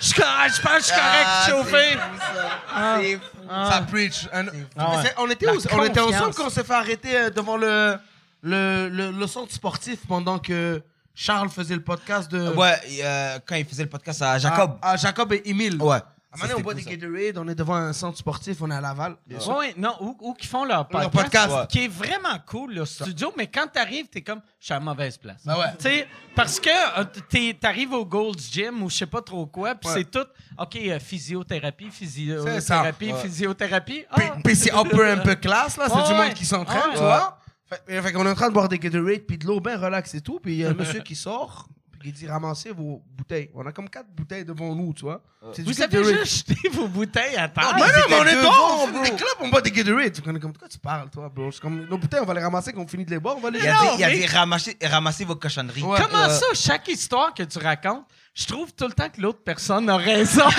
[0.00, 1.78] Je suis correct, je pense que je suis correct, Ah, chauffé.
[1.90, 2.98] c'est fou, ça.
[3.00, 3.22] C'est fou.
[3.70, 4.28] Ça preach.
[4.32, 4.46] Un-
[4.76, 5.02] Ah ouais.
[5.04, 5.56] C'est- On était La où?
[5.56, 6.14] On était confiance.
[6.20, 7.96] ensemble quand on s'est fait arrêter euh, devant le,
[8.42, 10.80] le, le, le centre sportif pendant que
[11.14, 12.50] Charles faisait le podcast de.
[12.54, 14.78] Ouais, et, euh, quand il faisait le podcast à Jacob.
[14.82, 15.76] À, à Jacob et Emile.
[15.82, 15.98] Ouais.
[16.30, 18.70] À un moment donné, on boit des Gatorade, on est devant un centre sportif, on
[18.70, 19.16] est à Laval.
[19.26, 19.56] bien sûr.
[19.58, 21.10] Oui, non, ou, ou qui font leur podcast.
[21.10, 21.50] podcast.
[21.54, 21.66] Ouais.
[21.70, 24.84] Qui est vraiment cool, le studio, mais quand t'arrives, t'es comme, je suis à la
[24.84, 25.40] mauvaise place.
[25.46, 25.72] Ben ouais.
[25.78, 26.06] Tu sais,
[26.36, 26.68] parce que
[27.00, 29.94] euh, t'es- t'arrives au Gold's Gym ou je sais pas trop quoi, puis Ouais.
[29.96, 30.26] c'est tout,
[30.58, 33.20] OK, euh, physiothérapie, physiothérapie, Ouais.
[33.22, 34.04] physiothérapie.
[34.10, 35.86] Ah, Puis, c'est upper un peu classe, là.
[35.88, 36.94] C'est Ouais, du monde qui s'entraîne, Ouais.
[36.94, 37.38] tu vois.
[37.86, 40.14] Fait, fait qu'on est en train de boire des Gatorade puis de l'eau bien relax
[40.14, 40.40] et tout.
[40.40, 41.68] Puis il y a un monsieur qui sort
[41.98, 43.50] puis qui dit ramassez vos bouteilles.
[43.54, 45.20] On a comme quatre bouteilles devant nous, tu vois.
[45.52, 46.24] C'est du vous avez Gatorade.
[46.24, 47.72] juste jeté vos bouteilles à terre.
[47.74, 49.04] Mais non, mais on est devant, dehors, on bro.
[49.04, 50.20] fait des clubs, on boit des Gatorade.
[50.20, 51.50] Comme, de quoi tu parles, toi, bro?
[51.52, 53.40] C'est comme, nos bouteilles, on va les ramasser quand on finit de les boire, on
[53.40, 55.36] va les Il y a Non, des, il y a mais- des ramasser, ramasser vos
[55.36, 55.82] cochonneries.
[55.82, 55.98] Ouais.
[56.00, 59.40] Comment Euh, ça, chaque histoire que tu racontes, je trouve tout le temps que l'autre
[59.44, 60.44] personne a raison.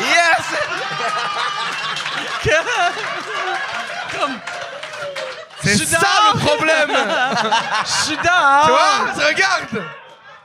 [0.00, 0.46] Yes!
[4.12, 4.38] Comme,
[5.62, 6.34] C'est Je suis ça dehors.
[6.34, 6.90] le problème!
[7.84, 8.64] je suis dehors.
[8.64, 9.26] tu vois?
[9.28, 9.84] Regarde!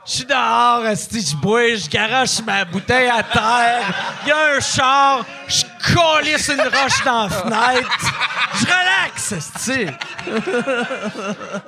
[0.06, 3.82] Je suis dehors, esti, je bois, je garoche ma bouteille à terre.
[4.22, 5.64] Il y a un char, je
[5.94, 8.12] colisse une roche dans la fenêtre.
[8.58, 9.86] Je relaxe, esti.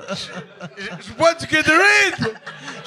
[0.09, 2.35] Je bois du Gatorade!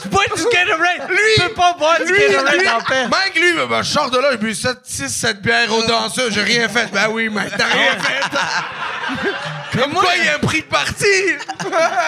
[0.04, 1.10] Je bois du Gatorade.
[1.10, 3.08] Lui- Tu peux pas boire du Gatorade lui, en paix.
[3.08, 6.34] Mike, lui, ben, ben, je sors de là, j'ai bu 6, 7 bières aux danseuses,
[6.34, 6.88] j'ai rien fait.
[6.92, 9.78] Ben oui, Mike, t'as rien fait.
[9.80, 11.06] Comme quoi, il y a un prix de parti.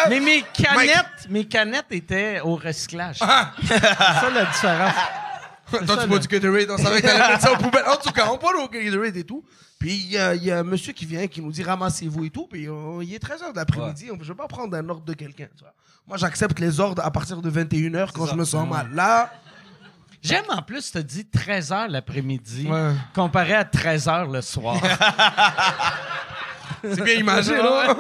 [0.10, 3.18] Mais mes canettes, mes canettes étaient au recyclage.
[3.22, 3.52] Ah.
[3.68, 4.94] C'est ça la différence.
[5.80, 7.86] Toi, ça, tu bois du Gatorade, on savait que t'allais mettre ça aux poubelles.
[7.88, 9.44] En tout cas, on parle au Gatorade et tout.
[9.80, 12.26] Puis il y, a- il y a un monsieur qui vient qui nous dit ramassez-vous
[12.26, 12.48] et tout.
[12.48, 12.68] Puis
[13.02, 14.08] il est 13h de l'après-midi.
[14.08, 15.48] Je ne vais pas prendre un ordre de quelqu'un.
[16.08, 18.90] Moi, j'accepte les ordres à partir de 21h quand je me sens mal.
[18.94, 19.32] Là,
[20.22, 22.92] J'aime en plus, tu dit 13h l'après-midi, Ouais.
[23.14, 24.78] comparé à 13h le soir.
[26.82, 27.94] c'est bien imagé, là.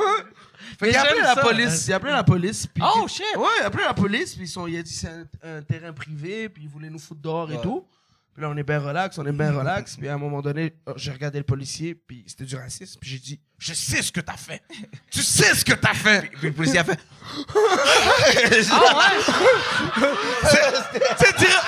[0.79, 1.87] Fait qu'il a appelé la police.
[1.87, 2.67] Il a appelé la police.
[2.67, 3.23] Puis Oh, shit!
[3.37, 4.33] Ouais, il a appelé la police.
[4.35, 5.25] Puis ils sont, il a dit c'est un,
[5.57, 6.49] un terrain privé.
[6.49, 7.61] Puis ils voulaient nous foutre dehors et Ouais.
[7.61, 7.85] tout.
[8.33, 9.95] Puis là, on est bien relax, on est bien relax.
[9.95, 11.93] Puis à un moment donné, euh, j'ai regardé le policier.
[11.93, 12.97] Puis c'était du racisme.
[12.99, 14.63] Puis j'ai dit Je sais ce que t'as fait.
[15.11, 16.31] tu sais ce que t'as fait.
[16.39, 16.99] Puis le policier a fait.
[20.43, 21.61] Tu sais, dire,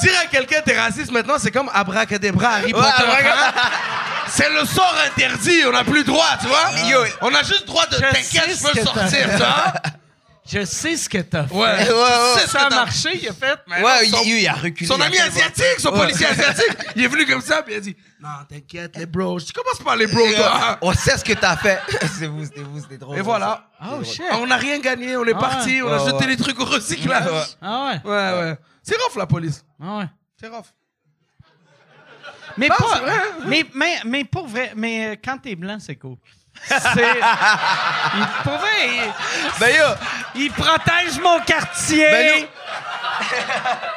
[0.00, 2.86] dire à quelqu'un t'es raciste maintenant, c'est comme abracadabra, Harry Potter.
[3.02, 3.52] abracadabra.
[4.34, 6.70] C'est le sort interdit, on n'a plus le droit, tu vois?
[6.88, 6.98] Yo.
[7.20, 9.10] On a juste le droit de Je t'inquiète, sais je ce peux que t'as sortir,
[9.26, 9.30] fait.
[9.30, 9.72] tu vois?
[10.44, 11.54] Je sais ce que t'as fait.
[11.54, 13.58] Ouais, Ouais, ouais, C'est Ça a marché, il a fait.
[13.68, 14.86] Ouais, son- il, il a reculé.
[14.88, 16.00] Son ami asiatique, son Ouais.
[16.00, 19.38] policier asiatique, il est venu comme ça, puis il a dit Non, t'inquiète, les bros.
[19.38, 20.78] Je dis Commence par les bros, toi.
[20.82, 21.78] On sait ce que t'as fait.
[22.18, 23.18] c'est vous, c'était vous, c'était drôle.
[23.18, 23.68] Et voilà.
[23.92, 24.22] Oh shit.
[24.32, 26.26] On n'a rien gagné, on est Ah parti, on a ouais, jeté ouais.
[26.30, 27.26] les trucs au recyclage.
[27.30, 27.42] Ouais.
[27.62, 28.10] Ah ouais.
[28.10, 28.56] Ouais, ouais.
[28.82, 29.64] C'est rough, la police.
[29.80, 30.06] Ah ouais.
[30.40, 30.64] C'est rough.
[32.56, 33.10] Mais, Non, pas, vrai.
[33.12, 33.22] hein?
[33.46, 36.16] mais, mais, mais pour vrai, mais euh, quand t'es blanc, c'est cool.
[36.68, 36.78] C'est.
[38.14, 39.12] il, pour vrai, il,
[39.58, 39.84] Ben yo,
[40.34, 42.10] il protège mon quartier.
[42.10, 42.46] Ben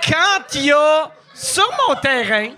[0.08, 2.49] quand il y a sur mon terrain,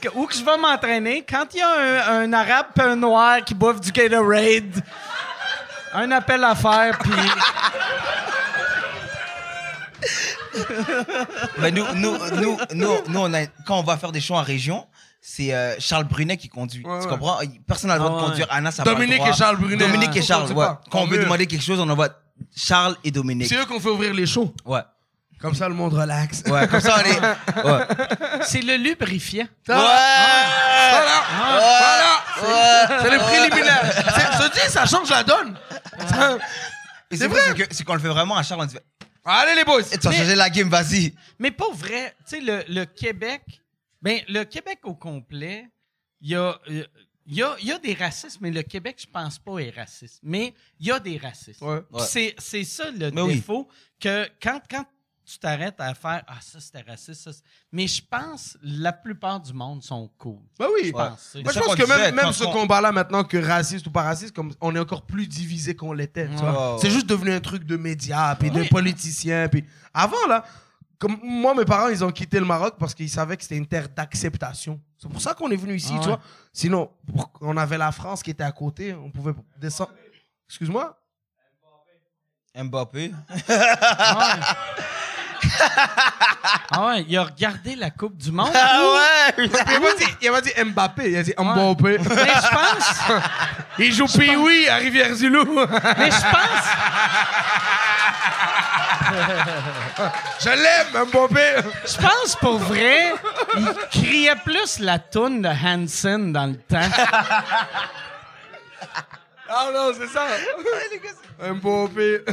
[0.00, 2.96] que- où que je vais m'entraîner, quand il y a un, un arabe et un
[2.96, 4.80] noir qui boivent du Gatorade,
[5.92, 7.12] un appel à faire, puis.
[11.58, 14.42] ben nous, nous, nous, nous, nous, on a, quand on va faire des shows en
[14.42, 14.86] région,
[15.28, 16.84] c'est euh, Charles Brunet qui conduit.
[16.86, 17.10] Ouais, tu ouais.
[17.10, 17.38] comprends?
[17.66, 18.28] Personne n'a le droit Ah de ouais.
[18.30, 18.46] conduire.
[18.50, 19.28] Anna, ça le Dominique droit.
[19.30, 19.76] et Charles Brunet.
[19.76, 20.18] Dominique Ah.
[20.18, 20.66] et Charles, ouais.
[20.90, 21.24] Quand on veut mieux.
[21.24, 22.10] demander quelque chose, on envoie
[22.56, 23.48] Charles et Dominique.
[23.48, 24.54] C'est eux qu'on fait ouvrir les shows.
[24.64, 24.82] Ouais.
[25.40, 26.42] Comme ça, le monde relaxe.
[26.46, 27.20] Ouais, comme ça, on est.
[27.66, 27.86] Ouais.
[28.42, 29.46] C'est le lubrifiant.
[29.66, 31.22] Ça, Voilà.
[32.40, 33.02] Voilà.
[33.02, 33.80] C'est le préliminaire.
[34.38, 35.58] Te dis, ça change la donne.
[37.12, 37.40] C'est vrai.
[37.70, 38.76] c'est qu'on le fait vraiment à Charles, on dit
[39.24, 39.80] Allez, les boys.
[39.90, 41.12] Eh, Tu vas Mais- changer la game, vas-y.
[41.40, 43.42] Mais pas vrai, tu sais, le, le Québec,
[44.06, 45.68] ben, le Québec au complet,
[46.20, 46.84] il y a, euh,
[47.26, 49.70] il y, a, il y a des racistes, mais le Québec, je pense pas, est
[49.70, 50.20] raciste.
[50.22, 51.60] Mais il y a des racistes.
[51.60, 51.82] Ouais.
[51.98, 53.34] C'est, c'est ça le Mais oui.
[53.34, 53.66] défaut,
[53.98, 54.84] que quand, quand
[55.24, 57.32] tu t'arrêtes à faire «Ah, ça, c'était raciste, ça,
[57.72, 60.38] Mais je pense la plupart du monde sont cool.
[60.56, 60.86] Bah oui.
[60.86, 61.36] Je pense.
[61.42, 64.32] Moi, je pense que disait, même, même ce combat-là, maintenant, que raciste ou pas raciste,
[64.32, 66.28] comme on est encore plus divisé qu'on l'était.
[66.80, 69.48] C'est juste devenu un truc de médias, puis de politiciens.
[69.48, 70.44] Puis avant, là,
[70.98, 73.66] comme moi, mes parents, ils ont quitté le Maroc parce qu'ils savaient que c'était une
[73.66, 74.80] terre d'acceptation.
[74.98, 76.14] C'est pour ça qu'on est venu ici, Ah tu ouais.
[76.14, 76.20] vois.
[76.52, 79.90] Sinon, pour- on avait la France qui était à côté, on pouvait descendre.
[80.48, 80.96] Excuse-moi?
[82.56, 83.12] Mbappé.
[83.48, 84.40] Ah ouais.
[86.70, 88.50] Ah ouais, il a regardé la Coupe du Monde.
[88.54, 88.82] Ah
[89.36, 89.44] ouais!
[89.46, 91.98] Il a pas dit, il a pas dit Mbappé, il a dit Mbappé.
[91.98, 92.98] Mais je pense...
[93.78, 95.44] Il joue Pee-Wee à Rivière-du-Loup.
[95.98, 96.66] Mais je pense...
[100.40, 101.56] Je l'aime, Mbappé.
[101.86, 103.12] Je pense pour vrai,
[103.56, 106.80] il criait plus la toune de Hanson dans le temps.
[109.48, 110.26] Ah non, c'est ça.
[111.40, 112.24] Mbappé.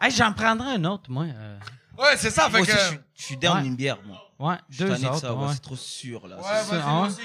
[0.00, 1.24] Hey, J'en prendrai un autre, moi.
[1.24, 1.58] euh.
[1.98, 2.44] Ouais, c'est ça.
[2.44, 2.78] Fait Moi aussi, que...
[2.78, 3.66] je suis- je suis down Ouais.
[3.66, 4.16] une bière, moi.
[4.38, 5.18] Ouais, Je suis deux tanné de autres.
[5.20, 5.52] ça, ouais, ouais.
[5.52, 6.36] c'est trop sûr, là.
[6.36, 7.18] Ouais, C'est vas-y, moi aussi.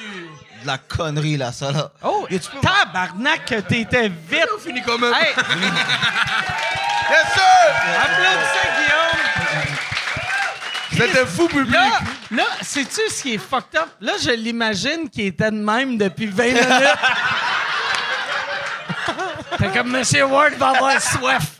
[0.61, 1.91] de la connerie, là, ça, là.
[2.03, 4.45] Oh, Yo, tu peux- tabarnak, que t'étais vite.
[4.53, 5.13] On finit quand même.
[5.13, 5.33] Hey,
[7.09, 7.43] Yes, sir!
[8.03, 9.19] applaudissez Guillaume.
[10.91, 11.73] C'était fou public.
[11.73, 11.99] Là,
[12.31, 13.89] là sais-tu ce qui est fucked up?
[13.99, 16.67] Là, je l'imagine qu'il était de même depuis 20 minutes.
[19.57, 21.59] T'es comme Monsieur Ward va avoir soif.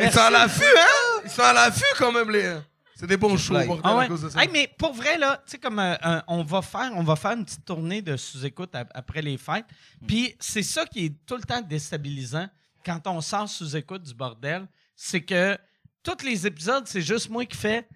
[0.00, 1.20] Ils sont à l'affût, hein?
[1.24, 2.56] Ils sont à l'affût quand même, les.
[2.94, 4.08] C'est des bons shows, bordel, Ah à ouais.
[4.08, 4.42] cause de ça.
[4.42, 5.94] Hey, mais pour vrai, là, tu sais, comme euh,
[6.26, 9.66] on, va faire, on va faire une petite tournée de sous-écoute ap- après les fêtes.
[10.06, 12.48] Puis c'est ça qui est tout le temps déstabilisant
[12.88, 14.66] quand on sort sous-écoute du bordel.
[14.96, 15.58] C'est que
[16.02, 17.86] tous les épisodes, c'est juste moi qui fais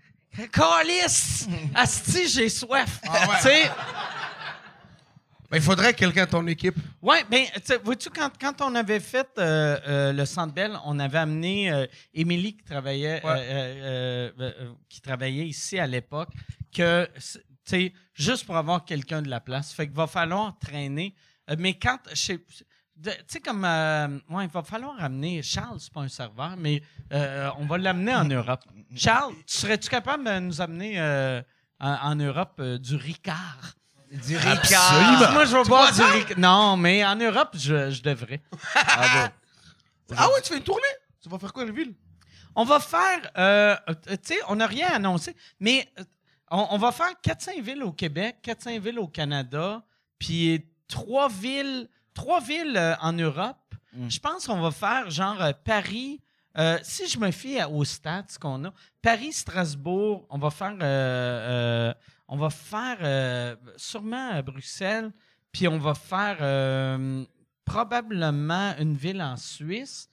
[0.53, 1.47] Calice!
[1.75, 3.01] Asti, j'ai soif!
[3.41, 3.71] Sais,
[5.51, 6.77] Ben, il faudrait quelqu'un de ton équipe.
[7.03, 10.79] Ouais, ben, tu sais, vois-tu, quand, quand on avait fait euh, euh, le Centre Bell,
[10.87, 13.47] on avait amené euh, Émilie qui travaillait, Ouais.
[13.49, 14.31] euh,
[14.89, 16.31] qui travaillait ici à l'époque,
[16.75, 19.73] que, c'est- tu sais, juste pour avoir quelqu'un de la place.
[19.73, 21.15] Fait qu'il va falloir traîner.
[21.59, 21.99] Mais quand.
[22.11, 22.45] je sais-
[23.03, 23.65] Tu sais, comme.
[23.65, 25.43] euh, ouais, il va falloir amener.
[25.43, 28.61] Charles, c'est pas un serveur, mais euh, on va l'amener en Europe.
[28.95, 31.43] Charles, tu serais-tu capable de nous amener euh,
[31.81, 33.75] en, en Europe euh, du Ricard?
[34.11, 36.39] Du Ah, Moi, je vais boire du Ricard.
[36.39, 38.41] Non, mais en Europe, je, je devrais.
[38.75, 39.31] Ah
[40.17, 40.83] Ah ouais, tu fais une tournée?
[41.23, 41.95] Tu vas faire quoi, la ville?
[42.55, 43.75] On va faire, euh,
[44.07, 45.89] tu sais, on n'a rien annoncé, mais
[46.51, 49.83] on, on va faire 4-5 villes au Québec, 4-5 villes au Canada,
[50.19, 53.57] puis trois villes, trois villes euh, en Europe.
[53.95, 54.09] Mm.
[54.11, 56.21] Je pense qu'on va faire genre euh, Paris.
[56.59, 60.75] euh, si je me fie à- aux stats qu'on a, Paris, Strasbourg, on va faire,
[62.29, 65.11] on va faire sûrement à Bruxelles,
[65.51, 66.37] puis on va faire
[67.65, 70.09] probablement une ville en Suisse.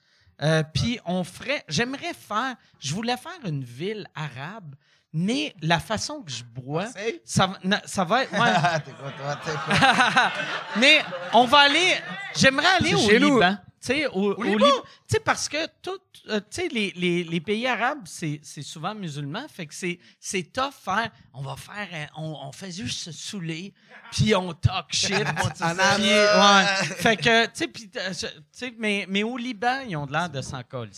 [0.72, 4.74] Puis on ferait, j'aimerais faire, je voulais faire une ville arabe,
[5.12, 6.86] mais la façon que je bois,
[7.24, 8.32] ça, na- ça va être.
[8.32, 8.38] ouais.
[10.78, 11.00] Mais
[11.32, 11.94] on va aller.
[12.36, 12.98] J'aimerais aller au.
[13.34, 13.56] Liban.
[13.82, 14.66] Tu sais, au, au Liban?
[14.66, 18.38] Lib- Tu sais, parce que tout, euh, tu sais, les, les, les pays arabes, c'est
[18.42, 19.46] c'est souvent musulman.
[19.48, 21.10] Fait que c'est c'est tough faire.
[21.32, 21.88] On va faire.
[22.16, 23.72] On, on fait juste se saouler,
[24.12, 25.14] puis on talk shit.
[25.96, 26.94] Puis, ouais.
[26.98, 30.12] Fait que, tu sais, puis, euh, tu sais, mais, mais au Liban, ils ont de
[30.12, 30.90] l'air de s'en coller.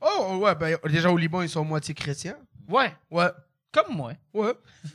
[0.00, 2.36] Oh, ouais, ben déjà au Liban, ils sont moitié chrétiens.
[2.72, 3.28] Ouais, Ouais.
[3.72, 4.12] comme moi.
[4.32, 4.54] Ouais.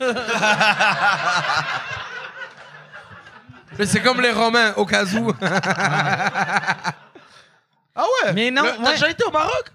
[3.78, 5.32] Mais c'est comme les Romains, au cas où.
[7.94, 8.32] ah ouais?
[8.34, 8.92] Mais non, Le- T'as ouais.
[8.94, 9.70] déjà été au Maroc?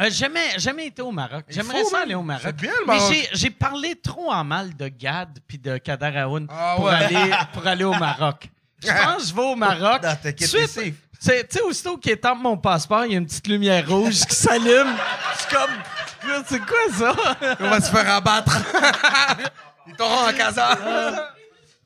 [0.00, 1.44] Euh, jamais, jamais été au Maroc.
[1.48, 2.02] Il J'aimerais faut, ça man.
[2.04, 2.42] aller au Maroc.
[2.44, 3.12] C'est bien, le Mais Maroc.
[3.12, 6.94] j'ai- j'ai parlé trop en mal de Gad puis de Kader Aoun Ah pour, ouais.
[6.94, 8.48] aller, pour aller au Maroc.
[8.84, 10.00] Je pense que je vais au Maroc.
[10.04, 10.94] Non, t'inquiète, Suite- t'es safe.
[11.18, 14.24] C'est- Tu sais, aussitôt qu'il étampe mon passeport, il y a une petite lumière rouge
[14.26, 14.94] qui s'allume.
[15.34, 17.56] Je suis comme, c'est quoi ça?
[17.60, 18.52] On va se faire abattre.
[19.86, 20.78] Ils t'auront en casa.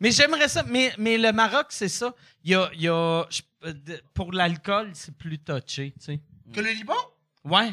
[0.01, 0.63] mais j'aimerais ça.
[0.67, 2.13] Mais, mais le Maroc, c'est ça.
[2.45, 3.25] Il y a, il y a-
[4.13, 6.21] pour l'alcool, c'est plus touché, tu sais.
[6.53, 6.95] Que le Liban?
[7.45, 7.73] Ouais.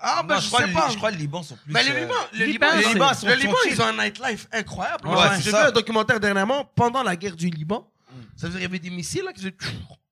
[0.00, 0.88] Ah, ben Non, je, je, crois sais le, pas.
[0.90, 1.72] je crois le Liban sont plus.
[1.72, 3.72] Mais le euh, Liban, le Liban, Liban, c'est- le Liban, sont- le sont Liban, chill.
[3.72, 5.08] ils ont un nightlife incroyable.
[5.08, 7.88] Ouais, c'est J'ai vu un documentaire dernièrement pendant la guerre du Liban.
[8.36, 9.56] Ça veut dire qu'il y avait des missiles là qui faisaient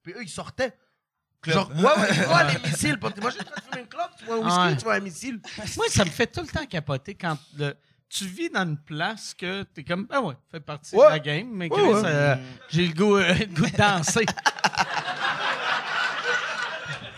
[0.06, 0.72] Puis eux, ils sortaient.
[1.44, 2.98] Genre, ouais, ouais, tu vois les missiles.
[3.00, 4.76] Moi, j'étais en train de fumer une clope, tu vois un whisky, Ouais.
[4.76, 5.40] tu vois un missile.
[5.76, 7.74] Moi, ça me fait tout le temps capoter quand le-
[8.08, 11.06] tu vis dans une place que t'es comme, ben ouais, fait partie Ouais.
[11.06, 12.02] de la game, mais Ouais, ouais.
[12.04, 12.36] euh,
[12.68, 14.24] j'ai le goût, euh, le goût de danser.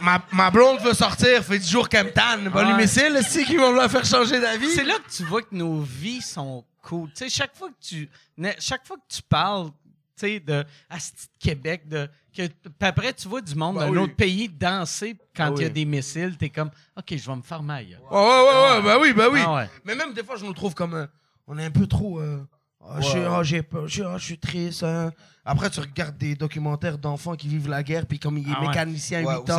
[0.01, 2.49] Ma, ma blonde veut sortir, fait 10 jours qu'elle me tanne.
[2.49, 2.65] Ouais.
[2.65, 4.71] les missiles, c'est qui vont la faire changer d'avis.
[4.71, 7.09] C'est là que tu vois que nos vies sont cool.
[7.11, 8.09] Tu sais, chaque fois que tu,
[8.61, 12.09] chaque fois que tu parles, tu sais, de Asti de Québec, de,
[12.47, 13.99] que, puis après, tu vois du monde d'un oui.
[13.99, 15.73] autre pays danser quand Bah il y a oui.
[15.73, 17.99] des missiles, t'es comme, OK, je vais me faire ma gueule.
[18.11, 19.41] Ouais, ouais, ouais, ouais, bah oui, bah oui.
[19.45, 19.71] Ah ouais.
[19.85, 20.95] Mais même des fois, je nous trouve comme.
[20.95, 21.07] euh,
[21.47, 22.21] on est un peu trop.
[22.21, 22.45] euh,
[22.91, 24.83] Ah, je suis- ah, j'ai peur, je suis- ah, je suis triste.
[24.85, 25.13] hein.
[25.45, 28.61] Après, tu regardes des documentaires d'enfants qui vivent la guerre, puis comme il est Ah
[28.61, 28.69] ouais.
[28.69, 29.57] mécanicien à 8 Ouais, ans, des c'est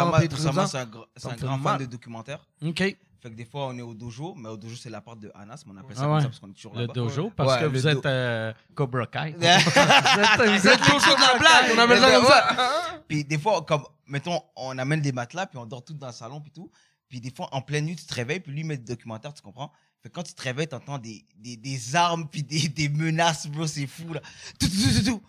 [0.78, 2.40] un, gr- un grand fan de documentaires.
[2.66, 2.98] OK.
[3.22, 5.30] Fait que des fois, on est au dojo, mais au dojo, c'est la porte de
[5.36, 6.22] Anas, mais on appelle ça Ah comme ouais.
[6.22, 6.94] ça parce qu'on est toujours Le là-bas.
[6.94, 9.36] dojo, parce Ouais, que le vous do- êtes euh, Cobra Kai.
[9.38, 13.02] Vous êtes, vous êtes le dojo de la blague, on appelle ça comme ça.
[13.08, 16.14] Puis des fois, comme, mettons, on amène des matelas, puis on dort tout dans le
[16.14, 16.72] salon, puis tout.
[17.10, 19.34] Puis des fois, en pleine nuit, tu te réveilles, puis lui, il met des documentaires,
[19.34, 19.72] tu comprends?
[20.02, 23.48] Fait que quand tu te réveilles, t'entends des, des, des armes, puis des, des menaces,
[23.48, 24.22] bro, c'est fou, là.
[24.60, 25.22] Tout, tout, tout, tout.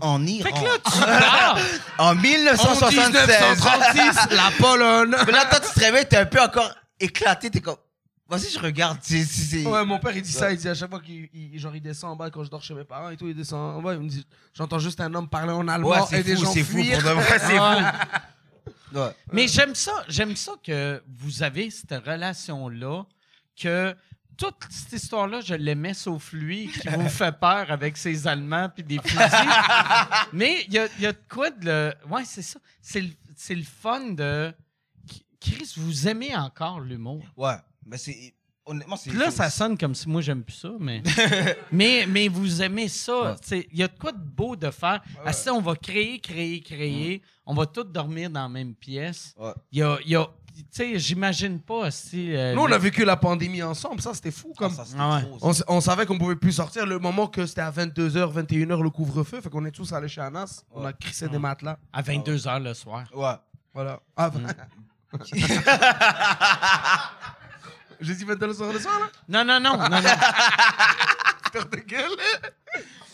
[0.00, 0.48] En Iran.
[0.48, 1.58] Fait que là, tu pars.
[1.98, 3.28] en En 1976.
[3.28, 5.14] 1936, la Pologne.
[5.26, 7.76] Mais là, toi, tu te réveilles, t'es un peu encore éclaté, t'es comme,
[8.28, 10.50] vas-y, je regarde, c'est, c'est, c'est- Ouais, mon père, il dit ça.
[10.52, 12.62] Il dit à chaque fois qu'il il- genre, il descend en bas quand je dors
[12.62, 13.94] chez mes parents et tout, il descend en bas.
[13.94, 16.44] Il me dit J'entends juste un homme parler en allemand Ouais, et c'est des fou,
[16.44, 18.98] gens c'est fou, pour de vrai, c'est fou.
[18.98, 19.10] Ouais.
[19.32, 23.04] Mais j'aime ça, j'aime ça que vous avez cette relation-là,
[23.60, 23.94] que
[24.36, 28.84] toute cette histoire-là, je l'aimais sauf lui, qui vous fait peur avec ses Allemands puis
[28.84, 29.18] des fusils.
[30.32, 31.94] Mais il y a, il y a de quoi de le.
[32.08, 32.58] Ouais, c'est ça.
[32.80, 34.52] C'est le, c'est le fun de.
[35.44, 37.22] Chris, vous aimez encore l'humour?
[37.36, 37.54] Ouais.
[37.86, 38.34] Mais c'est,
[38.64, 39.10] honnêtement, c'est.
[39.10, 41.02] Puis là, ça sonne comme si moi, j'aime plus ça, mais.
[41.72, 43.20] mais, mais vous aimez ça.
[43.32, 43.34] Ouais.
[43.42, 45.02] C'est- Il y a de quoi de beau de faire.
[45.24, 47.22] Ah, ça, on va créer, créer, créer.
[47.46, 49.34] On va tous dormir dans la même pièce.
[49.38, 49.52] Ouais.
[49.72, 49.98] Il y a.
[50.04, 52.32] il y a- tu sais, j'imagine pas si.
[52.32, 54.00] euh, Nous, on a vécu la pandémie ensemble.
[54.00, 54.52] Ça, c'était fou.
[54.54, 54.72] Ah, Comme...
[54.72, 55.22] ça, c'était Ah ouais.
[55.22, 55.46] trop, ça.
[55.46, 58.80] on, s- on savait qu'on pouvait plus sortir le moment que c'était à 22h, 21h
[58.80, 59.40] le couvre-feu.
[59.40, 60.62] Fait qu'on est tous allés chez Anas.
[60.70, 61.76] On a crissé des matelas.
[61.92, 63.04] à 22 h le soir.
[63.12, 63.34] Ouais.
[63.74, 63.98] Voilà.
[64.16, 64.46] Ah, Mm.
[68.00, 69.06] J'ai dit 22h le soir, le soir, là?
[69.28, 70.00] Non, non, non, non, non.
[71.52, 72.10] Père de gueule.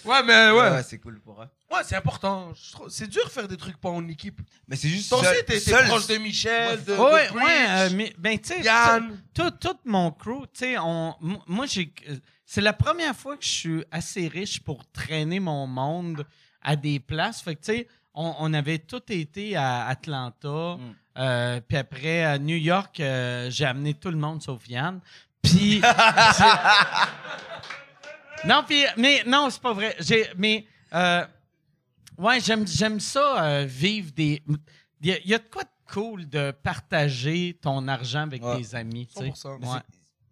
[0.04, 0.70] Ouais, mais Ouais, ouais.
[0.70, 1.46] ouais, c'est cool pour eux.
[1.70, 2.52] Ouais, c'est important.
[2.54, 4.40] Je trouve- C'est dur de faire des trucs pas en équipe.
[4.66, 5.10] Mais c'est juste.
[5.10, 7.42] Toi aussi, seul- t'es t'es seul- proche de Michel, de, de Ouais, Preach.
[7.44, 9.20] ouais, euh, mais ben tu sais, Yann.
[9.34, 12.16] tout, tout mon crew, tu sais, on, m- moi j'ai, euh,
[12.46, 16.26] c'est la première fois que je suis assez riche pour traîner mon monde
[16.62, 17.42] à des places.
[17.42, 20.76] Fait que, tu sais, on, on avait tout été à Atlanta.
[20.78, 20.94] Mm.
[21.18, 25.00] Euh, puis après, à New York, euh, j'ai amené tout le monde sauf Yann.
[25.42, 25.80] Puis.
[28.44, 28.84] non, puis.
[28.96, 29.94] Mais non, c'est pas vrai.
[30.00, 30.64] J'ai, mais.
[30.94, 31.24] euh,
[32.18, 34.42] ouais, j'aime, j'aime ça, euh, vivre des.
[35.02, 38.44] Il y, a- il y a de quoi de cool de partager ton argent avec
[38.44, 38.58] Ouais.
[38.58, 39.30] des amis, tu sais.
[39.30, 39.58] 100%.
[39.60, 39.78] Mais Ouais.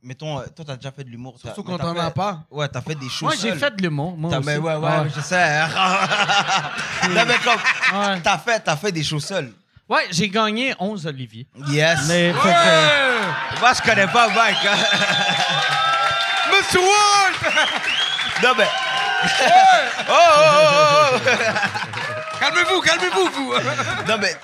[0.01, 1.37] Mettons, toi, t'as déjà fait de l'humour.
[1.41, 2.45] Surtout quand t'en as fait- pas.
[2.53, 4.47] Ouais, t'as fait des shows Moi, j'ai fait de l'humour, moi aussi.
[4.47, 5.67] mais ouais, ouais, je sais.
[7.09, 8.21] non, mais comme, Ouais.
[8.23, 9.53] t'as fait, t'as fait des shows seul.
[9.89, 11.47] Ouais, j'ai gagné 11 Olivier.
[11.69, 12.01] Yes.
[12.09, 14.59] Mais, fait que- Moi, je connais pas Mike.
[14.67, 14.77] hein.
[16.51, 17.53] Monsieur Walt!
[18.43, 18.67] non, mais.
[20.09, 22.39] oh, oh, oh, oh.
[22.41, 23.53] Calmez-vous, calmez-vous, vous!
[24.07, 24.35] Non, mais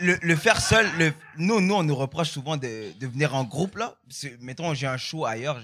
[0.00, 3.44] le, le faire seul, le, nous, nous, on nous reproche souvent de, de venir en
[3.44, 3.94] groupe, là.
[4.40, 5.58] Mettons, j'ai un show ailleurs,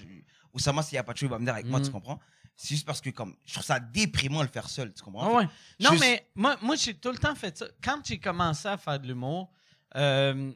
[0.55, 1.85] Oussama, s'il n'y a pas de show, il va venir avec moi, Mm.
[1.85, 2.19] tu comprends?
[2.63, 5.27] C'est juste parce que, comme, je trouve ça déprimant de le faire seul, tu comprends?
[5.35, 5.49] Ah ouais.
[5.81, 7.67] Non, Juste- mais moi, moi j'ai tout le temps fait ça.
[7.83, 9.51] Quand j'ai commencé à faire de l'humour,
[9.97, 10.53] euh,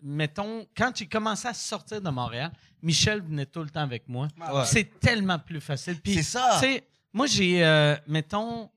[0.00, 2.50] mettons, quand j'ai commencé à sortir de Montréal,
[2.80, 4.28] Michel venait tout le temps avec moi.
[4.38, 4.64] Ouais.
[4.64, 6.00] C'est tellement plus facile.
[6.00, 6.58] Puis, C'est ça.
[7.12, 8.70] moi, j'ai, euh, mettons,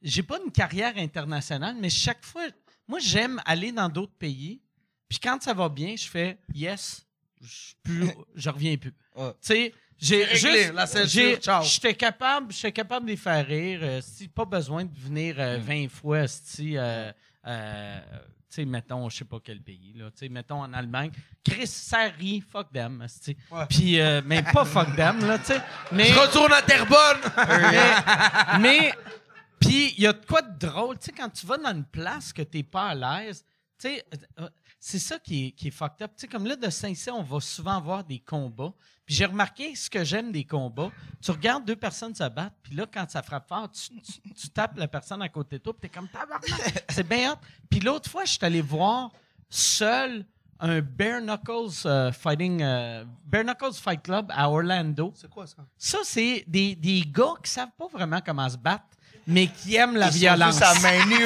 [0.00, 2.46] j'ai pas une carrière internationale, mais chaque fois,
[2.88, 4.62] moi, j'aime aller dans d'autres pays.
[5.10, 7.06] Puis quand ça va bien, je fais yes,
[7.42, 8.94] je plus, je reviens plus.
[9.14, 9.30] Ouais.
[9.32, 13.80] Tu sais, j'ai juste, la ceinture, j'étais capable, j'étais capable de les faire rire.
[13.82, 15.62] euh, si pas besoin de venir euh, Mm.
[15.62, 17.10] 20 fois, si, euh,
[17.46, 18.00] euh,
[18.48, 21.10] tu sais, mettons, je sais pas quel pays, là, tu sais, mettons en Allemagne.
[21.44, 23.36] Chris, ça rit, fuck them, esti.
[23.50, 23.66] Ouais.
[23.68, 25.60] Puis, euh, mais pas fuck them, là, tu sais.
[25.92, 27.20] Mais, Je retourne à Terrebonne!
[27.70, 28.92] mais, mais
[29.60, 31.84] puis il y a de quoi de drôle, tu sais, quand tu vas dans une
[31.84, 33.44] place que t'es pas à l'aise,
[33.80, 34.04] tu sais,
[34.40, 34.48] euh,
[34.80, 36.10] c'est ça qui est, qui est fucked up.
[36.16, 38.72] Tu sais, comme là, de Saint-Cyr, on va souvent avoir des combats.
[39.04, 40.90] Puis j'ai remarqué ce que j'aime des combats.
[41.20, 44.48] Tu regardes deux personnes se battre, puis là, quand ça frappe fort, tu, tu- tu
[44.50, 46.84] tapes la personne à côté de toi, puis t'es comme tabarnak.
[46.88, 47.36] C'est bien hot.
[47.68, 49.10] Puis l'autre fois, je suis allé voir
[49.48, 50.24] seul
[50.62, 55.12] un Bare Knuckles euh, Fighting euh, Bare Knuckles Fight Club à Orlando.
[55.16, 55.56] C'est quoi ça?
[55.78, 58.84] Ça, c'est des, des gars qui savent pas vraiment comment se battre,
[59.30, 60.60] mais qui aiment la Ils sont violence.
[60.62, 61.24] à main nue,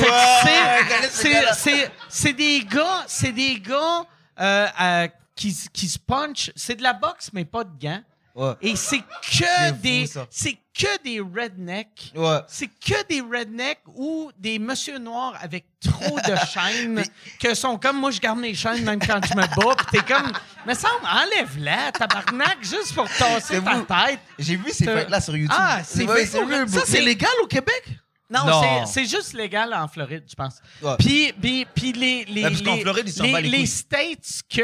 [2.09, 4.05] c'est- des gars, c'est des gars
[4.41, 6.51] euh, euh, qui, qui se punchent.
[6.55, 8.03] C'est de la boxe, mais pas de gants.
[8.35, 8.55] Ouais.
[8.63, 12.13] Et c'est que des, c'est que des rednecks.
[12.17, 12.39] Ouais.
[12.49, 17.05] C'est que des rednecks ou des monsieur noirs avec trop de chaînes
[17.41, 19.77] que sont comme moi, je garde mes chaînes même quand je me bats.
[19.77, 20.33] Puis t'es comme,
[20.67, 23.83] mais ça, enlève-la, tabarnak, juste pour tasser ta vous.
[23.85, 24.19] tête.
[24.39, 25.57] J'ai vu ces fights-là sur YouTube.
[25.57, 26.41] Ah, c'est Ouais, ça,
[26.87, 27.85] c'est- légal au Québec?
[28.31, 28.87] Non, Non.
[28.87, 30.55] c'est- juste légal en Floride, je pense.
[30.83, 30.97] Ouais.
[30.99, 33.67] Puis, puis, puis les, les, parce qu'en les- Floride, ils les- les.
[33.67, 34.61] States que...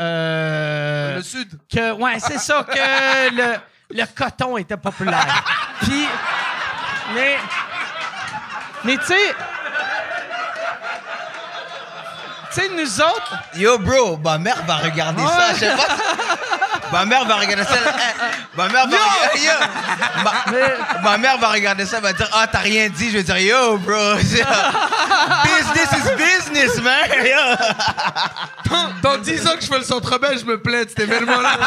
[0.00, 1.48] euh, Le Sud.
[1.70, 3.58] que ouais, c'est ça, que le,
[3.92, 5.44] le coton était populaire.
[5.82, 6.06] Puis,
[7.14, 7.38] mais,
[8.84, 9.34] mais tu sais,
[12.54, 15.54] tu sais, nous autres, Yo, bro, ma mère va regarder ça.
[15.54, 15.96] Je sais pas.
[16.92, 17.78] Ma mère va regarder ça.
[18.56, 19.40] Ma mère va regarder.
[19.40, 19.52] Yo!
[20.22, 21.96] Ma, ma mère va regarder ça.
[21.96, 23.10] Elle va dire Ah, t'as rien dit.
[23.10, 24.14] Je vais dire Yo, bro.
[24.16, 27.08] business is business, man.
[27.24, 28.80] Yo.
[29.02, 31.58] Dans 10 ans que je fais le centre belge, je me plains de cet événement-là.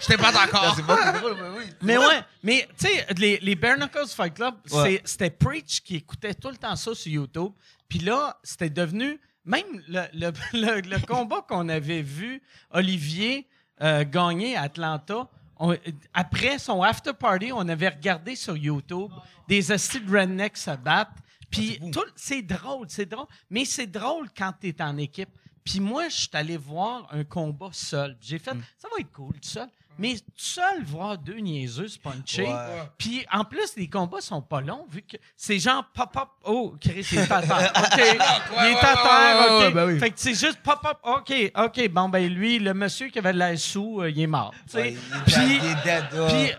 [0.00, 0.76] J'étais pas d'accord.
[0.78, 1.64] Mais oui.
[1.82, 5.00] mais ouais, mais tu sais, les, les Bare Knuckles Fight Club, Ouais.
[5.04, 7.50] c'était Preach qui écoutait tout le temps ça sur YouTube.
[7.88, 13.46] Puis là, c'était devenu, même le, le, le- le combat qu'on avait vu Olivier
[13.82, 15.28] euh, gagner à Atlanta,
[15.58, 15.76] on-
[16.14, 19.10] après son after party, on avait regardé sur YouTube
[19.48, 21.12] des de rednecks se battre.
[21.50, 23.26] Puis tout- c'est drôle, c'est drôle.
[23.50, 25.28] Mais c'est drôle quand tu es en équipe.
[25.64, 28.16] Puis moi, je suis allé voir un combat seul.
[28.20, 29.68] J'ai fait, ça va être cool, tout seul.
[29.98, 32.48] Mais tout seul, voir deux niaiseux se puncher.
[32.98, 36.28] Puis en plus, les combats sont pas longs, vu que c'est genre pop-up.
[36.44, 37.72] Oh, Chris, il est à terre.
[37.76, 37.98] OK.
[37.98, 39.68] il est à terre.
[39.68, 39.74] OK.
[39.74, 39.98] ben oui.
[39.98, 40.98] Fait que c'est juste pop-up.
[41.04, 41.32] OK.
[41.56, 41.88] OK.
[41.90, 44.54] Bon, ben lui, le monsieur qui avait de l'air sous, euh, il est mort.
[44.72, 46.52] Puis-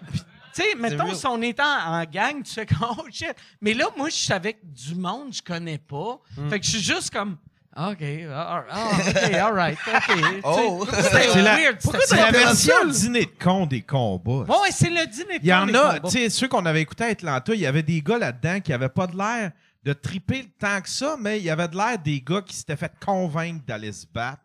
[0.53, 3.33] tu sais, mettons, si on est en, en gang, tu fais comme, oh shit.
[3.59, 6.19] Mais là, moi, je suis avec du monde je connais pas.
[6.37, 6.49] Hmm.
[6.49, 7.37] Fait que je suis juste comme,
[7.75, 10.17] OK, ah, ah, OK, all right, OK.
[10.43, 10.85] Oh.
[10.91, 11.77] C'est la- weird?
[12.05, 12.91] C'est la version seul.
[12.91, 14.45] dîner de con des combats?
[14.47, 16.09] Ouais, c'est le dîner de Il y en con, a, combats.
[16.09, 18.73] tu sais, ceux qu'on avait écoutés à Atlanta, il y avait des gars là-dedans qui
[18.73, 19.51] avaient pas de l'air
[19.83, 22.55] de triper le temps que ça, mais il y avait de l'air des gars qui
[22.55, 24.41] s'étaient fait convaincre d'aller se battre.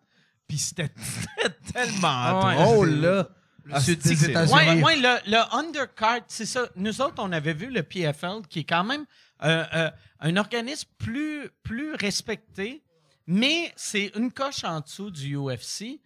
[0.49, 0.89] Puis c'était
[1.75, 2.55] tellement Ah ouais.
[2.55, 3.29] drôle, là.
[3.67, 4.35] Le c'est- États-Unis.
[4.55, 6.63] Ouais, ouais, le, le undercard, c'est ça.
[6.77, 9.05] Nous autres, on avait vu le PFL, qui est quand même
[9.45, 9.91] euh, euh,
[10.21, 12.83] un organisme plus, plus respecté,
[13.29, 16.01] mais c'est une coche en dessous du UFC.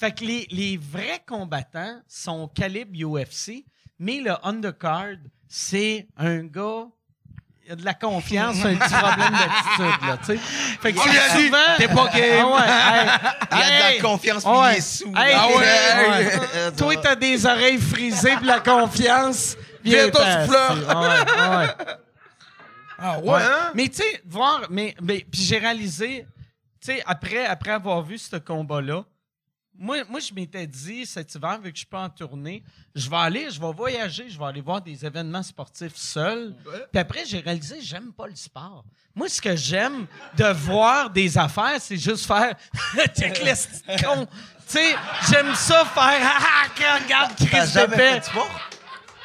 [0.00, 3.64] Fait que les, les vrais combattants sont calibre UFC,
[3.98, 5.16] mais le undercard,
[5.48, 6.86] c'est un gars
[7.64, 10.36] il y a de la confiance, un petit problème d'attitude, là, tu sais.
[10.36, 11.58] Fait que On lui a dit, souvent...
[11.78, 12.46] t'es pas game.
[12.48, 14.50] Ah ouais, Il y a de hey, la confiance, ouais.
[14.52, 15.12] puis il est sous.
[15.16, 16.08] Hey, Ah ouais,
[16.66, 16.72] ouais.
[16.76, 19.56] Toi, t'as des oreilles frisées pis la confiance.
[19.84, 20.76] T'as- tu pleures.
[20.88, 21.94] Ouais, ouais.
[22.98, 23.70] Ah ouais, hein?
[23.74, 26.26] Mais tu sais, voir, mais, mais puis j'ai réalisé,
[26.82, 29.04] tu sais, après, après avoir vu ce combat-là,
[29.78, 32.62] moi, moi je m'étais dit cet hiver, vu que je suis pas en tournée,
[32.94, 36.54] je vais aller, je vais voyager, je vais aller voir des événements sportifs seul.
[36.90, 38.84] Puis après, j'ai réalisé, j'aime pas le sport.
[39.14, 40.06] Moi, ce que j'aime
[40.36, 42.56] de voir des affaires, c'est juste faire
[43.16, 43.40] check
[44.02, 44.26] cons.
[44.26, 44.94] Tu sais,
[45.30, 48.60] j'aime ça faire ah, ah, regarde Chris de sport?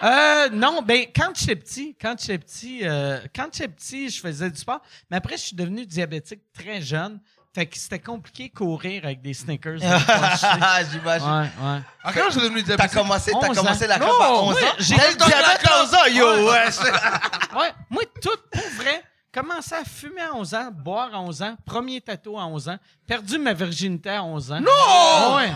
[0.03, 4.49] Euh, non, ben quand j'étais petit, quand j'étais petit, euh, quand j'étais petit, je faisais
[4.49, 4.81] du sport.
[5.09, 7.19] Mais après, je suis devenu diabétique très jeune.
[7.57, 9.79] Fait que c'était compliqué courir avec des sneakers.
[9.81, 10.85] dans sais.
[10.91, 11.27] J'imagine.
[11.27, 11.79] ouais, ouais.
[12.03, 14.69] À quand j'ai devenu T'as commencé, t'as 11 commencé la Non, clope à 11 moi,
[14.69, 14.73] ans?
[14.77, 16.49] j'ai- T'as le diabète à 11 ans, yo!
[16.51, 16.65] Ouais,
[17.59, 19.01] Ouais, moi, tout, pour vrai,
[19.33, 22.77] commencé à fumer à 11 ans, boire à 11 ans, premier tatou à 11 ans,
[23.07, 24.59] perdu ma virginité à 11 ans.
[24.59, 24.71] Non!
[24.71, 25.51] Ah ouais.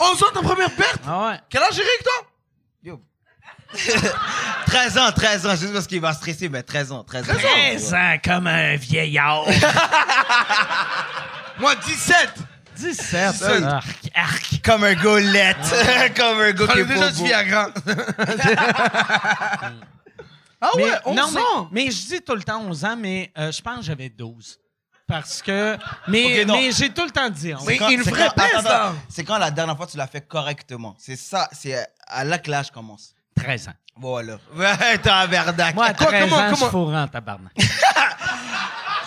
[0.00, 1.00] 11 ans, ta première perte?
[1.08, 1.40] Ah ouais.
[1.48, 2.28] Quel âge Eric, toi?
[2.82, 3.00] Yo.
[4.66, 7.34] 13 ans, 13 ans, juste parce qu'il va stresser, mais 13 ans, 13 ans.
[7.34, 9.44] 13 ans comme un vieillard.
[11.58, 12.30] Moi, 17.
[12.76, 13.34] 17.
[13.34, 13.64] Seul.
[13.64, 14.60] Arc, arc.
[14.64, 15.56] Comme un golette.
[16.16, 17.24] Comme un gars On est déjà du.
[17.24, 17.68] Viagra.
[20.60, 21.68] ah Mais, ouais, 11 non, mais, ans.
[21.70, 24.58] mais je dis tout le temps 11 ans, mais euh, je pense que j'avais 12.
[25.06, 25.76] Parce que.
[26.08, 26.54] Mais, Ok, non.
[26.54, 27.64] mais j'ai tout le temps dit 11.
[27.66, 28.94] Mais Quand- une c'est vraie attends.
[29.08, 30.94] C'est quand la dernière fois tu l'as fait correctement.
[30.98, 33.14] C'est ça, c'est à là que l'âge commence.
[33.42, 33.72] 13 ans.
[33.96, 34.38] Voilà.
[34.54, 35.74] Ouais, t'es un verdac.
[35.74, 37.52] Moi, à Quoi, 13 comment- ans, je comment- suis fourré en tabarnak.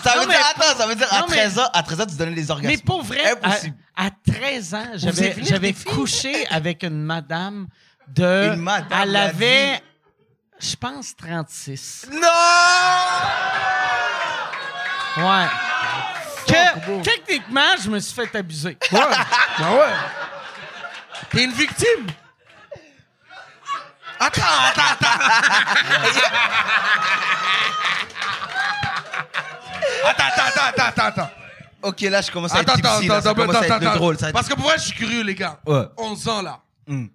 [0.03, 1.83] ça veut Non, dire, mais- attends, ça veut dire à Non, mais- 13 ans, à
[1.83, 2.67] 13 ans, tu donnais les orgasmes.
[2.75, 3.75] Mais pour vrai, à, Impossible.
[3.95, 7.67] à 13 ans, j'avais, couché avec une madame
[8.07, 8.53] de.
[8.53, 9.81] Une madame Elle avait,
[10.59, 12.07] je pense, 36.
[12.11, 12.19] Non!
[15.17, 15.47] Ouais.
[16.47, 18.77] Que, techniquement, je me suis fait abuser.
[18.91, 18.99] Ouais.
[19.59, 19.93] bah ouais.
[21.31, 22.05] T'es une victime.
[24.19, 26.25] Attends, attends, attends.
[30.05, 31.29] attends, attends, attends, attends, attends.
[31.81, 33.93] Ok, là, je commence à être Attends, attends, tipsy, là, ça attends, commence à être
[33.95, 34.17] drôle.
[34.17, 35.59] ça Parce que pour vrai, je suis curieux, les gars.
[35.65, 35.83] Ouais.
[35.97, 36.59] 11 ans, là.
[36.87, 37.05] Hmm.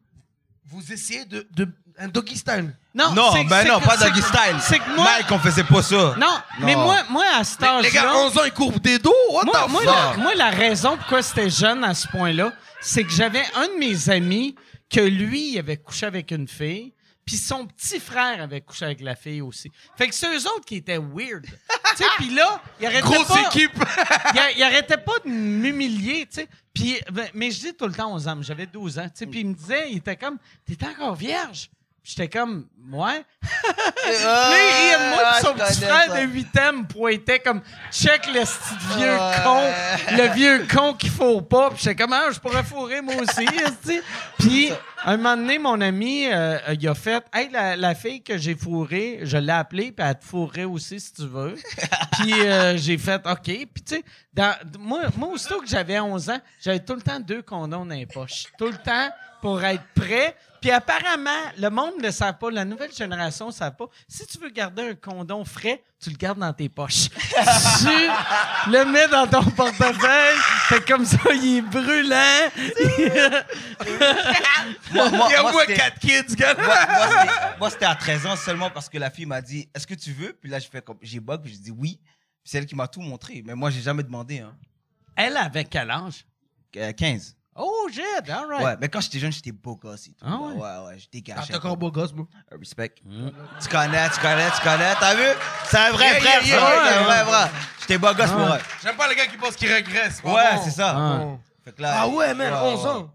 [0.66, 1.68] Vous essayez de, de
[1.98, 2.74] un doggy style.
[2.94, 4.56] Non, Non, c'est- ben c'est non, que- pas c'est doggy style.
[4.60, 5.05] C'est que moi.
[5.16, 6.14] Mike, on faisait pas ça.
[6.16, 6.85] Non, mais Non.
[6.85, 7.81] moi, moi, à cet âge-là.
[7.82, 9.12] Les gars, 11 ans, ils courbent des dos.
[9.32, 9.94] What moi, the moi, fuck?
[9.94, 13.78] la, moi, la raison pourquoi c'était jeune à ce point-là, c'est que j'avais un de
[13.78, 14.55] mes amis
[14.90, 16.92] que lui, il avait couché avec une fille,
[17.24, 19.70] puis son petit frère avait couché avec la fille aussi.
[19.96, 21.44] Fait que c'est eux autres qui étaient weird.
[21.46, 23.42] tu sais, puis là, il arrêtait Grosse pas...
[23.48, 23.72] équipe.
[24.34, 26.48] il, a- il arrêtait pas de m'humilier, tu sais.
[26.74, 29.26] Puis, ben, mais je dis tout le temps aux hommes, j'avais 12 ans, tu sais,
[29.26, 31.70] puis il me disait, il était comme, t'es encore vierge?
[32.02, 33.24] J'étais comme, ouais.
[33.43, 37.39] Là, il riait de moi, Ah, puis son petit frère de 8 ans me pointait
[37.39, 37.60] comme
[37.93, 41.70] check le petit vieux con, le vieux con qu'il faut pas.
[41.70, 43.47] Puis j'étais comme, ah, je pourrais fourrer moi aussi.
[44.39, 44.70] Puis,
[45.05, 48.55] un moment donné, mon ami, euh, il a fait, hey, la, la fille que j'ai
[48.55, 51.55] fourrée, je l'ai appelée, puis elle te fourrait aussi si tu veux.
[52.12, 53.43] puis euh, j'ai fait, OK.
[53.44, 57.19] Puis tu sais, dans- moi, moi, aussitôt que j'avais 11 ans, j'avais tout le temps
[57.20, 58.44] deux condoms dans les poches.
[58.59, 59.11] Tout le temps
[59.43, 60.36] pour être prêt.
[60.61, 63.86] Puis apparemment, le monde ne le sait pas, la nouvelle génération ne sait pas.
[64.07, 67.09] Si tu veux garder un condom frais, tu le gardes dans tes poches.
[67.09, 70.36] tu le mets dans ton portefeuille,
[70.69, 72.51] fait comme ça, il est brûlant.
[74.93, 76.55] Moi, moi, Il y a moi, 4 kids, gars.
[76.55, 76.77] moi,
[77.59, 80.12] moi, c'était- à 13 ans seulement parce que la fille m'a dit Est-ce que tu
[80.12, 80.32] veux?
[80.35, 81.98] Puis là, je fais comme j'ai bug, puis j'ai dit oui.
[82.44, 83.42] C'est elle qui m'a tout montré.
[83.44, 84.38] Mais moi, j'ai jamais demandé.
[84.40, 84.54] Hein.
[85.16, 86.24] Elle avait quel âge?
[86.76, 87.36] Euh, 15.
[87.56, 88.64] Oh, shit, all right.
[88.64, 90.24] Ouais, mais quand j'étais jeune, j'étais beau gosse et tout.
[90.26, 90.54] Ah ouais?
[90.54, 91.48] ouais, ouais, j'étais Ah, caché.
[91.52, 92.26] t'es encore beau gosse, bro.
[92.52, 92.94] Euh, Respect.
[93.02, 94.94] Tu connais, tu connais, tu connais.
[94.98, 95.22] T'as vu?
[95.66, 96.74] C'est un vrai Yeah, frère, yeah, ça.
[96.74, 97.50] yeah, c'est un vrai frère.
[97.80, 98.56] J'étais beau gosse pour Ouais.
[98.58, 98.62] eux.
[98.82, 100.22] J'aime pas les gars qui pensent qu'ils régressent.
[100.22, 100.62] Ouais, bon.
[100.64, 100.94] c'est ça.
[100.96, 101.18] Ah.
[101.18, 101.40] Bon.
[101.64, 102.90] Fait que là, Ah ouais, man, ouais, 11 ouais.
[102.90, 103.14] ans.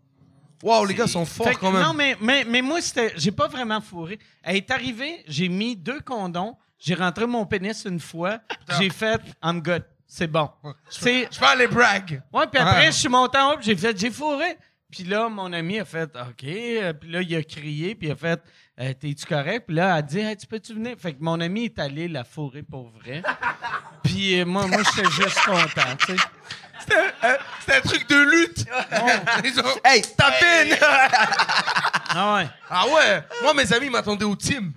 [0.63, 1.81] Wow, les gars sont forts Fait quand même.
[1.81, 2.79] Non, mais, mais, mais moi.
[3.15, 4.19] J'ai pas vraiment fourré.
[4.43, 6.55] Elle est arrivée, j'ai mis deux condoms,
[6.85, 8.39] j'ai rentré mon pénis une fois,
[8.77, 9.83] j'ai fait I'm good.
[10.07, 10.49] C'est bon.
[10.63, 12.21] Tu sais, Je parle les brag.
[12.31, 12.85] ouais, puis après, Ouais.
[12.87, 14.57] je suis monté en haut, j'ai fait j'ai fourré.
[14.91, 16.43] Puis là, mon ami a fait OK.
[16.45, 18.39] Euh, Puis là, il a crié, puis il a fait
[18.79, 19.65] Euh, T'es-tu correct?
[19.67, 20.95] Puis là, elle a dit Hey, Tu peux-tu venir?
[20.99, 23.23] Fait que mon ami est allé la fourrer pour vrai.
[24.03, 26.23] puis euh, moi, moi j'étais juste content, tu sais.
[26.79, 28.65] C'était un- truc de lutte.
[29.83, 30.77] Hey, tapine
[32.09, 32.47] Ah ouais.
[32.69, 33.23] Ah ouais.
[33.41, 34.71] Moi, mes amis m'attendaient au team.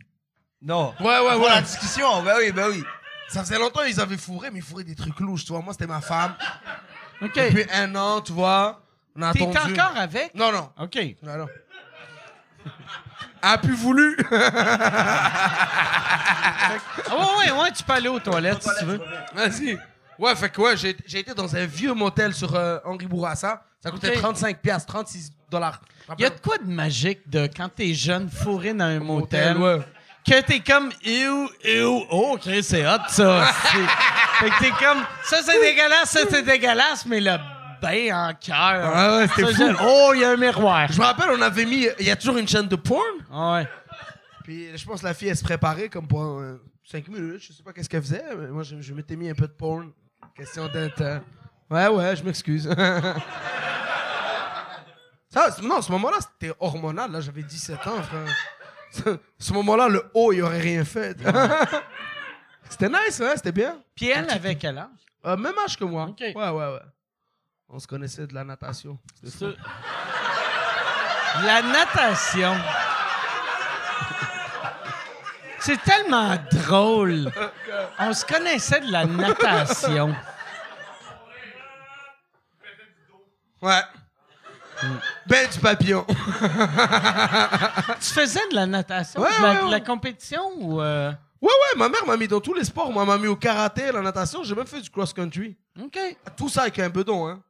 [0.62, 0.94] Non.
[1.00, 1.62] Ouais, ouais, Pour la ouais.
[1.62, 2.82] discussion, bah oui, bah oui.
[3.28, 5.60] Ça faisait longtemps ils avaient fourré, mais ils fourraient des trucs louches, tu vois.
[5.62, 6.34] Moi, c'était ma femme.
[7.20, 7.34] OK.
[7.34, 8.80] Depuis un an, tu vois.
[9.16, 9.72] On a T'es attendu.
[9.78, 10.34] encore avec?
[10.34, 10.70] Non, non.
[10.80, 10.98] OK.
[11.22, 11.46] Non, non.
[13.42, 14.16] a plus voulu.
[17.10, 19.00] Ah ouais, ouais, ouais, tu peux aller aux toilettes si tu veux.
[19.34, 19.78] Vas-y.
[20.18, 23.62] Ouais, fait que ouais, j'ai j'ai été dans un vieux motel sur euh, Henri Bourassa.
[23.82, 24.18] Ça coûtait Ok.
[24.18, 25.80] 35 piastres, 36 dollars.
[26.18, 29.56] Il y a de quoi de magique de quand t'es jeune, fourré dans un motel,
[29.58, 29.78] ouais.
[30.28, 33.46] Que t'es comme ew, ew, oh, Chris, c'est hot ça.
[33.70, 33.78] C'est-
[34.44, 37.36] fait que t'es comme, ça c'est dégueulasse, ça c'est dégueulasse, mais le
[37.80, 38.56] bain en cœur.
[38.56, 39.64] Ah ouais, c'était fou.
[39.82, 40.90] Oh, il y a un miroir.
[40.90, 41.86] Je me rappelle, on avait mis.
[41.98, 43.02] Il y a toujours une chaîne de porn?
[43.32, 43.68] Ah ouais.
[44.44, 46.40] Puis je pense que la fille, elle se préparait comme pour
[46.90, 47.42] 5 minutes.
[47.42, 48.24] Je sais pas qu'est-ce qu'elle faisait.
[48.36, 49.92] Mais moi, je, je m'étais mis un peu de porn.
[50.36, 51.20] Question d'un temps.
[51.70, 52.68] Ouais, ouais, je m'excuse.
[55.30, 57.12] Ça, non, ce moment-là, c'était hormonal.
[57.12, 58.34] Là, j'avais 17 ans, frère.
[58.90, 61.16] Ce, ce moment-là, le haut, il aurait rien fait.
[62.68, 63.32] c'était nice, hein?
[63.36, 63.78] C'était bien?
[63.94, 64.88] Puis elle avait quel âge?
[65.24, 66.14] Euh, même âge que moi.
[66.20, 66.80] Ouais, ouais, ouais.
[67.68, 68.98] On se connaissait de la natation.
[69.30, 69.46] Fou.
[71.44, 72.56] La natation.
[75.60, 77.30] C'est tellement drôle.
[77.98, 80.16] On se connaissait de la natation.
[83.60, 83.82] Ouais.
[85.26, 86.04] Ben du papillon.
[86.08, 86.14] Tu
[88.12, 89.20] faisais de la natation?
[89.20, 90.80] Ouais, de la, ouais, compétition ou.
[90.80, 92.92] euh, Ouais, ouais, ma mère m'a mis dans tous les sports.
[92.92, 94.42] Moi, m'a mis au karaté, la natation.
[94.42, 95.56] J'ai même fait du cross-country.
[95.80, 95.98] OK.
[96.36, 97.40] Tout ça avec un bedon, hein.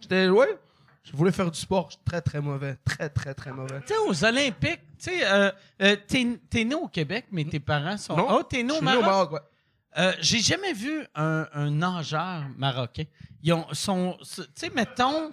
[0.00, 0.58] J'étais, ouais.
[1.04, 1.88] Je voulais faire du sport.
[1.90, 2.76] J'étais très, très mauvais.
[2.84, 3.80] Très, très, très mauvais.
[3.86, 7.96] Tu sais, aux Olympiques, tu sais, euh, euh, t'es, né au Québec, mais tes parents
[7.96, 8.16] sont.
[8.16, 8.26] Non.
[8.30, 9.02] Oh, t'es né au suis né Maroc?
[9.04, 9.40] au Maroc, ouais.
[9.98, 13.04] Euh, j'ai jamais vu un, un nageur marocain.
[13.42, 15.30] Ils ont, sont, tu sais, mettons,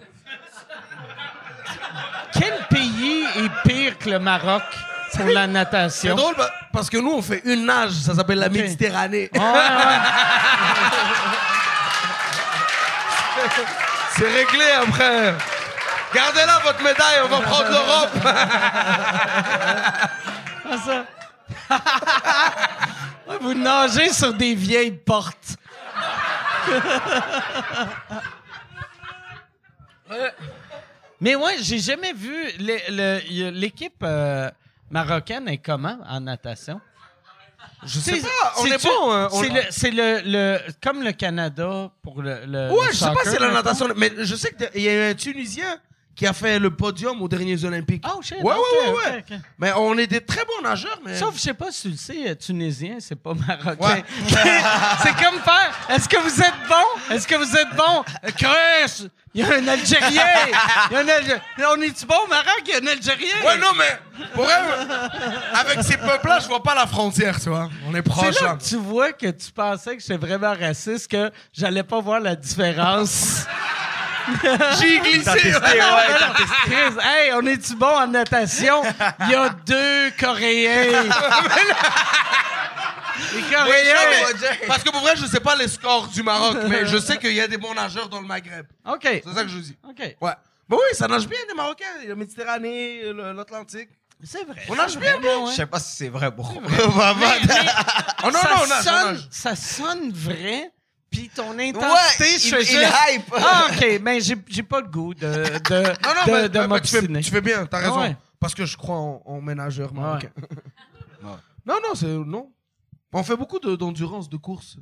[2.32, 4.62] quel pays est pire que le Maroc
[5.14, 6.16] pour la C'est natation?
[6.16, 7.92] drôle pa- parce que nous, on fait une nage.
[7.92, 8.48] Ça s'appelle la.
[8.50, 9.30] Méditerranée.
[9.32, 9.46] Ouais, ouais.
[14.16, 15.34] C'est réglé après.
[16.14, 17.20] Gardez là votre médaille.
[17.24, 18.10] On va prendre l'Europe.
[23.28, 25.56] Ah, Vous nagez sur des vieilles portes.
[31.20, 34.50] Mais ouais, j'ai jamais vu l'équipe euh,
[34.90, 36.80] marocaine est comment en natation?
[37.84, 38.52] Je C'est- sais pas.
[38.58, 39.12] On est bon.
[39.12, 39.28] hein,
[39.70, 42.44] C'est le, le, comme le Canada pour le.
[42.46, 44.88] le Ouais, le je sais pas si c'est la natation, mais je sais qu'il y
[44.88, 45.78] a un Tunisien
[46.16, 48.02] qui a fait le podium aux derniers Olympiques.
[48.08, 48.42] Oh shit.
[48.42, 49.38] Ouais, ok, ouais, ouais, ouais.
[49.58, 51.14] Mais on est des très bons nageurs, mais.
[51.14, 53.76] Sauf, je sais pas si tu le sais, euh, tunisien, c'est pas marocain.
[53.78, 54.04] Ouais.
[55.02, 55.72] c'est comme faire.
[55.90, 57.14] Est-ce que vous êtes bon?
[57.14, 58.02] Est-ce que vous êtes bon?
[58.24, 59.08] Euh, Chris!
[59.34, 60.24] Il y a un Algérien!
[60.90, 61.42] Il y a un Algérien.
[61.70, 62.62] On est-tu bon au Maroc?
[62.66, 63.34] Il y a un Algérien!
[63.44, 64.88] Ouais, non, mais pour elle,
[65.52, 67.68] avec ces peuples-là, je vois pas la frontière, tu vois.
[67.86, 71.10] On est C'est proche, là que tu vois que tu pensais que j'étais vraiment raciste,
[71.10, 73.44] que j'allais pas voir la différence.
[74.80, 75.52] J'ai glissé.
[77.02, 78.82] Hey, on est-tu bon en natation?
[79.22, 81.04] Il y a deux Coréens.
[83.34, 83.94] Les Coréens.
[84.10, 87.16] mais- parce que pour vrai, je sais pas les scores du Maroc, mais je sais
[87.16, 88.66] qu'il y a des bons nageurs dans le Maghreb.
[88.86, 89.00] OK.
[89.02, 89.76] C'est ça que je dis.
[89.88, 89.98] OK.
[90.20, 90.32] Ouais.
[90.68, 91.84] Ben oui, ça nage bien, les Marocains.
[92.06, 93.02] La Méditerranée,
[93.34, 93.88] l'Atlantique.
[94.24, 94.62] C'est vrai.
[94.68, 95.50] On nage bien, vrai, ouais.
[95.50, 96.60] Je sais pas si c'est vrai, bro.
[96.60, 99.28] Mais- mais non, ça, non, on nage, on sonne, nage.
[99.30, 100.70] ça sonne vrai,
[101.20, 102.24] puis ton intensité,
[102.56, 103.32] Ouais, je il- hype.
[103.36, 106.58] Ah, OK, mais j'ai j'ai pas le goût de, de, Non, non, de, mais, de
[106.58, 108.00] mais- tu, fais, tu fais bien, t'as raison.
[108.00, 108.16] Ouais.
[108.38, 109.22] Parce que je crois en,
[109.92, 110.30] marocains.
[111.22, 111.30] Ouais.
[111.66, 112.06] Non, non, c'est.
[112.06, 112.52] Non.
[113.12, 114.76] On fait beaucoup de- d'endurance, de, course.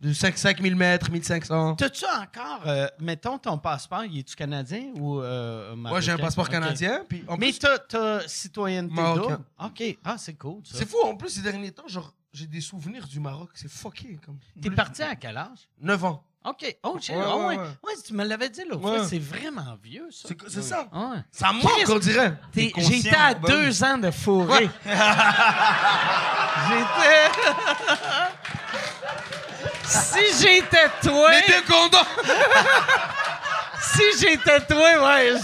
[0.00, 1.76] De 5 5000 mètres, 1500.
[1.76, 5.76] T'as-tu encore, euh, mettons, ton passeport, il est-tu canadien ou euh?
[5.76, 7.04] Moi, j'ai un passeport canadien.
[7.06, 9.38] Puis en Mais t'as, t'as citoyenneté double?
[9.62, 9.98] OK.
[10.02, 10.78] Ah, c'est cool, ça.
[10.78, 10.96] c'est fou.
[11.04, 13.50] En plus, ces derniers temps, genre, j'ai des souvenirs du Maroc.
[13.54, 14.18] C'est fucké.
[14.24, 14.38] Comme...
[14.62, 15.68] T'es parti à quel âge?
[15.80, 16.24] 9 ans.
[16.42, 16.76] OK.
[16.84, 16.94] Oh.
[16.94, 17.92] Ouais, Ah ouais, ouais, ouais.
[18.02, 18.96] tu me l'avais dit l'autre Ouais.
[18.98, 20.26] fois, c'est vraiment vieux, ça.
[20.28, 20.88] C'est c'est ça.
[20.90, 21.18] Ouais.
[21.30, 22.34] Ça manque, on dirait.
[22.52, 24.70] T'es- J'étais à ben deux ans de fourré.
[26.68, 27.30] j'étais.
[29.84, 31.30] si j'étais toi.
[31.30, 31.98] Les deux condoms.
[33.94, 35.34] Si j'étais toi, ouais,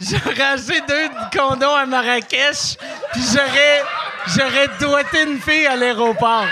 [0.00, 2.76] j'aurais acheté deux condoms à Marrakech,
[3.12, 3.82] puis j'aurais.
[4.26, 6.46] J'aurais doigté une fille à l'aéroport.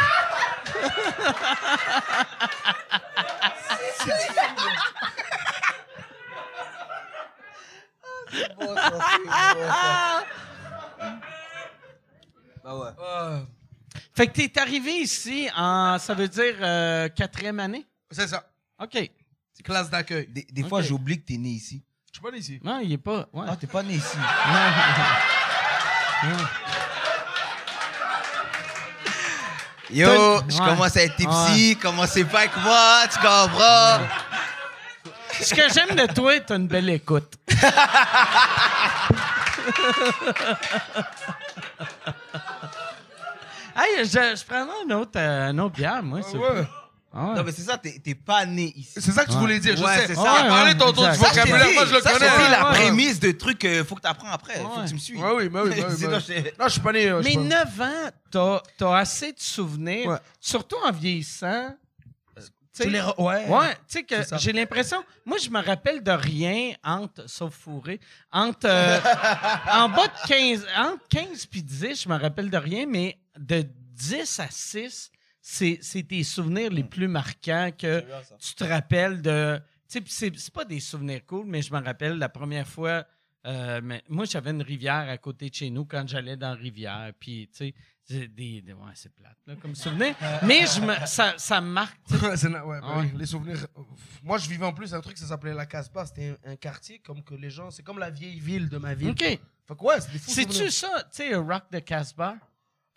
[12.65, 12.91] Bah ouais.
[13.01, 13.41] Euh,
[14.15, 15.99] Fait que t'es arrivé ici en.
[15.99, 17.87] Ça veut dire euh, quatrième année?
[18.11, 18.45] c'est ça.
[18.81, 19.11] OK.
[19.59, 20.29] C'est classe d'accueil.
[20.29, 20.85] Des, des fois, Ok.
[20.85, 21.83] j'oublie que t'es né ici.
[22.13, 22.61] Je suis pas ici.
[22.63, 23.27] Non, il est pas.
[23.33, 23.45] Ouais.
[23.49, 24.17] Ah, t'es pas né ici.
[29.91, 30.07] Yo,
[30.49, 30.69] je Ouais.
[30.69, 34.01] commence à être tipsy, commencez pas avec moi, tu comprends?
[35.41, 37.35] Ce que j'aime de toi, t'as une belle écoute.
[43.77, 46.23] Hey, je, je prendrais un autre, euh, un autre bière, moi.
[46.23, 46.61] s'il vous plaît.
[46.61, 46.67] Ouais?
[47.21, 47.35] Ah ouais.
[47.37, 48.93] Non, mais c'est ça, t'es t'es pas né ici.
[48.97, 50.07] C'est ça que tu voulais dire, je Ouais, sais.
[50.09, 50.23] c'est ça.
[50.23, 50.33] ça.
[50.33, 51.15] On a parlé Ouais, tantôt du exact.
[51.17, 52.29] Ça, je t'ai vocabulaire, dit, moi je le ça, connais.
[52.31, 54.55] c'était la prémisse de trucs qu'il faut que t'apprennes après.
[54.61, 55.21] Faut que tu me suives.
[55.21, 57.07] Ouais, oui, bah oui, oui, Sinon, bah je- Non, je suis pas né.
[57.09, 60.19] euh, je Mais pas- 9 ans, t'as t'as assez de souvenirs, Ouais.
[60.41, 61.47] surtout en vieillissant.
[62.37, 62.43] euh,
[62.81, 63.45] tu les re- Ouais.
[63.49, 65.03] Ouais, tu sais que C'est j'ai l'impression.
[65.27, 67.99] Moi, je me rappelle de rien entre, sauf fourré,
[68.31, 68.67] entre.
[68.67, 69.01] euh,
[69.73, 73.65] en bas de 15, entre 15 puis 10, je me rappelle de rien, mais de
[73.95, 75.11] 10 à 6,
[75.51, 78.05] c'est c'est tes souvenirs les plus marquants que
[78.39, 79.59] tu te rappelles de.
[79.89, 83.07] Tu sais, c'est c'est pas des souvenirs cool, mais je me rappelle la première fois.
[83.47, 86.55] euh, mais moi, j'avais une rivière à côté de chez nous quand j'allais dans la
[86.55, 87.11] rivière.
[87.19, 90.15] Puis, tu sais, c'est des, des- ouais, c'est plate, là, comme souvenir.
[90.43, 91.99] Mais je me, ça, ça me marque.
[92.09, 93.11] tu ouais, bah Ah ouais.
[93.11, 93.67] oui, les souvenirs.
[94.23, 96.05] Moi, je vivais en plus un truc, ça s'appelait la Casbah.
[96.05, 97.71] C'était un, un quartier comme que les gens.
[97.71, 99.11] C'est comme la vieille ville de ma ville.
[99.11, 99.21] OK.
[99.21, 100.73] Fait que ouais, c'est des fous C'est-tu souvenirs.
[100.73, 102.37] ça, tu sais, Rock de Casbah?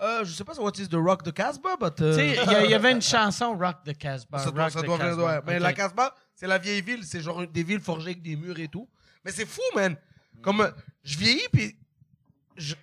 [0.01, 1.95] Euh, je sais pas what is the rock de Casbah, but.
[1.95, 4.39] Tu euh, sais, il y avait une chanson Rock de Casbah.
[4.39, 5.39] ça doit, Rock ça de doit venir, ouais.
[5.45, 7.03] Mais la Casbah, c'est la vieille ville.
[7.03, 8.89] C'est genre des villes forgées avec des murs et tout.
[9.23, 9.95] Mais c'est fou, man.
[10.41, 10.71] Comme euh,
[11.03, 11.75] je vieillis, puis.
[12.57, 12.75] je-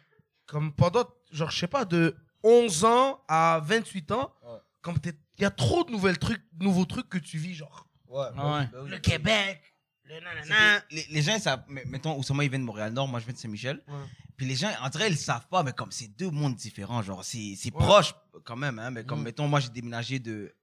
[0.47, 4.33] Comme pendant, genre, je sais pas, de 11 ans à 28 ans,
[4.81, 7.87] comme il y a trop de nouvelles trucs, nouveaux trucs que tu vis, genre.
[8.07, 8.27] Ouais.
[8.37, 8.69] Ah ouais.
[8.73, 8.79] bah.
[8.87, 9.61] Le Québec,
[10.09, 10.83] le nanana.
[10.91, 13.83] Les, les gens, ça, mettons, Oussama, ils viennent de Montréal-Nord, moi, je viens de Saint-Michel.
[13.89, 13.95] Ouais.
[14.37, 17.25] Puis les gens, en vrai, ils savent pas, mais comme c'est deux mondes différents, genre,
[17.25, 17.71] c'est Ouais.
[17.73, 18.15] proche
[18.45, 18.91] quand même, hein.
[18.91, 19.25] Mais comme, Mm.
[19.25, 20.55] mettons, moi, j'ai déménagé de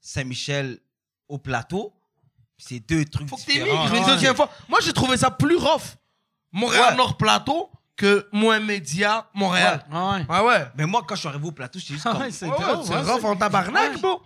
[0.00, 0.78] Saint-Michel
[1.28, 1.92] au plateau.
[2.56, 3.92] c'est deux trucs Faut que différents.
[3.92, 4.48] une deuxième fois.
[4.68, 5.96] Moi, j'ai trouvé ça plus rough.
[6.52, 9.84] Montréal-Nord-Plateau que moins média Montréal.
[9.90, 10.26] Ah ouais.
[10.28, 10.66] Ah ouais.
[10.76, 12.22] Mais moi, quand je suis arrivé au plateau, j'étais juste Ah comme.
[12.22, 14.22] ouais, c'est Ouais, rough en tabarnak, bro.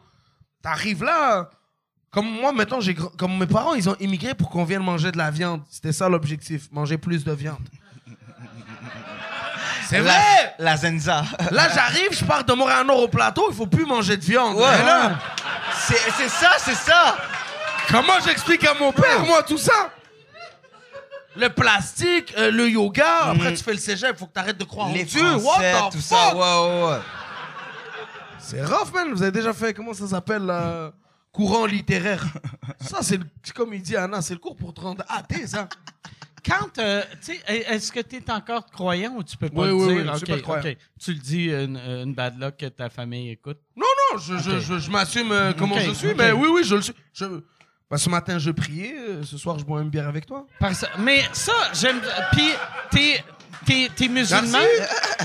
[0.62, 1.50] T'arrives là.
[2.10, 5.18] Comme moi, mettons, j'ai comme mes parents, ils ont immigré pour qu'on vienne manger de
[5.18, 5.62] la viande.
[5.70, 7.58] C'était ça l'objectif, manger plus de viande.
[9.88, 10.54] C'est la, vrai!
[10.58, 11.22] la Zenza.
[11.50, 14.56] Là, j'arrive, je pars de Montréal-Nord au plateau, il faut plus manger de viande.
[14.56, 14.64] Ouais.
[14.78, 15.18] Mais là,
[15.86, 17.16] C'est c'est ça, c'est ça.
[17.90, 19.90] comment j'explique à mon père, moi, tout ça?
[21.36, 24.88] Le plastique, euh, le yoga, après tu fais le cégep, faut que t'arrêtes de croire
[24.88, 25.20] en Les Dieu.
[25.38, 26.18] Français, What the tout fuck?
[26.18, 26.34] ça.
[26.34, 26.98] Ouais, ouais, ouais.
[28.40, 29.12] C'est rough, man.
[29.12, 30.90] Vous avez déjà fait, comment ça s'appelle, là?
[31.32, 32.24] Courant littéraire.
[32.80, 33.20] ça, c'est
[33.54, 35.68] comme il dit Anna, c'est le cours pour te rendre athée, ça.
[36.44, 39.68] Quand, euh, tu sais, est-ce que tu es encore croyant ou tu peux pas Oui,
[39.68, 39.96] le oui, dire?
[39.96, 40.64] oui, je suis Ok, pas de croyant.
[40.70, 40.76] ok.
[40.98, 43.58] Tu le dis, une, une bad luck que ta famille écoute?
[43.76, 46.76] Non, non, je, je, je, je m'assume euh, comment je suis, mais oui, oui, je
[46.76, 46.94] le suis.
[47.90, 48.94] Bah, ce matin, je priais.
[48.98, 50.46] euh, ce soir, je bois une bière avec toi.
[50.60, 52.00] Parce- mais ça, j'aime.
[52.32, 52.50] Puis,
[52.90, 53.24] t'es,
[53.66, 54.58] t'es, t'es musulman?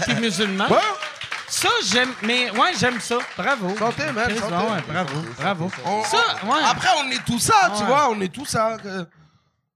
[0.05, 0.67] T'es musulman?
[0.69, 0.77] Ouais.
[1.53, 2.11] Ça, j'aime.
[2.23, 3.19] Mais ouais, j'aime ça.
[3.37, 3.77] Bravo.
[3.77, 4.55] Santé, man, Chris, santé.
[4.55, 5.71] ouais, ouais, bravo, bravo.
[5.85, 6.63] On- Ça, ouais.
[6.65, 7.87] Après, on est tout ça, tu Ouais.
[7.87, 8.77] vois, on est tout ça.
[8.81, 9.07] que-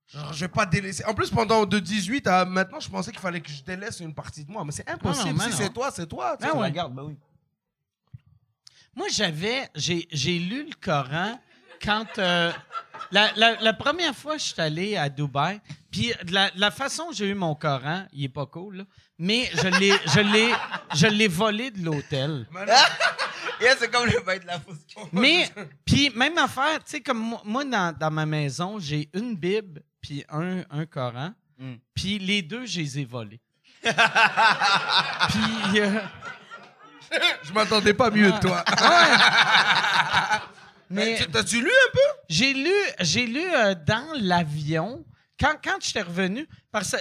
[0.07, 1.03] Genre, je vais pas délaisser.
[1.05, 4.13] En plus, pendant de 18 à maintenant, je pensais qu'il fallait que je délaisse une
[4.15, 4.63] partie de moi.
[4.65, 5.35] Mais c'est impossible.
[5.37, 5.55] mais si non.
[5.57, 6.35] c'est toi, c'est toi.
[6.39, 6.57] tu Ah sais.
[6.57, 6.67] ouais.
[6.67, 7.17] Regarde, bah oui.
[8.95, 9.69] Moi, j'avais.
[9.75, 11.39] J'ai, j'ai lu le Coran
[11.83, 12.17] quand.
[12.17, 12.51] euh,
[13.11, 16.71] la, la- la première fois que je suis allé à Dubaï, puis de la, la
[16.71, 18.83] façon que j'ai eu mon Coran, il est pas cool, là,
[19.19, 20.51] mais je l'ai, je l'ai,
[20.95, 22.47] je l'ai volé de l'hôtel.
[23.59, 24.75] Yeah, c'est comme le bail de la fausse.
[25.11, 25.49] Mais,
[25.83, 29.81] puis même affaire, tu sais, comme moi, moi, dans, dans ma maison, j'ai une Bible
[29.99, 31.73] puis un, un Coran, Mm.
[31.95, 33.41] puis les deux, je les ai volés.
[33.81, 33.91] puis,
[35.79, 35.99] euh,
[37.41, 38.63] Je m'attendais pas mieux de toi.
[40.89, 41.99] mais Tu- T'as-tu lu un peu?
[42.29, 45.03] j'ai lu, j'ai lu euh, dans l'avion,
[45.39, 46.47] quand, quand j'étais revenu,
[46.79, 46.97] parce que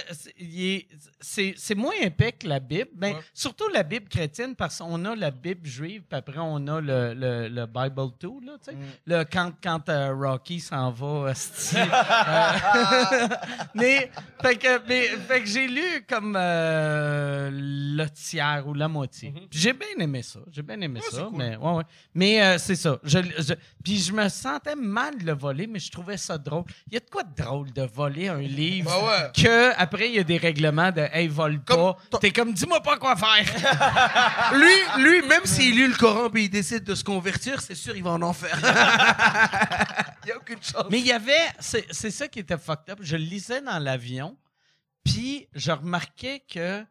[1.21, 3.19] c'est- moins épais que la Bible, mais Ouais.
[3.33, 7.13] surtout la Bible chrétienne, parce qu'on a la Bible juive, puis après on a le,
[7.13, 8.73] le, le Bible 2, là, tu sais.
[8.73, 8.77] Mm.
[9.05, 11.85] Le, quand quand euh, Rocky s'en va, esti, euh,
[13.75, 19.29] mais, fait que, mais, fait que j'ai lu comme euh, le tiers ou la moitié.
[19.31, 19.47] Mm-hmm.
[19.51, 21.83] J'ai bien aimé ça, j'ai bien aimé ça, mais, ouais, ouais.
[22.13, 22.99] mais euh, c'est ça.
[23.03, 26.63] Je, je- puis je me sentais mal de le voler, mais je trouvais ça drôle.
[26.87, 29.31] Il y a de quoi de drôle de voler un livre Bah ouais.
[29.71, 32.19] Que après il y a des règlements de hey vole Comme pas.
[32.19, 33.45] T'es comme dis-moi pas quoi faire.
[34.53, 37.95] Lui, lui, même s'il lit le Coran et il décide de se convertir, c'est sûr,
[37.95, 38.57] il va en enfer.
[40.23, 40.85] Il n'y a aucune chance.
[40.91, 42.99] mais il y avait c'est c'est ça qui était fucked up.
[43.01, 44.37] Je le lisais dans l'avion,
[45.05, 46.83] puis je remarquais que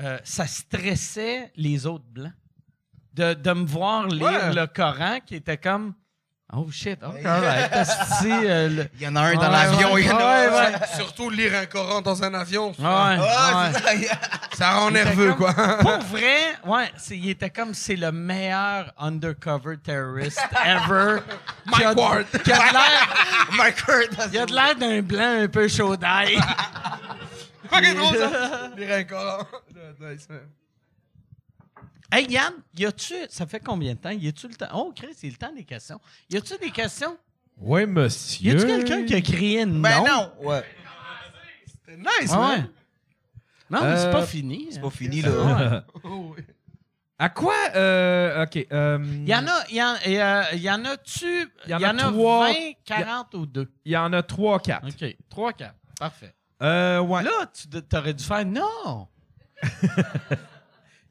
[0.00, 2.32] euh, ça stressait les autres blancs
[3.12, 4.54] de, de me voir lire Ouais.
[4.54, 5.94] le Coran qui était comme
[6.56, 9.92] oh shit, ok, alright, esti, euh, le- Il y en a un dans Ouais, l'avion,
[9.92, 10.52] ouais, il y en a ouais, un.
[10.72, 10.78] ouais.
[10.96, 13.72] Surtout lire un Coran dans un avion, Ouais, Ouais, ouais.
[14.00, 14.14] c'est ça.
[14.56, 15.76] ça rend Il nerveux, comme- quoi.
[15.78, 16.36] Pour vrai,
[16.66, 21.20] ouais, c'est- il était comme c'est le meilleur undercover terrorist ever.
[21.66, 22.26] Mike Ward.
[24.32, 26.38] Il a de l'air d'un blanc un peu chaud d'ail.
[27.70, 28.30] Fucking drôle, ça.
[28.76, 29.46] Les reins incorants.
[30.00, 30.40] Nice, man.
[32.16, 33.14] Hey Yann, y a-tu.
[33.28, 34.10] Ça fait combien de temps?
[34.10, 34.68] Y a-tu le temps?
[34.74, 36.00] Oh, Chris, c'est le temps des questions.
[36.30, 37.16] Y a-tu des questions?
[37.58, 38.52] Oui, Y monsieur.
[38.56, 39.80] a-tu quelqu'un qui a crié non?
[39.80, 40.32] Ben non!
[40.42, 40.62] Ouais,
[41.66, 42.62] C'était nice, Ah ouais.
[43.70, 44.66] Non, mais c'est Euh, pas fini.
[44.70, 44.82] c'est hein.
[44.82, 45.70] pas fini, Ah là.
[45.70, 45.80] ouais.
[46.04, 46.44] Oh, oui.
[47.18, 47.54] À quoi?
[47.74, 48.64] Euh, OK.
[48.72, 51.98] euh, Il y en a, il y en, euh, il y en a-tu, y en
[51.98, 52.54] a, trois- 20,
[52.84, 53.72] 40 ou 2?
[53.84, 54.86] Il y en a trois, quatre.
[54.88, 55.74] OK, 3, 4.
[55.98, 56.34] Parfait.
[56.62, 57.22] Euh, ouais.
[57.22, 59.08] Là, tu aurais dû faire non.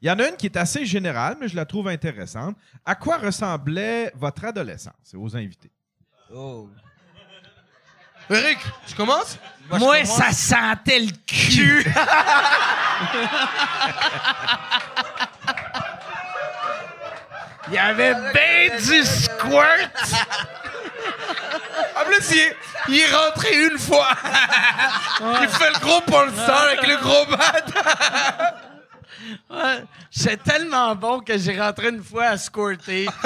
[0.04, 2.56] Il y en a une qui est assez générale, mais je la trouve intéressante.
[2.84, 4.92] À quoi ressemblait votre adolescence?
[5.02, 5.70] C'est aux invités?
[6.30, 6.68] Oh.
[8.28, 9.38] Eric, tu commences?
[9.70, 10.18] Moi, Moi, je commence.
[10.18, 11.86] ça sentait le cul.
[17.68, 19.90] Il y avait ben du squirt.
[21.98, 22.56] En plus, il est,
[22.88, 24.08] il est rentré une fois.
[25.40, 28.73] il fait le gros pornstar avec le gros bat.
[29.50, 29.84] Ouais.
[30.10, 33.06] J'étais tellement bon que j'ai rentré une fois à squirter.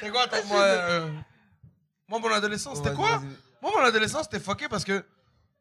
[0.00, 1.08] C'est quoi, toi, moi, euh,
[2.08, 3.18] moi, mon adolescence, c'était quoi?
[3.18, 3.28] vas-y.
[3.62, 5.04] Moi, mon adolescence, c'était fucké parce que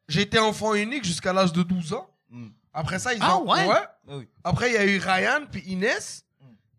[0.08, 2.10] j'ai été enfant unique jusqu'à l'âge de 12 ans.
[2.30, 2.48] Mm.
[2.74, 3.50] Après ça, ils Ah, ont.
[3.52, 3.68] ouais?
[3.70, 4.28] Ah oui.
[4.44, 6.24] Après, il y a eu Ryan puis Inès.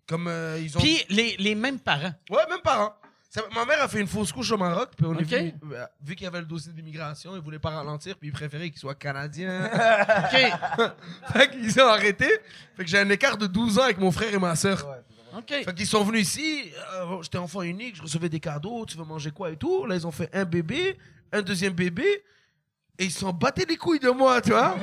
[0.08, 0.80] Comme euh, ils ont.
[0.80, 2.12] Puis les, les mêmes parents.
[2.30, 2.94] Ouais, même parents.
[3.32, 5.28] Ça- ma mère a fait une fausse couche au Maroc, puis on est Ok.
[5.30, 8.32] venu, euh, vu qu'il y avait le dossier d'immigration, ils voulaient pas ralentir, puis ils
[8.32, 9.70] préféraient qu'il soit canadien.
[10.24, 11.32] OK.
[11.32, 12.28] fait qu'ils ont arrêté.
[12.76, 14.56] Fait que j'ai un écart de 12 ans avec mon frère et ma.
[14.56, 19.04] Fait qu'ils sont venus ici, euh, j'étais enfant unique, je recevais des cadeaux, tu veux
[19.04, 19.86] manger quoi et tout.
[19.86, 20.98] Là, ils ont fait un bébé,
[21.32, 22.24] un deuxième bébé,
[23.00, 24.76] et ils s'en battaient les couilles de moi, tu vois.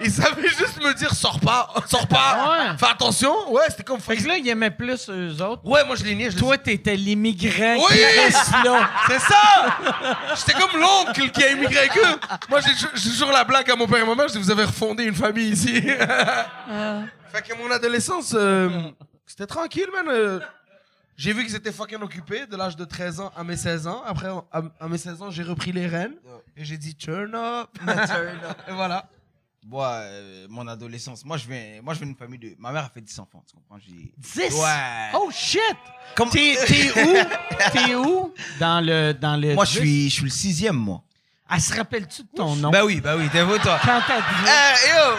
[0.00, 2.78] Ils savaient juste me dire, sors pas, sors pas, Ouais.
[2.78, 3.52] fais attention.
[3.52, 4.00] Ouais, c'était comme...
[4.00, 5.60] Fait que là, ils aimaient plus eux autres.
[5.66, 6.30] Ouais, moi je les niais.
[6.30, 7.94] je Toi, t'étais l'immigrant Oui!
[7.94, 8.88] qui reste là.
[9.08, 9.76] C'est ça!
[10.34, 12.18] J'étais comme l'oncle qui a immigré avec eux.
[12.48, 12.60] Moi,
[12.94, 15.04] j'ai toujours la blague à mon père et ma mère, je dis, vous avez refondé
[15.04, 15.82] une famille ici.
[15.82, 18.70] fait que mon adolescence, euh,
[19.26, 20.06] c'était tranquille, man.
[20.08, 20.40] Euh,
[21.18, 24.02] J'ai vu qu'ils étaient fucking occupés de l'âge de 13 ans à mes 16 ans.
[24.06, 26.14] Après, à, à mes 16 ans, j'ai repris les rênes.
[26.56, 27.68] Et j'ai dit, turn up.
[28.68, 29.08] et voilà.
[29.66, 32.54] Moi, euh, mon adolescence, moi je, viens, moi, je viens d'une famille de.
[32.58, 33.78] Ma mère a fait 10 enfants, tu comprends?
[33.86, 34.14] J'ai...
[34.16, 34.54] 10?
[34.54, 35.10] Ouais.
[35.14, 35.60] Oh, shit!
[36.14, 37.16] Comme- T'es t'es où?
[37.72, 38.32] T'es où?
[38.60, 39.78] Dans le, dans le Moi, je 10?
[39.80, 41.02] suis, je suis le sixième, moi.
[41.50, 42.70] Elle se rappelle-tu de ton nom?
[42.70, 43.78] Bah oui, bah oui, t'es vous, toi.
[43.84, 44.46] Quand t'as dit...
[44.46, 45.16] Eh, yo!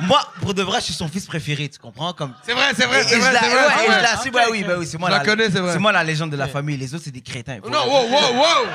[0.00, 2.12] Moi, pour de vrai, je suis son fils préféré, tu comprends?
[2.12, 2.34] Comme...
[2.42, 3.74] C'est vrai, c'est vrai, Et c'est je vrai, la- c'est ouais, vrai.
[3.86, 4.02] je vrai.
[4.02, 5.72] la suis, bah oui, bah oui, c'est moi Je la connais, c'est vrai.
[5.72, 6.76] C'est moi la légende de la famille.
[6.76, 7.58] Les autres, c'est des crétins.
[7.58, 8.66] Non, wow, wow, wow!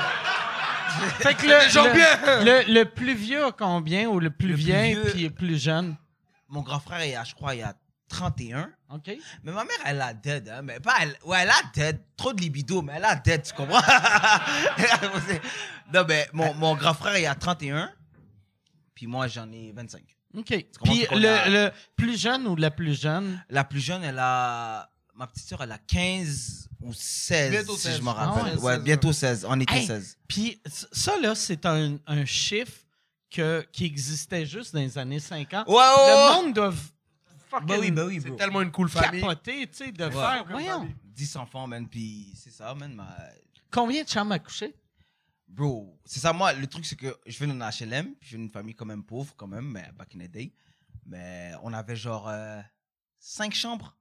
[1.20, 2.44] Fait que le, gens le- bien.
[2.44, 5.30] Le, le plus vieux a combien ou le plus Le plus vieil vieux- puis le
[5.30, 5.96] plus jeune?
[6.48, 7.74] Mon grand frère, il a, je crois, il a
[8.08, 8.70] 31.
[8.94, 9.10] OK?
[9.44, 10.62] Mais ma mère, elle a dead, hein.
[10.62, 11.14] Mais pas elle.
[11.24, 12.00] Ouais, elle a dead.
[12.16, 13.80] Trop de libido, mais elle a dead, tu comprends?
[15.92, 17.90] non, mais mon, mon grand frère, il a 31.
[18.94, 20.00] Puis moi, j'en ai 25.
[20.36, 20.46] OK.
[20.84, 23.42] Puis le, a- le plus jeune ou la plus jeune?
[23.48, 24.90] La plus jeune, elle a.
[25.14, 27.96] Ma petite soeur, elle a 15 ou 16, Bientôt si 16.
[27.96, 28.56] je me Ah rappelle.
[28.58, 29.46] ouais, ouais, 16, bientôt 16.
[29.48, 30.18] On était Hey, 16.
[30.28, 32.84] Puis ça, là, c'est un, un chiffre
[33.30, 35.66] que, qui existait juste dans les années 50.
[35.66, 36.42] Ouais, ouais, Le ouais.
[36.44, 36.72] monde doit
[37.50, 39.20] fucking Bah oui, bah oui, C'est tellement une cool famille.
[39.20, 40.10] capoter, tu sais, de Ouais.
[40.12, 40.44] faire...
[40.48, 41.88] Voyons, 10 enfants, man.
[41.88, 42.94] Puis c'est ça, man.
[42.94, 43.16] ma-
[43.72, 44.72] combien de chambres à coucher?
[45.48, 48.44] Bro, c'est ça, moi, le truc, c'est que je viens d'un HLM, puis je viens
[48.44, 50.52] d'une famille quand même pauvre, quand même, mais back in the day.
[51.06, 52.30] Mais on avait genre
[53.18, 53.94] 5 chambres.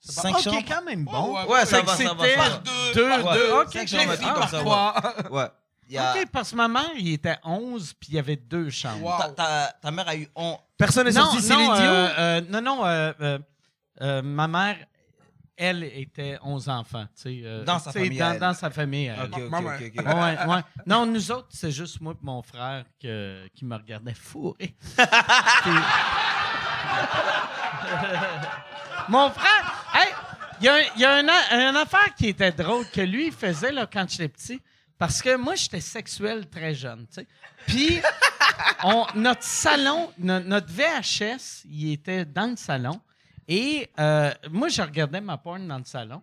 [0.00, 0.64] 5 OK, chambres.
[0.68, 1.34] quand même Oh, bon.
[1.34, 2.58] ouais, Ouais, ça va, ça va, c'était ça va.
[2.94, 3.34] Deux, Ouais.
[3.34, 3.52] deux.
[3.52, 3.88] OK, Cinq ok.
[3.88, 4.62] chambres à Ah, vivre, Par ça va.
[4.62, 5.30] trois.
[5.30, 5.96] Ouais.
[5.98, 9.04] A- OK, parce que ma mère, il était 11, puis il y avait deux chambres.
[9.04, 9.18] Wow.
[9.18, 10.58] ta, ta- ta mère a eu on...
[10.78, 11.72] Personne n'est sorti Dion?
[11.72, 13.38] euh, euh, non, non, euh, euh,
[14.00, 14.78] euh, ma mère,
[15.56, 17.40] elle était 11 enfants, tu sais.
[17.44, 19.06] euh, Dans sa famille, dans, sa famille.
[19.06, 19.20] elle.
[19.22, 19.70] Ok, ok, Maman.
[19.70, 20.06] ok, ok.
[20.06, 20.60] Ouais, ouais.
[20.86, 24.74] Non, nous autres, c'est juste moi et mon frère que- qui me regardait fourré.
[24.96, 24.96] Puis-
[29.08, 30.08] mon frère, hey,
[30.60, 33.26] il y a, un- il y a un, une affaire qui était drôle que lui
[33.26, 34.60] il faisait là, quand j'étais petit.
[34.96, 37.26] Parce que moi, j'étais sexuel très jeune, tu sais.
[37.66, 38.00] Puis,
[38.84, 43.00] on- notre salon, no- notre VHS, il était dans le salon.
[43.48, 46.22] Et euh, moi, je regardais ma porn dans le salon.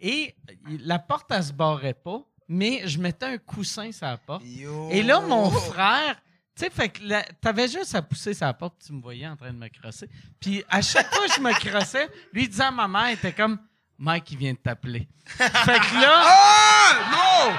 [0.00, 0.34] Et
[0.80, 4.42] la porte, elle se barrait pas, mais je mettais un coussin sur la porte.
[4.44, 4.88] Yo.
[4.90, 6.16] Et là, mon frère,
[6.56, 7.00] tu sais, fait que
[7.40, 10.08] t'avais juste à pousser sa porte, tu me voyais en train de me crosser.
[10.40, 13.32] Puis à chaque fois que je me crossais, lui disait à ma mère, il était
[13.32, 13.58] comme
[13.98, 15.06] Mike, il vient de t'appeler.
[15.24, 15.46] fait
[15.78, 16.94] que là, Ah!
[17.12, 17.54] Non!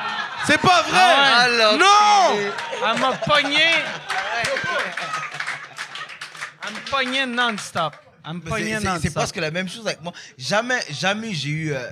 [0.45, 0.99] C'est pas vrai!
[0.99, 1.77] Ah ouais.
[1.77, 2.51] non!
[2.93, 3.63] elle m'a pogné.
[6.67, 7.95] Elle me pognait non-stop.
[9.01, 10.13] C'est- presque la même chose avec moi.
[10.37, 11.73] Jamais, jamais j'ai eu.
[11.73, 11.89] euh,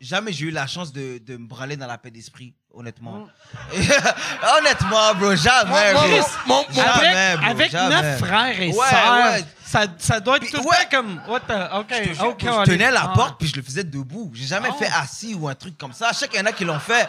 [0.00, 3.26] jamais j'ai eu la chance de, de me branler dans la paix d'esprit, honnêtement.
[4.58, 5.92] honnêtement, bro, jamais.
[5.92, 6.02] Bro.
[6.46, 8.02] mon- Jamais, avec bro, avec jamais.
[8.02, 9.44] neuf frères et Ouais, sœurs, ouais.
[9.64, 10.76] ça, ça doit être Puis- tout le ouais.
[10.90, 11.20] temps comme.
[11.28, 11.74] What the.
[11.74, 12.20] OK.
[12.26, 12.40] OK.
[12.42, 13.12] Je tenais la Ah.
[13.14, 14.30] porte puis je le faisais debout.
[14.34, 14.76] J'ai jamais Oh.
[14.78, 16.10] fait assis ou un truc comme ça.
[16.12, 17.08] Je sais qu'il y en a qui l'ont fait.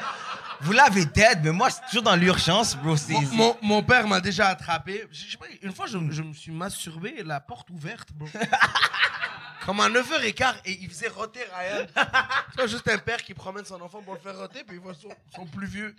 [0.61, 2.95] Vous l'avez dead, mais moi, c'est toujours dans l'urgence, bro.
[3.09, 5.05] Mon, mon- mon père m'a déjà attrapé.
[5.11, 8.27] Je une fois, je, je me suis masturbé, la porte ouverte, bro.
[9.65, 11.85] Comme à 9h15, et il faisait roter Ryan.
[11.95, 14.81] C'est pas juste un père qui promène son enfant pour le faire roter, puis il
[14.81, 15.95] voit son, son plus vieux.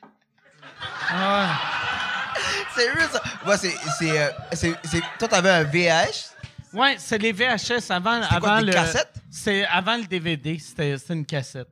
[3.11, 3.23] Ça?
[3.47, 3.75] Ouais, c'est.
[3.99, 6.31] c'est, euh, c'est- c'est- Toi, t'avais un VH?
[6.73, 8.73] Ouais, c'est les VHS avant, quoi, avant des le.
[8.73, 9.13] cassettes?
[9.31, 10.59] C'est avant le DVD.
[10.59, 11.69] C'était c'était une cassette.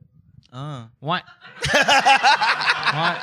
[0.57, 0.87] Ah.
[1.01, 1.19] Ouais.
[2.93, 3.15] ouais.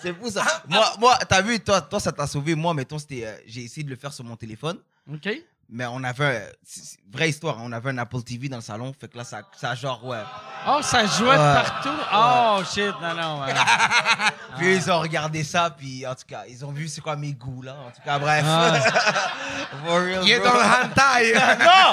[0.00, 0.44] C'est fou, ça.
[0.68, 2.54] moi, moi t'as vu, toi, toi, ça t'a sauvé.
[2.54, 3.24] Moi, mettons, c'était.
[3.26, 4.78] euh, j'ai essayé de le faire sur mon téléphone.
[5.12, 5.28] OK.
[5.74, 6.52] Mais on avait.
[6.64, 8.92] c'est- vraie histoire, hein, on avait un Apple TV dans le salon.
[8.98, 10.22] Fait que là, ça, ça genre, ouais.
[10.68, 11.36] Oh, ça jouait Ouais.
[11.36, 11.88] partout.
[12.14, 12.94] Oh, shit.
[13.00, 13.40] Non, non.
[13.42, 13.54] ouais.
[14.58, 17.32] Puis ils ont regardé ça, puis en tout cas, ils ont vu c'est quoi mes
[17.32, 17.74] goûts, là.
[17.86, 18.44] En tout cas, bref.
[18.46, 18.72] Ah.
[19.86, 20.48] For real, Il est bro.
[20.48, 21.34] dans le hentai.
[21.64, 21.92] Non!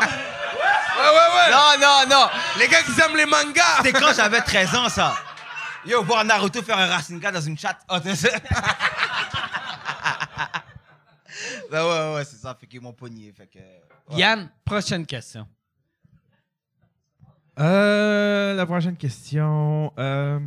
[1.00, 1.50] Ouais, ouais, ouais.
[1.52, 2.26] Non, non, non!
[2.60, 3.78] Les gars qui aiment les mangas.
[3.84, 5.16] C'était quand j'avais 13 ans, ça.
[5.86, 7.80] Yo, voir Naruto faire un Rasengan dans une chatte.
[7.90, 7.98] Oh,
[11.72, 12.56] ben ouais, ouais, c'est ça.
[12.60, 13.32] Fait qu'ils m'ont pogné.
[13.36, 13.60] Fait que.
[13.60, 14.18] ouais.
[14.20, 15.48] Yann, prochaine question.
[17.60, 19.92] Euh, la prochaine question.
[20.00, 20.40] euh,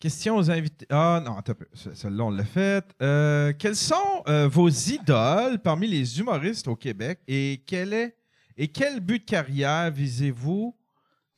[0.00, 0.86] question aux invités.
[0.90, 1.68] Ah non, attends un peu.
[1.74, 2.94] Ce- Celle-là, on l'a faite.
[3.02, 8.16] Euh, quels sont euh, vos idoles parmi les humoristes au Québec et quel est
[8.58, 10.74] et quel but de carrière visez-vous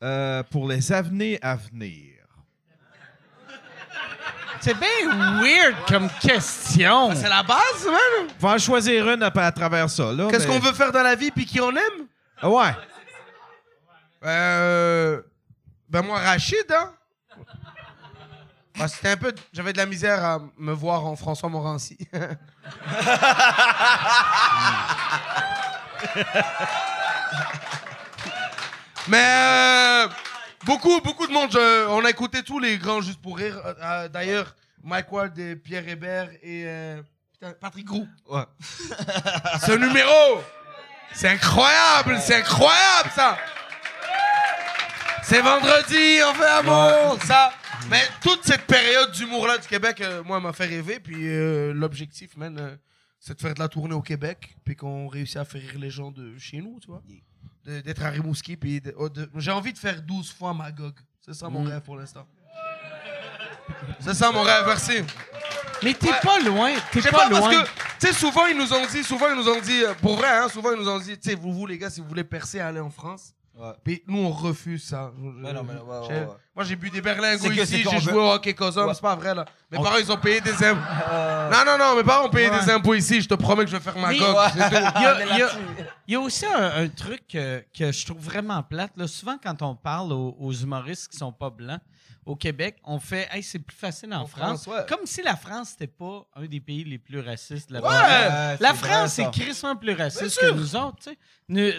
[0.03, 2.15] euh, pour les avenirs à venir?
[4.63, 7.15] C'est bien weird comme question.
[7.15, 8.29] C'est la base, man.
[8.43, 10.13] On va en choisir une à, à travers ça.
[10.13, 12.07] là, Qu'est-ce mais- qu'on veut faire dans la vie, puis qui on aime?
[12.43, 12.73] Ah ouais.
[14.25, 15.23] Euh,
[15.89, 16.93] ben moi, Rachid, hein?
[18.79, 19.33] Ah, c'était un peu...
[19.53, 21.97] J'avais de la misère à me voir en François Morancy.
[29.09, 30.09] Mais euh,
[30.65, 31.51] beaucoup, beaucoup de monde.
[31.53, 33.61] je- on a écouté tous les grands juste pour rire.
[33.65, 34.55] Euh, euh, D'ailleurs,
[34.85, 37.03] Mike Ward, et Pierre Hébert et euh,
[37.33, 38.07] putain, Patrick Roux.
[38.29, 38.45] Ouais.
[39.67, 40.43] Ce numéro,
[41.13, 43.39] c'est incroyable, c'est incroyable ça.
[45.23, 47.53] C'est vendredi, on fait amour, ça.
[47.89, 50.99] Mais toute cette période d'humour-là du Québec, moi, m'a fait rêver.
[51.01, 51.17] Puis
[51.73, 52.79] l'objectif, man,
[53.21, 55.91] c'est de faire de la tournée au Québec, puis qu'on réussit à faire rire les
[55.91, 57.03] gens de chez nous, tu vois.
[57.65, 60.95] De- D'être à Rimouski, puis de- oh, de- j'ai envie de faire 12 fois Magog.
[61.21, 62.27] C'est ça mon rêve pour l'instant.
[64.01, 65.03] C'est ça mon rêve, merci.
[65.83, 66.73] Mais t'es pas loin.
[66.93, 67.63] T'es pas, pas, parce loin.
[67.63, 67.69] que,
[68.01, 70.29] tu sais, souvent, ils nous ont dit, souvent, ils nous ont dit, euh, pour vrai,
[70.29, 72.25] hein, souvent, ils nous ont dit, tu sais, vous, vous, les gars, si vous voulez
[72.25, 73.35] percer, allez en France.
[73.61, 73.73] Ouais.
[73.85, 75.11] Puis nous, on refuse ça.
[75.19, 76.27] Ouais, non, mais ouais, ouais, J'ai- ouais.
[76.57, 78.95] Moi, j'ai bu des berlingots C'est ici, qu'on j'ai joué veut- au hockey Cosum, Ouais.
[78.95, 79.45] c'est pas vrai, là.
[79.71, 80.81] Mes On- parents, ils ont payé des impôts.
[81.53, 82.61] Non, non, non, mes parents ont payé Ouais.
[82.61, 84.37] des impôts ici, je te promets que je vais faire ma Mais- coque.
[84.37, 84.45] Ouais.
[84.55, 84.77] c'est tout.
[84.97, 85.59] Il y a, On est il y a- là-dessus.
[86.09, 88.93] il y a aussi un, un truc que, que je trouve vraiment plate.
[88.97, 89.07] Là.
[89.07, 91.81] Souvent, quand on parle aux, aux humoristes qui sont pas blancs
[92.31, 94.63] au Québec, on fait hey, c'est plus facile en, En France.
[94.65, 94.87] France, ouais.
[94.89, 97.89] Comme si la France n'était pas un des pays les plus racistes là-bas.
[97.89, 98.57] Ouais.
[98.61, 99.25] La c'est France ça.
[99.25, 100.99] crissement plus raciste que nous autres.
[101.03, 101.15] tu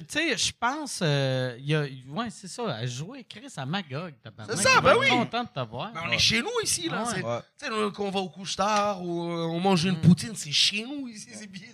[0.10, 0.38] sais.
[0.38, 4.14] Je pense, euh, il y a, ouais, c'est ça, à jouer Chris à Magog.
[4.49, 5.07] C'est ça, ben oui.
[5.07, 5.91] content de t'avoir.
[5.94, 7.06] Mais on est chez nous ici, là.
[7.23, 7.44] Ah.
[7.57, 10.52] Tu sais, nous, quand on va au couche-tard ou euh, on mange une poutine, c'est
[10.52, 11.69] chez nous ici, c'est bien.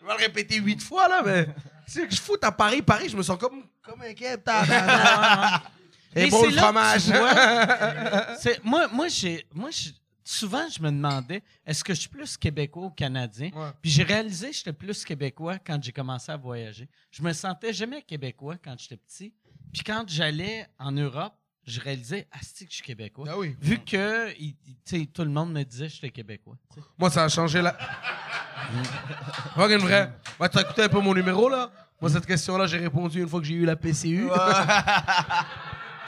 [0.00, 1.46] Je vais le répéter huit fois, là, mais.
[1.86, 4.12] C'est que je fous à Paris, Paris, je me sens comme, comme un
[6.16, 7.06] Et c'est le fromage.
[7.08, 9.90] vois, moi, moi, j'ai, moi je-
[10.24, 13.50] souvent, je me demandais, est-ce que je suis plus québécois ou canadien?
[13.54, 13.70] Ouais.
[13.82, 16.88] Puis j'ai réalisé que j'étais plus québécois quand j'ai commencé à voyager.
[17.10, 19.32] Je me sentais jamais québécois quand j'étais petit.
[19.72, 21.34] Puis quand j'allais en Europe,
[21.66, 23.26] je réalisais, ah, c'est que je suis québécois.
[23.28, 23.56] Ah oui.
[23.60, 24.54] Vu que il-
[24.92, 26.56] il- tout le monde me disait que j'étais québécois.
[26.96, 27.76] Moi, ça a changé la.
[29.56, 30.12] Une vraie.
[30.40, 31.70] Ouais, t'as écouté un peu mon numéro, là?
[32.00, 34.28] Moi, cette question-là, j'ai répondu une fois que j'ai eu la PCU.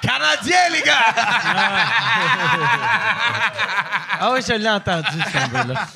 [0.00, 1.14] Canadien, les gars!
[4.20, 5.86] Ah oui, je l'ai entendu, ce là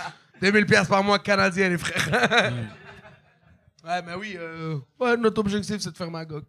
[0.41, 2.53] 2000 pièces par mois canadien, les frères.
[3.85, 6.45] ouais, mais oui, euh, ouais, notre objectif, c'est de faire Magog.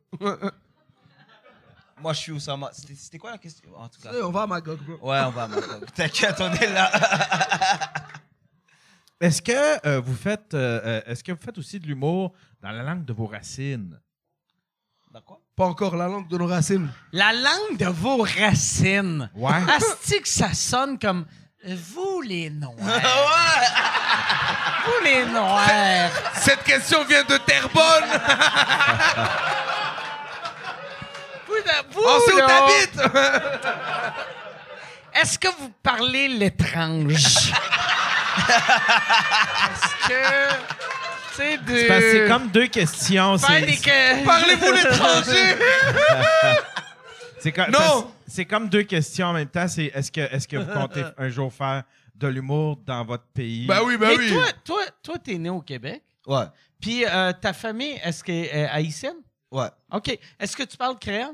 [2.01, 2.69] Moi, je suis Oussama.
[2.73, 3.69] C'était c'était quoi la question?
[3.77, 4.09] En tout cas.
[4.23, 5.09] on va à Magog, bro.
[5.09, 5.85] Ouais, on va à Magog.
[5.95, 6.91] T'inquiète, on est là.
[9.23, 12.71] Est-ce que euh, vous faites euh, euh, est-ce que vous faites aussi de l'humour dans
[12.71, 13.97] la langue de vos racines?
[15.55, 16.89] Pas encore la langue de nos racines.
[17.11, 19.29] La langue de vos racines.
[19.35, 19.51] Ouais.
[19.75, 21.27] Asti que ça sonne comme
[21.63, 22.75] vous les noirs.
[22.79, 23.67] ouais!
[24.85, 26.09] vous les noirs.
[26.33, 28.09] Cette question vient de Terrebonne.
[31.47, 31.53] Vous
[31.91, 32.99] vous, On sait où là, t'habites!
[35.13, 37.13] Est-ce que vous parlez l'étrange?
[39.69, 40.73] Est-ce que.
[41.37, 41.75] De.
[41.75, 43.37] C'est comme deux questions.
[43.37, 45.55] Que- Parlez-vous l'étranger?
[47.39, 48.11] c'est comme, Non!
[48.27, 49.67] c'est comme deux questions en même temps.
[49.67, 51.83] C'est est-ce que, est-ce que vous comptez un jour faire
[52.15, 53.65] de l'humour dans votre pays?
[53.65, 54.29] Ben oui, ben Mais oui.
[54.29, 56.03] toi, toi, toi, t'es né au Québec.
[56.27, 56.45] Ouais,
[56.79, 59.17] Puis euh, ta famille, est-ce qu'elle est haïtienne?
[59.51, 59.67] ouais.
[59.91, 60.17] OK.
[60.39, 61.33] Est-ce que tu parles créole?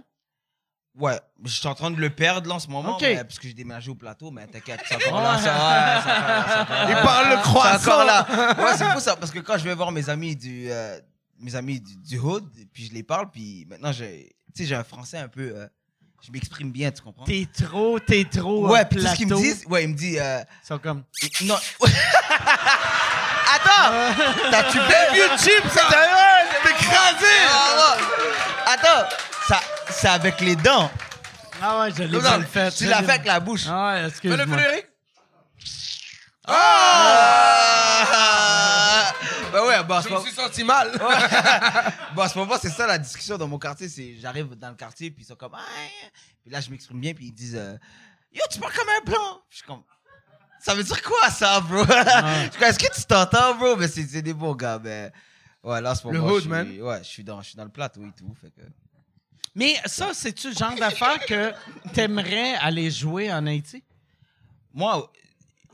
[0.99, 3.01] Ouais, je suis en train de le perdre là en ce moment, Ok.
[3.03, 6.11] mais- parce que j'ai déménagé au plateau, mais t'inquiète, c'est encore là, ça, ouais, c'est
[6.11, 6.89] encore là, c'est encore là.
[6.89, 7.91] Il parle le C'est croissant.
[7.91, 8.27] encore là.
[8.59, 10.99] Ouais, c'est fou ça, parce que quand je vais voir mes amis du, euh,
[11.39, 14.75] mes amis du, du hood, puis je les parle, puis maintenant, j'ai, tu sais, j'ai
[14.75, 15.67] un français un peu, euh,
[16.21, 17.23] je m'exprime bien, tu comprends?
[17.23, 18.67] T'es trop, t'es trop.
[18.67, 21.03] Ouais, puis tout ce qu'ils me disent, ouais, ils me disent, euh, Ils sont comme.
[21.45, 21.55] non.
[23.51, 23.91] Attends!
[24.51, 25.87] T'as-tu bien vu Chip, ça!
[25.89, 27.35] T'es écrasé!
[28.65, 29.07] Attends,
[29.49, 29.59] ça,
[29.89, 30.91] c'est avec les dents.
[31.59, 32.69] Ah ouais, je l'ai mal fait.
[32.69, 33.65] tu l'as fait avec la bouche.
[33.67, 34.45] Ah ouais, Fais-le, excuse-moi.
[34.45, 34.85] Frédéric.
[36.45, 37.55] Ah!
[39.51, 40.91] Ben ouais, bah, Je me suis senti mal.
[42.15, 43.89] Bon, à ce moment, c'est ça la discussion dans mon quartier.
[43.89, 45.55] C'est j'arrive dans le quartier, puis ils sont comme.
[45.55, 45.61] Ah,
[46.43, 47.75] puis là, je m'exprime bien, puis ils disent euh,
[48.31, 49.41] Yo, tu parles comme un blanc.
[49.49, 49.81] Puis je suis comme.
[50.59, 51.83] Ça veut dire quoi, ça, bro?
[51.85, 53.75] Je suis comme, Est-ce que tu t'entends, bro?
[53.77, 54.79] Mais c'est c'est des bons gars.
[54.83, 55.11] Mais
[55.63, 56.81] ouais, là, à ce moment, hood, je suis, man.
[56.81, 58.31] Ouais, je suis, dans, je suis dans le plateau et tout.
[58.39, 58.61] Fait que...
[59.59, 61.51] Mais ça, c'est-tu le genre d'affaire que
[61.93, 63.83] t'aimerais aller jouer en Haïti?
[64.73, 65.11] Moi,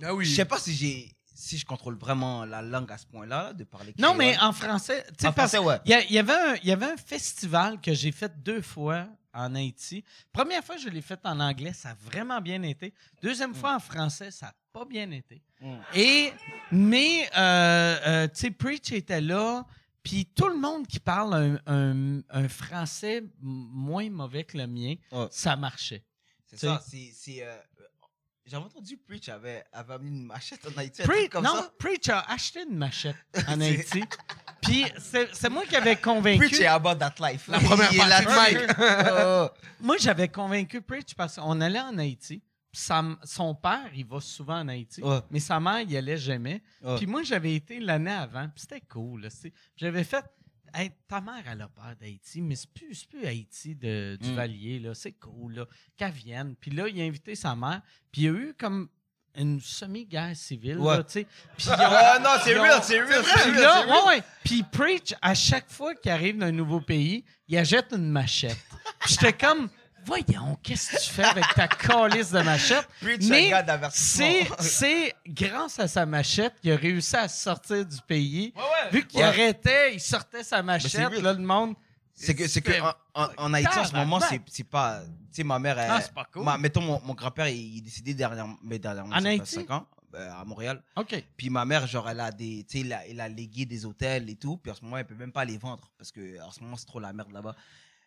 [0.03, 0.25] Ah oui.
[0.25, 1.11] je sais pas si j'ai.
[1.37, 4.17] Si je contrôle vraiment la langue à ce point-là, là, de parler Non, créole.
[4.17, 5.03] mais en français.
[5.09, 5.77] tu sais, En parce- français, ouais.
[5.85, 9.53] Il y, avait un, il y avait un festival que j'ai fait deux fois en
[9.53, 10.03] Haïti.
[10.33, 12.93] Première fois, je l'ai fait en anglais, ça a vraiment bien été.
[13.21, 15.43] Deuxième fois en français, ça n'a pas bien été.
[15.61, 15.75] Mm.
[15.93, 16.33] Et,
[16.71, 19.65] mais, euh, euh, tu sais, Preach était là,
[20.05, 24.95] puis tout le monde qui parle un, un- un français moins mauvais que le mien,
[25.31, 26.03] ça marchait.
[26.45, 27.11] C'est ça, c'est.
[27.13, 27.57] c'est, euh,
[28.45, 31.01] J'avais entendu Preach avait, avait amené une machette en Haïti.
[31.01, 31.71] Preach, comme non, ça.
[31.79, 33.15] Preach a acheté une machette
[33.47, 34.03] en Haïti.
[34.61, 36.37] Puis c'est moi qui avais convaincu.
[36.47, 37.47] Preach est about that life.
[37.47, 38.55] La première partie.
[39.81, 42.41] Moi, j'avais convaincu Preach parce qu'on allait en Haïti.
[42.77, 45.19] Sa- son père, il va souvent en Haïti, Ouais.
[45.31, 46.61] mais sa mère, il allait jamais.
[46.81, 46.97] Ouais.
[46.97, 49.27] Puis moi, j'avais été l'année avant, puis c'était cool.
[49.75, 50.25] J'avais fait,
[50.77, 54.35] Hey, ta mère, elle a peur d'Haïti, mais c'est plus, plus Haïti de, du Mm.
[54.35, 54.93] Valier, là.
[54.93, 55.65] c'est cool, là.
[55.95, 56.53] qu'elle vienne.
[56.59, 57.81] Puis là, il a invité sa mère,
[58.11, 58.89] puis il y a eu comme
[59.37, 60.77] une semi-guerre civile.
[60.79, 60.97] Ouais.
[60.97, 61.27] là, tu sais.
[61.57, 63.61] Puis Ah non, c'est real, c'est real, c'est puis real.
[63.61, 63.89] là, c'est real.
[63.89, 64.23] ouais, ouais.
[64.43, 68.57] Puis Preach, à chaque fois qu'il arrive dans un nouveau pays, il achète une machette.
[69.07, 69.69] J'étais comme,
[70.05, 72.87] voyons, qu'est-ce que tu fais avec ta calice de machette?
[73.01, 73.51] Preach, un Mais
[73.91, 78.53] c'est, c'est grâce à sa machette qu'il a réussi à sortir du pays.
[78.55, 78.89] ouais.
[78.91, 79.25] Vu qu'il Ouais.
[79.25, 81.21] arrêtait, il sortait sa machette, real.
[81.21, 81.75] là, le monde...
[82.17, 85.01] C'est que, c'est que en, en- en Haïti, en ce moment, c'est, c'est pas.
[85.01, 85.07] Tu
[85.41, 85.77] sais, ma mère.
[85.77, 86.45] Elle, Ah, c'est pas cool.
[86.45, 89.13] ma- mettons, mon, mon grand-père, il, il est décédé dernièrement, mais dernièrement.
[89.13, 89.53] En Haïti?
[89.55, 90.81] cinq ans, euh, à Montréal.
[90.95, 91.21] OK.
[91.35, 92.65] Puis ma mère, genre, elle a des.
[92.69, 94.55] Tu sais, elle a, elle a légué des hôtels et tout.
[94.55, 95.91] Puis en ce moment, elle peut même pas les vendre.
[95.97, 97.53] Parce que en ce moment, c'est trop la merde là-bas.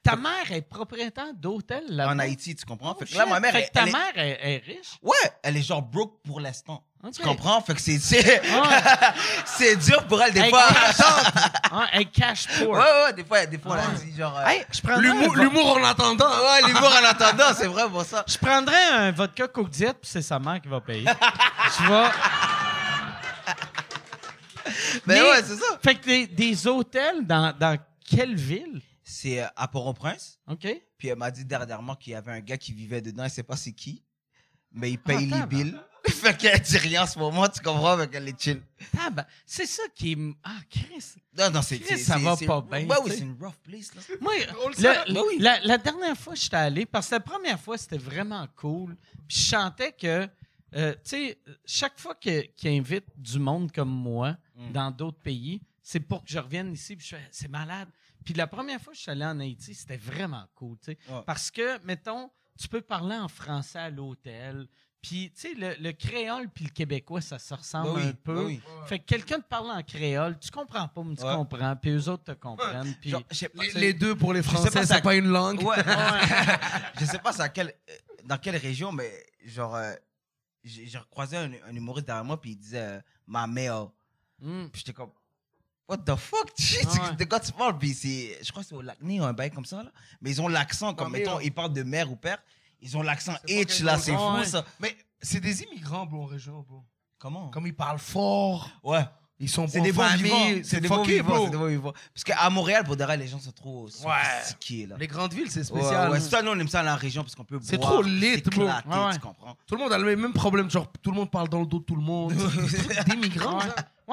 [0.02, 2.12] Ta mère est propriétaire d'hôtel là-bas?
[2.14, 2.94] En Haïti, tu comprends?
[2.96, 4.92] Oh, fait que là, ma mère, Fait que ta elle mère est, est riche?
[5.02, 6.82] Ouais, elle est genre broke pour l'instant.
[7.14, 7.60] Tu comprends?
[7.60, 7.98] Fait que c'est.
[7.98, 9.14] C'est, Ah,
[9.44, 10.64] c'est dur pour elle, des fois.
[11.70, 12.70] ah, elle cash poor.
[12.70, 13.84] Ouais, ouais, des fois, des fois, Ah.
[13.92, 14.36] elle dit genre.
[14.38, 14.64] euh, Hey,
[14.98, 16.26] L'humour, un vo- l'humour en entendant.
[16.28, 18.24] Ouais, l'humour en attendant, c'est vrai pour ça.
[18.26, 21.04] Je prendrais un vodka Coke Diet, puis c'est sa mère qui va payer.
[21.76, 22.10] tu vois?
[25.06, 25.78] Mais, ouais, c'est ça.
[25.82, 28.80] Fait que des, des hôtels dans, dans quelle ville?
[29.10, 30.39] C'est euh, à Port-au-Prince.
[30.47, 30.66] OK?
[30.98, 33.43] Puis elle m'a dit dernièrement qu'il y avait un gars qui vivait dedans, elle sait
[33.43, 34.05] pas c'est qui.
[34.72, 35.76] Mais il paye Ah, les billes.
[36.09, 37.97] fait qu'elle dit rien en ce moment, tu comprends?
[37.97, 38.60] Fait qu'elle est chill.
[38.94, 40.18] Tab- c'est ça qui est.
[40.44, 41.14] Ah, Chris.
[41.39, 41.78] Non, non, c'est.
[41.78, 44.02] Chris, ça va pas bien, Ouais, oui, c'est une rough place, là.
[44.20, 44.35] Moi,
[44.78, 45.39] le le- oui.
[45.39, 48.94] la, la dernière fois que j'étais allé, parce que la première fois, c'était vraiment cool.
[49.26, 50.28] Puis je sentais que,
[50.74, 54.72] euh, tu sais, chaque fois que- qu'il invite du monde comme moi Mm.
[54.72, 56.94] dans d'autres pays, c'est pour que je revienne ici.
[56.97, 57.89] Puis je fais, c'est malade.
[58.28, 60.98] Puis la première fois que je suis allé en Haïti, c'était vraiment cool, tu sais.
[61.10, 61.22] Ouais.
[61.24, 62.30] Parce que, mettons,
[62.60, 64.68] tu peux parler en français à l'hôtel.
[65.00, 68.12] Puis, tu sais, le, le créole puis le québécois, ça se ressemble Ben oui, un
[68.12, 68.34] peu.
[68.34, 68.60] ben oui.
[68.86, 71.34] Fait que quelqu'un te parle en créole, tu comprends pas, mais tu Ouais.
[71.36, 71.74] comprends.
[71.76, 72.94] Puis eux autres te comprennent.
[73.00, 73.14] Puis,
[73.74, 75.62] Les, deux pour les Français, c'est pas une langue.
[75.62, 75.76] Ouais.
[77.00, 77.92] je sais pas c'est à quel, euh,
[78.24, 79.10] dans quelle région, mais
[79.46, 79.94] genre, euh,
[80.64, 80.86] j'ai
[81.16, 83.88] un, un humoriste derrière moi, puis il disait euh, ma mère.
[84.38, 84.66] Hmm.
[84.70, 85.12] Puis j'étais comme,
[85.89, 86.51] what the fuck?
[86.56, 87.16] Sais, Ouais.
[87.16, 87.78] De quoi tu parles?
[87.78, 89.90] Puis c'est, je crois que c'est au Lac-Né ou un bail comme ça, là.
[90.20, 92.39] Mais ils ont l'accent, comme, mettons, ils parlent de mère ou père.
[92.81, 94.44] Ils ont l'accent H, là, c'est fou, Ouais.
[94.44, 94.65] ça.
[94.81, 96.85] Mais c'est des immigrants, bro, en région, bro.
[97.19, 97.48] Comment?
[97.48, 98.70] Comme ils parlent fort.
[98.85, 99.05] Ouais.
[99.40, 100.60] Ils sont C'est des bons vivants.
[100.65, 101.28] C'est des bons vivants.
[101.36, 101.44] bro.
[101.44, 101.93] C'est des bons vivants.
[102.12, 103.90] Parce qu'à Montréal, pour de vrai, les gens sont trop Ouais.
[103.90, 104.86] sophistiqués.
[104.86, 104.97] Là.
[104.98, 106.10] Les grandes villes, c'est Ouais, spécial.
[106.10, 107.93] ouais, c'est ça, nous, on aime ça dans la région parce qu'on peut C'est boire,
[107.93, 108.65] trop lit, bro.
[108.65, 108.73] Ouais,
[109.06, 109.12] ouais.
[109.15, 109.56] tu comprends?
[109.66, 110.69] Tout le monde a le même problème.
[110.69, 112.32] Genre, tout le monde parle dans le dos de tout le monde.
[113.06, 113.65] des migrants, Ouais.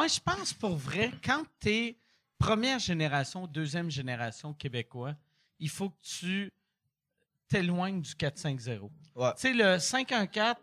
[0.01, 1.97] Ouais, je pense pour vrai, quand tu es
[2.37, 5.15] première génération, deuxième génération québécois,
[5.59, 6.51] il faut que tu
[7.47, 8.91] t'éloignes du 450.
[9.15, 9.29] Ouais.
[9.35, 10.55] Tu sais, le 514,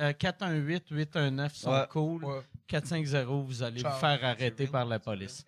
[0.00, 1.86] euh, 418, 819 sont Ouais.
[1.90, 2.24] cool.
[2.24, 2.40] Ouais.
[2.68, 3.92] 450, vous allez Ciao.
[3.92, 5.44] vous faire arrêter par la police.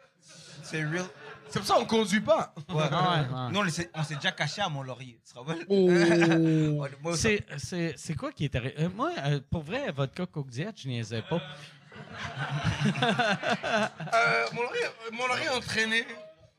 [0.62, 1.04] C'est real.
[1.48, 2.54] C'est pour ça qu'on conduit pas.
[2.68, 2.74] Ouais.
[2.76, 3.50] Ouais, ouais.
[3.52, 3.68] Nous, on
[4.04, 5.18] s'est déjà caché à Mont-Laurier.
[5.26, 5.66] Tu te rappelles?
[5.68, 7.14] Oh.
[7.16, 8.74] C'est- quoi qui est arrivé?
[8.78, 11.40] Euh, moi, euh, pour vrai, vodka Coke Diet, je niaisais pas.
[14.12, 14.82] Euh, mon oreille,
[15.12, 16.04] mon oreille entraîné.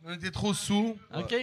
[0.04, 0.98] On était trop sous.
[1.16, 1.36] OK?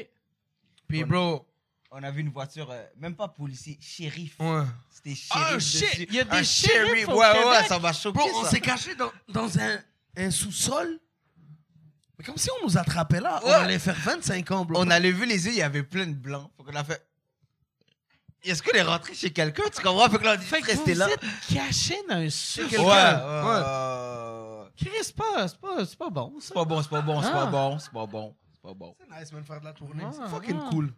[0.86, 1.46] Puis, bro.
[1.90, 4.36] On a vu une voiture, euh, même pas policier, shérif.
[4.40, 4.62] Ouais.
[4.90, 5.30] C'était shérif.
[5.32, 5.86] Ah, un dessus.
[5.86, 6.06] shit!
[6.10, 7.46] Il y a des shérifs Ouais, Québec.
[7.46, 8.18] ouais, ça m'a choqué.
[8.18, 9.78] Bro, on s'est caché dans, dans un,
[10.16, 11.00] un sous-sol.
[12.18, 13.40] Mais comme si on nous attrapait là.
[13.42, 14.80] On allait faire 25 ans, bro.
[14.80, 16.50] On a levé les yeux, il y avait plein de blancs.
[16.56, 17.02] Faut qu'on a fait.
[18.42, 19.64] Est-ce qu'on est rentré chez quelqu'un?
[19.74, 20.08] Tu comprends?
[20.10, 21.08] Fait que là, on dit Fait que rester vous là.
[21.10, 21.20] êtes
[21.54, 24.68] caché dans un sous Ouais, ouais, ouais.
[24.76, 26.48] Chris, c'est pas, c'est pas, pas bon, ça.
[26.48, 27.32] C'est pas bon, c'est pas bon, c'est Ah.
[27.32, 28.96] pas bon, c'est pas bon, c'est pas bon.
[29.00, 30.04] C'est nice, man, faire de la tournée.
[30.06, 30.68] Ah, c'est fucking ah.
[30.70, 30.92] cool.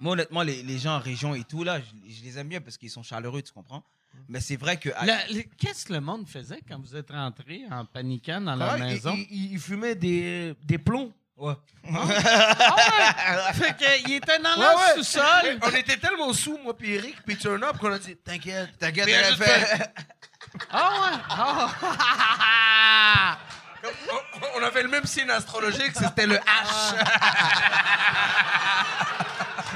[0.00, 2.60] Moi, honnêtement, les, les gens en région et tout, là, je, je les aime bien
[2.60, 3.82] parce qu'ils sont chaleureux, tu comprends?
[4.28, 4.90] Mais c'est vrai que.
[5.04, 8.78] La- le- Qu'est-ce que le monde faisait quand vous êtes rentrés en paniquant dans Ouais,
[8.78, 9.14] maison?
[9.16, 11.12] il, il- il fumait des, des plombs.
[11.36, 11.54] Ouais.
[11.92, 13.52] Ah ouais!
[13.54, 14.94] fait qu'il était dans Ouais, ouais.
[15.02, 15.58] sous-sol.
[15.62, 18.78] On était tellement sous, moi puis Eric, puis Turn Up, qu'on a dit T'inquiète.
[18.78, 19.92] T'inquiète, elle fait.
[20.70, 21.18] Ah ouais!
[21.30, 23.38] Ah!
[23.84, 26.38] On, on avait le même signe astrologique, c'était le H.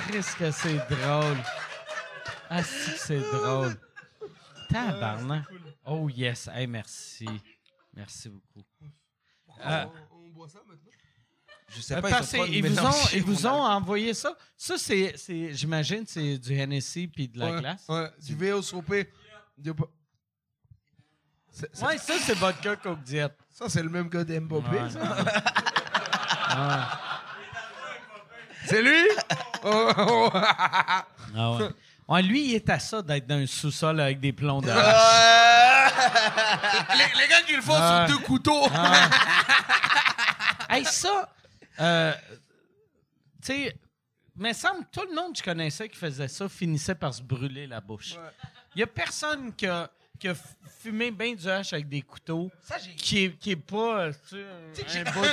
[0.09, 1.37] Chris, que c'est drôle.
[2.51, 3.77] Ah, si que c'est drôle.
[4.71, 5.45] Tabarnak.
[5.85, 6.49] Oh yes.
[6.53, 7.29] Hey, merci.
[7.95, 8.65] Merci beaucoup.
[9.65, 10.91] Euh, on boit ça maintenant?
[11.71, 14.35] Je sais Euh, pas, parce ils vous ont, ils vous ont envoyé ça.
[14.57, 17.85] Ça, c'est, c'est- j'imagine, c'est du Hennessy puis de la ouais, glace.
[17.89, 19.07] Ouais, du VOSOP.
[19.57, 19.73] Du-
[21.83, 23.33] Ouais, ça, c'est vodka Coke Diet.
[23.51, 24.91] Ça, c'est le même gars d'Mbappé, Ouais.
[24.91, 25.25] ça.
[26.51, 27.01] Ah,
[28.65, 29.09] C'est lui?
[29.65, 31.05] Ah
[31.37, 31.69] ouais.
[32.09, 35.93] Ouais, lui, il est à ça d'être dans un sous-sol avec des plombs de hache.
[36.97, 38.07] les, les gars qui le font Ah.
[38.09, 38.67] sur deux couteaux.
[40.71, 41.33] Hey, ça,
[41.81, 42.13] euh,
[43.43, 43.75] tu sais,
[44.37, 47.23] me semble que tout le monde que je connaissais qui faisait ça finissait par se
[47.23, 48.17] brûler la bouche.
[48.77, 49.91] Il y a personne qui a,
[50.21, 50.41] qui a f-
[50.83, 54.37] fumé bien du hache avec des couteaux Ça, qui est, qui est pas euh, tu
[54.87, 55.25] sais, bout,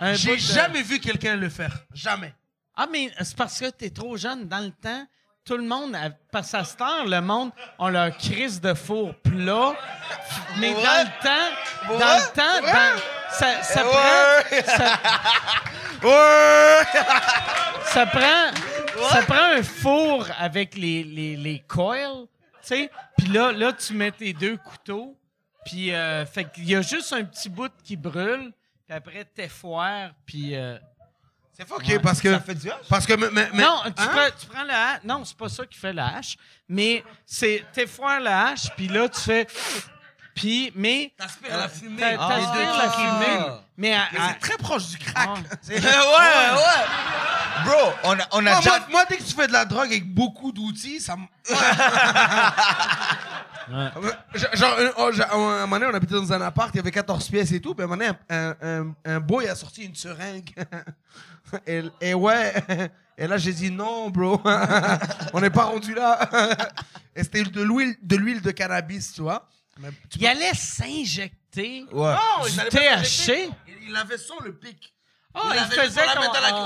[0.00, 1.76] un bout J'ai de- jamais vu quelqu'un le faire.
[1.92, 2.32] Jamais.
[2.76, 4.46] Ah, mais c'est parce que t'es trop jeune.
[4.48, 5.06] Dans le temps,
[5.44, 9.14] tout le monde, a- parce qu'à cette heure, le monde a leur crise de four
[9.22, 9.74] plat.
[10.58, 10.82] Mais Ouais.
[10.82, 11.98] dans le temps, Ouais.
[11.98, 12.72] dans le temps, Ouais.
[12.72, 13.00] dans-
[13.30, 13.90] ça, ça Ouais.
[13.90, 14.76] prend...
[14.76, 14.98] Ça,
[16.02, 17.00] Ouais!
[17.84, 22.26] ça prend, ça prend un four avec les, les, les coils,
[22.60, 22.90] tu sais.
[23.16, 25.16] Puis là, là, tu mets tes deux couteaux.
[25.64, 28.52] Puis, euh, fait qu'il y a juste un petit bout qui brûle.
[28.86, 30.10] Puis après, t'es foire.
[30.26, 30.54] Puis...
[30.54, 30.76] euh,
[31.56, 32.32] C'est fucké parce que.
[32.32, 32.86] Ça fait du hache?
[32.88, 33.14] Parce que.
[33.14, 34.08] mais- mais- non, tu, Hein?
[34.12, 35.00] prends, tu prends la hache.
[35.04, 36.36] Non, c'est pas ça qui fait la hache.
[36.68, 39.46] Mais c'est t'effoires la hache, puis là, tu fais.
[40.34, 41.12] Puis, mais.
[41.16, 42.02] T'aspires la fumée.
[42.18, 42.28] Ah.
[42.28, 43.38] T'aspires la fumée.
[43.78, 45.14] Mais, à- Mais à- c'est très proche du crack.
[45.16, 45.34] Ah.
[45.68, 47.64] Ouais, ouais!
[47.64, 48.70] Bro, on a, on a Moi, déjà.
[48.78, 51.24] moi, moi, dès que tu fais de la drogue avec beaucoup d'outils, ça me.
[53.68, 53.90] Ouais.
[54.54, 56.80] Genre, un- oh, genre, à un moment donné, on habitait dans un appart, il y
[56.80, 57.74] avait 14 pièces et tout.
[57.74, 60.50] Puis à un moment donné, un, un, un boy a sorti une seringue.
[61.66, 62.52] et, et ouais.
[63.18, 64.38] Et là, j'ai dit non, bro.
[65.32, 66.18] on n'est pas rendu là.
[67.14, 69.48] et c'était de l'huile de, l'huile de cannabis, tu vois.
[69.78, 72.14] Mais tu il allait s'injecter Ouais.
[72.44, 73.48] Du il THC.
[73.68, 74.92] Il, il avait sans le pic.
[75.34, 76.62] Ah, il, avait faisait comme- la- Ah.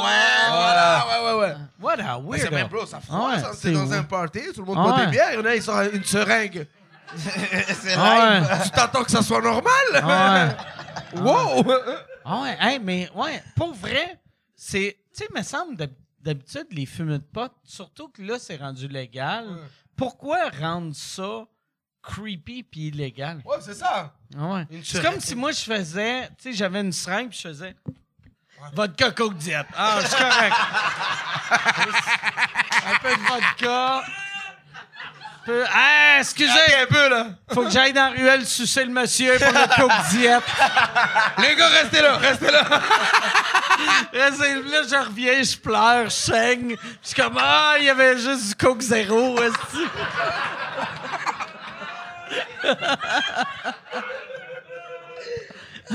[0.49, 1.57] Ouais, voilà, ouais, ouais, ouais.
[1.81, 2.57] What a Mais c'est weirdo.
[2.57, 3.51] mais bro, ça froid, Ah ouais, ça.
[3.53, 4.01] c'est C'est dans weird.
[4.01, 5.05] un party, tout le monde Ah boit ouais.
[5.07, 6.67] des bières, il y en a, ils sortent une seringue.
[7.17, 8.59] C'est Ah ouais.
[8.65, 9.73] tu t'attends que ça soit normal?
[9.95, 10.49] Ah
[11.15, 11.21] ouais.
[11.21, 11.65] wow!
[12.25, 14.19] Ah ouais, hey, mais ouais, pour vrai,
[14.63, 14.99] c'est.
[15.13, 18.57] Tu sais, il me semble d'hab- d'habitude, les fumeux de potes, surtout que là, c'est
[18.57, 19.47] rendu légal.
[19.97, 21.47] Pourquoi rendre ça
[22.03, 23.41] creepy puis illégal?
[23.47, 24.15] Ouais, c'est ça.
[24.39, 24.67] Ah ouais.
[24.85, 26.29] C'est comme si moi, je faisais.
[26.37, 27.75] Tu sais, j'avais une seringue puis je faisais.
[28.75, 29.65] Vodka Coke Diet.
[29.75, 30.57] Ah, c'est correct.
[32.93, 33.97] un peu de vodka.
[33.99, 35.65] Un peu.
[35.73, 36.75] Ah, excusez!
[36.83, 37.29] un peu, là.
[37.53, 40.43] Faut que j'aille dans la ruelle sucer le monsieur pour le Coke Diet.
[41.39, 42.63] Les gars, restez là, restez là.
[44.13, 46.77] Là, je reviens, je pleure, je saigne.
[47.03, 49.39] Je suis comme, ah, il y avait juste du Coke Zéro.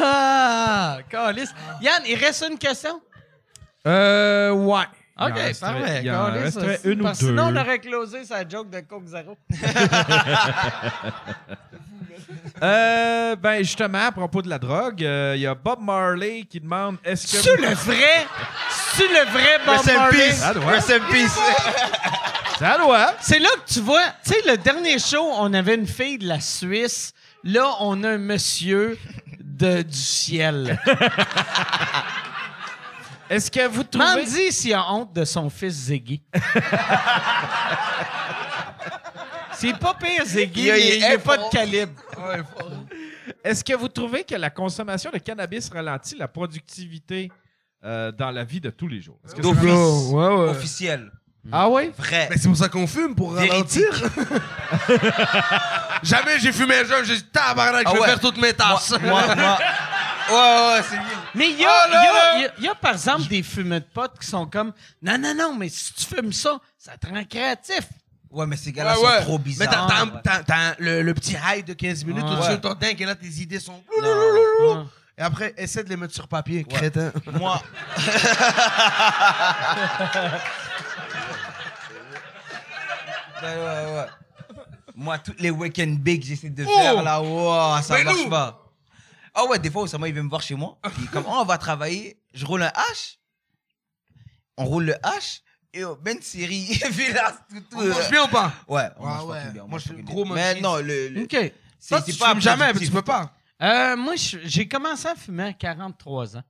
[0.02, 1.54] ah, Calisse.
[1.82, 3.02] Yann, il reste une question?
[3.88, 4.86] Euh, ouais.
[5.18, 6.02] OK, parfait.
[6.04, 7.14] Il en resterait une ou deux.
[7.14, 9.38] Sinon, on aurait closé sa joke de Coke Zero.
[12.62, 16.60] Euh, ben, justement, à propos de la drogue, euh, il y a Bob Marley qui
[16.60, 17.44] demande est-ce que.
[17.44, 18.28] C'est le vrai?
[18.96, 20.28] C'est le vrai Bob Rest Marley?
[20.30, 20.36] peace.
[20.36, 20.72] Ça doit.
[20.72, 21.40] Rest in peace.
[22.60, 23.14] Ça doit.
[23.20, 26.28] C'est là que tu vois, tu sais, le dernier show, on avait une fille de
[26.28, 27.14] la Suisse.
[27.44, 28.98] Là, on a un monsieur
[29.40, 30.80] de, du ciel.
[33.30, 34.06] Est-ce que vous trouvez.
[34.06, 36.22] Mandy s'il a honte de son fils Ziggy.
[39.58, 41.50] C'est pas pire, Ziggy, Il y a- mais il il est n'y a pas de
[41.52, 41.94] calibre.
[43.44, 47.32] Est-ce que vous trouvez que la consommation de cannabis ralentit la productivité
[47.84, 49.20] euh, dans la vie de tous les jours?
[49.26, 49.62] Est-ce que D'office.
[49.64, 50.50] c'est- Ouais, ouais.
[50.50, 51.12] Officiel.
[51.52, 51.92] Ah oui?
[51.96, 52.28] Vrai.
[52.32, 53.84] Mais c'est pour ça qu'on fume, pour Véridique.
[53.92, 54.10] ralentir.
[56.04, 58.08] Jamais j'ai fumé un jeune, j'ai dit tabarnak, Ah je vais ouais.
[58.08, 58.94] faire toutes mes tasses.
[59.02, 59.58] Moi, moi.
[60.28, 61.06] Ouais, ouais, c'est bien.
[61.36, 62.38] Mais il y, a- Oh il là y a- là!
[62.38, 64.74] il y a- il y a, par exemple des fumeurs de potes qui sont comme
[65.00, 67.82] Non, non, non, mais si tu fumes ça, ça te rend créatif.
[68.36, 69.18] Ouais, mais ces gars-là Ouais, ouais.
[69.20, 69.88] sont trop Mais bizarres.
[70.24, 73.06] t'as, t'as- le, le petit high de 15 minutes, tout de suite, ton dingue, et
[73.06, 73.82] là, tes idées sont...
[74.02, 74.84] Ouais.
[75.18, 77.14] Et après, essaie de les mettre sur papier, crétin.
[77.32, 77.62] Moi.
[83.44, 84.06] ouais, ouais, ouais.
[84.96, 88.62] Moi, toutes les week-ends big j'essaie de faire là, wow, ça Mais marche nous- pas.
[89.34, 90.78] Ah ouais, des fois, Osama, il vient me voir chez moi.
[90.96, 93.18] Puis comme, oh, on va travailler, je roule un H.
[94.58, 95.42] On roule le H.
[96.02, 96.80] Ben Siri,
[97.14, 97.78] là, tout, tout.
[97.78, 98.54] On euh, mange bien ou pas?
[98.68, 99.52] Ouais, on Ouais, mange ouais.
[99.54, 99.64] bien.
[99.64, 100.34] on Moi, je gros bien.
[100.36, 101.10] Mais non, le.
[101.10, 101.30] le- OK.
[101.30, 103.32] Tu pas fumes jamais, mais tu peux pas.
[103.62, 106.44] Euh, moi, je- j'ai commencé à fumer à 43 ans.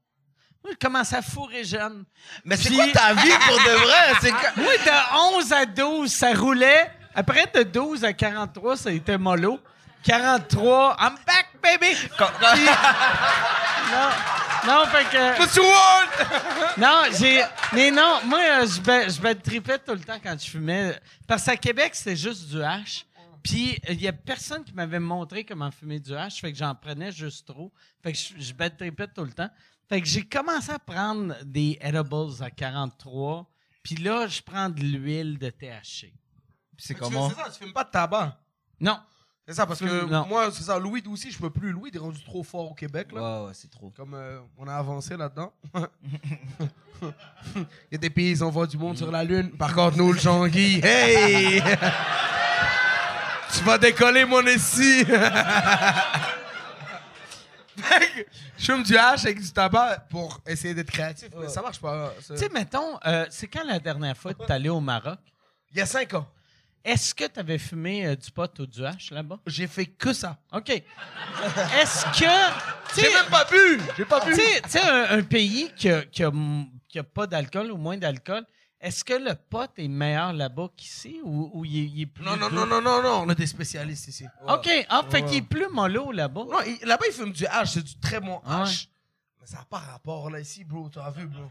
[0.63, 2.05] Moi, j'ai commencé à fourrer jeune.
[2.43, 4.31] Mais c'est Puis- quoi ta vie pour de vrai?
[4.57, 6.89] Moi, de 11 à 12, ça roulait.
[7.13, 9.59] Après, de 12 à 43, ça été mollo.
[10.03, 11.95] 43, I'm back, baby!
[13.91, 14.09] Non,
[14.67, 15.41] non, fait que...
[15.41, 16.77] Monsieur Ward!
[16.77, 17.43] Non, j'ai...
[17.73, 20.99] Mais non, moi, euh, je ba- je bad tripais tout le temps quand je fumais.
[21.27, 23.05] Parce qu'à Québec, c'était juste du hash.
[23.43, 26.41] Puis, il y a personne qui m'avait montré comment fumer du hash.
[26.41, 27.71] Fait que j'en prenais juste trop.
[28.01, 29.49] Fait que je, je bad tripais tout le temps.
[29.87, 33.47] Fait que j'ai commencé à prendre des edibles à 43.
[33.83, 36.11] Puis là, je prends de l'huile de THC.
[36.77, 37.29] C'est Tu comment?
[37.29, 38.37] fais- C'est ça, tu fumes pas de tabac?
[38.79, 38.99] Non.
[39.47, 40.25] C'est ça, parce que Non.
[40.27, 41.71] moi, c'est ça, weed aussi, je peux plus.
[41.75, 43.21] Weed est rendu trop fort au Québec, là.
[43.41, 43.91] Ouais, ouais, c'est trop.
[43.95, 45.53] Comme euh, on a avancé là-dedans.
[47.55, 49.51] Il y a des pays, ils envoient du monde sur la Lune.
[49.51, 51.61] Par contre, nous, le Jean-Guy, hey!
[53.53, 55.05] tu vas décoller, mon ici!
[58.57, 62.13] je fume du hash avec du tabac pour essayer d'être créatif, mais ça marche pas.
[62.21, 62.33] ça.
[62.33, 65.19] Tu sais, mettons, euh, c'est quand la dernière fois que tu allé au Maroc?
[65.71, 66.25] Il y a cinq ans,
[66.85, 69.39] Est-ce que tu avais fumé euh, du pot ou du hash là-bas?
[69.47, 70.37] j'ai fait que ça.
[70.53, 70.69] OK.
[70.69, 72.93] Est-ce que.
[72.93, 73.81] tu J'ai même pas bu!
[73.97, 74.35] J'ai pas Tu bu!
[74.35, 77.77] tu sais, un, un pays qui a, qui a m- qui a pas d'alcool ou
[77.77, 78.45] moins d'alcool,
[78.79, 82.23] est-ce que le pot est meilleur là-bas qu'ici ou, ou il, est, il est plus.
[82.23, 82.55] Non, non, doux?
[82.55, 84.25] non, non, non, non, on a des spécialistes ici.
[84.47, 84.69] OK.
[84.89, 86.41] Ah, fait qu'il est plus mollo là-bas.
[86.49, 88.53] Non, là-bas, ils fument du hash, c'est du très bon ouais.
[88.61, 88.89] hash.
[89.41, 91.43] Mais ça n'a pas rapport là ici, bro, t'as vu, bro.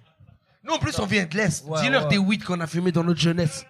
[0.63, 1.65] Nous, en plus, on vient de l'Est.
[1.83, 3.67] Dis-leur des weed qu'on a fumés dans notre jeunesse.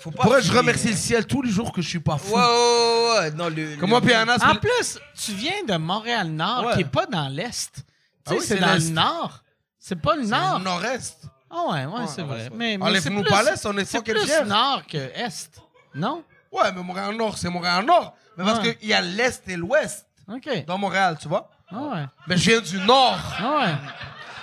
[0.00, 0.22] Faut pas.
[0.22, 0.92] Pour vrai, je fumer, remercie hein.
[0.92, 2.34] le ciel tous les jours que je suis pas fou.
[2.34, 3.30] Ouais, ouais, ouais.
[3.32, 3.76] Non, le.
[3.76, 6.74] Comme le- Anas, En plus, tu viens de Montréal-Nord, Ouais.
[6.74, 7.70] qui est pas dans l'Est.
[7.74, 7.82] Tu
[8.26, 8.88] Ah sais, oui, c'est c'est dans l'Est.
[8.88, 9.42] le Nord.
[9.78, 10.58] C'est pas le c'est Nord.
[10.58, 11.22] le nord-est.
[11.50, 12.40] Ah ouais, ouais, Ouais, c'est vrai.
[12.44, 14.44] c'est Mais, mais Enlève-nous c'est pas plus- l'Est, on est C'est fucking plus fiers.
[14.46, 15.50] Nord que Est.
[15.94, 16.22] Non?
[16.52, 18.14] Ouais, mais Montréal-Nord, c'est Montréal-Nord.
[18.36, 18.76] Mais parce Ouais.
[18.76, 20.64] qu'il y a l'Est et l'Ouest OK.
[20.66, 21.50] dans Montréal, tu vois.
[21.72, 22.04] Ah ouais.
[22.26, 23.18] Mais je viens du Nord.
[23.38, 23.74] Ah ouais.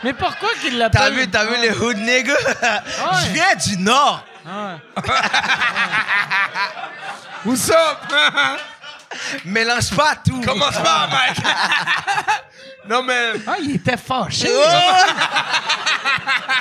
[0.03, 1.13] Mais pourquoi qu'il T'as l'appelle...
[1.13, 2.33] vu, t'as vu les hood niggas?
[2.61, 3.19] Ouais.
[3.25, 4.23] Je viens du Nord.
[4.49, 5.03] Ah ouais.
[7.45, 7.97] What's up?
[9.45, 10.41] Mélange pas tout.
[10.41, 11.37] Commence pas, mec.
[12.87, 13.33] non, mais...
[13.45, 14.47] Ah, il était fâché.
[14.49, 14.63] Oh!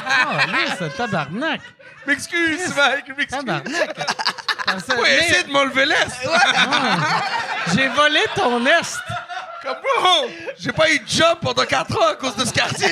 [0.09, 1.61] Ah, lui, c'est tabarnak.
[2.07, 3.27] M'excuse, mec, m'excuse.
[3.45, 3.97] Tabarnak.
[4.67, 6.29] Parce que- Ouais, mais- essaie de m'enlever l'Est.
[7.75, 8.99] J'ai volé ton Est.
[9.63, 12.89] Comme bro, j'ai pas eu de job pendant 4 ans à cause de ce quartier.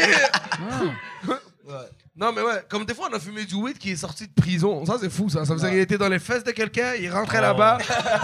[2.17, 4.33] Non, mais ouais, comme des fois, on a fumé du weed qui est sorti de
[4.33, 4.85] prison.
[4.87, 5.45] Ça, c'est fou, ça.
[5.45, 7.79] Ça faisait qu'il était dans les fesses de quelqu'un, il rentrait là-bas.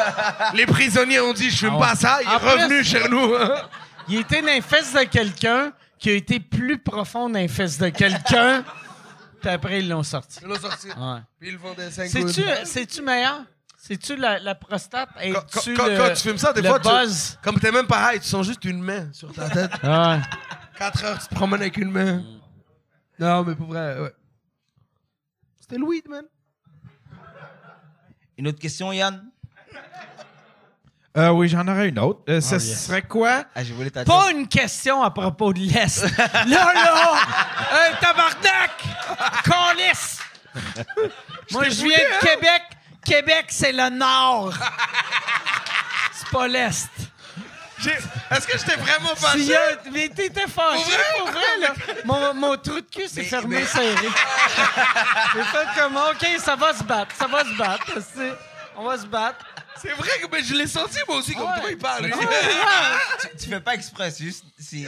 [0.54, 1.80] Les prisonniers ont dit, je fume Oh.
[1.80, 3.32] pas ça, il est En revenu chez nous.
[4.08, 7.78] Il était dans les fesses de quelqu'un qui a été plus profond dans les fesses
[7.78, 8.64] de quelqu'un.
[9.40, 10.38] Puis après, ils l'ont sorti.
[10.42, 10.88] Ils l'ont sorti.
[10.88, 11.18] Ouais.
[11.38, 13.42] Puis ils le vendaient 5 C'est-tu, c'est-tu meilleur?
[13.76, 15.08] C'est-tu la, la prostate?
[15.14, 17.38] Quand- Es-tu quand- le, quand tu fumes ça, des fois, tu, buzz?
[17.42, 19.70] comme t'es même pas high, tu sens juste une main sur ta tête.
[19.82, 20.18] Ouais.
[20.78, 22.22] 4 heures, tu te promènes avec une main.
[23.20, 24.12] Non, mais pour vrai, ouais.
[25.60, 26.24] C'était le weed, man.
[28.38, 29.30] Une autre question, Yann?
[31.16, 32.22] Euh, oui, j'en aurais une autre.
[32.28, 32.86] Euh, ce Oh, yes.
[32.86, 33.44] serait quoi?
[33.55, 33.60] Ah,
[34.06, 36.02] Pas une question à propos de l'Est.
[36.18, 37.14] là, là!
[37.72, 38.84] Un tabarnak!
[39.44, 40.20] Calice!
[41.51, 42.62] Moi, je viens de Québec.
[43.05, 44.55] Québec, c'est le Nord.
[46.12, 46.88] C'est pas l'Est.
[47.89, 49.44] Est-ce que j'étais vraiment fâché?
[49.44, 51.02] y a- Mais t'étais fâché, Pour vrai?
[51.19, 51.74] pour vrai, là.
[52.05, 54.09] Mon, mon trou de cul s'est fermé mais- serré.
[55.35, 57.93] J'ai fait comme, OK, ça va se battre, ça va se battre.
[58.15, 58.35] c'est-
[58.77, 59.44] On va se battre.
[59.82, 61.61] C'est vrai que mais je l'ai senti moi aussi comme Ouais.
[61.61, 62.05] toi il parle.
[62.05, 62.27] Ouais, ouais.
[63.20, 64.44] tu, tu fais pas exprès, c'est juste.
[64.59, 64.86] C'est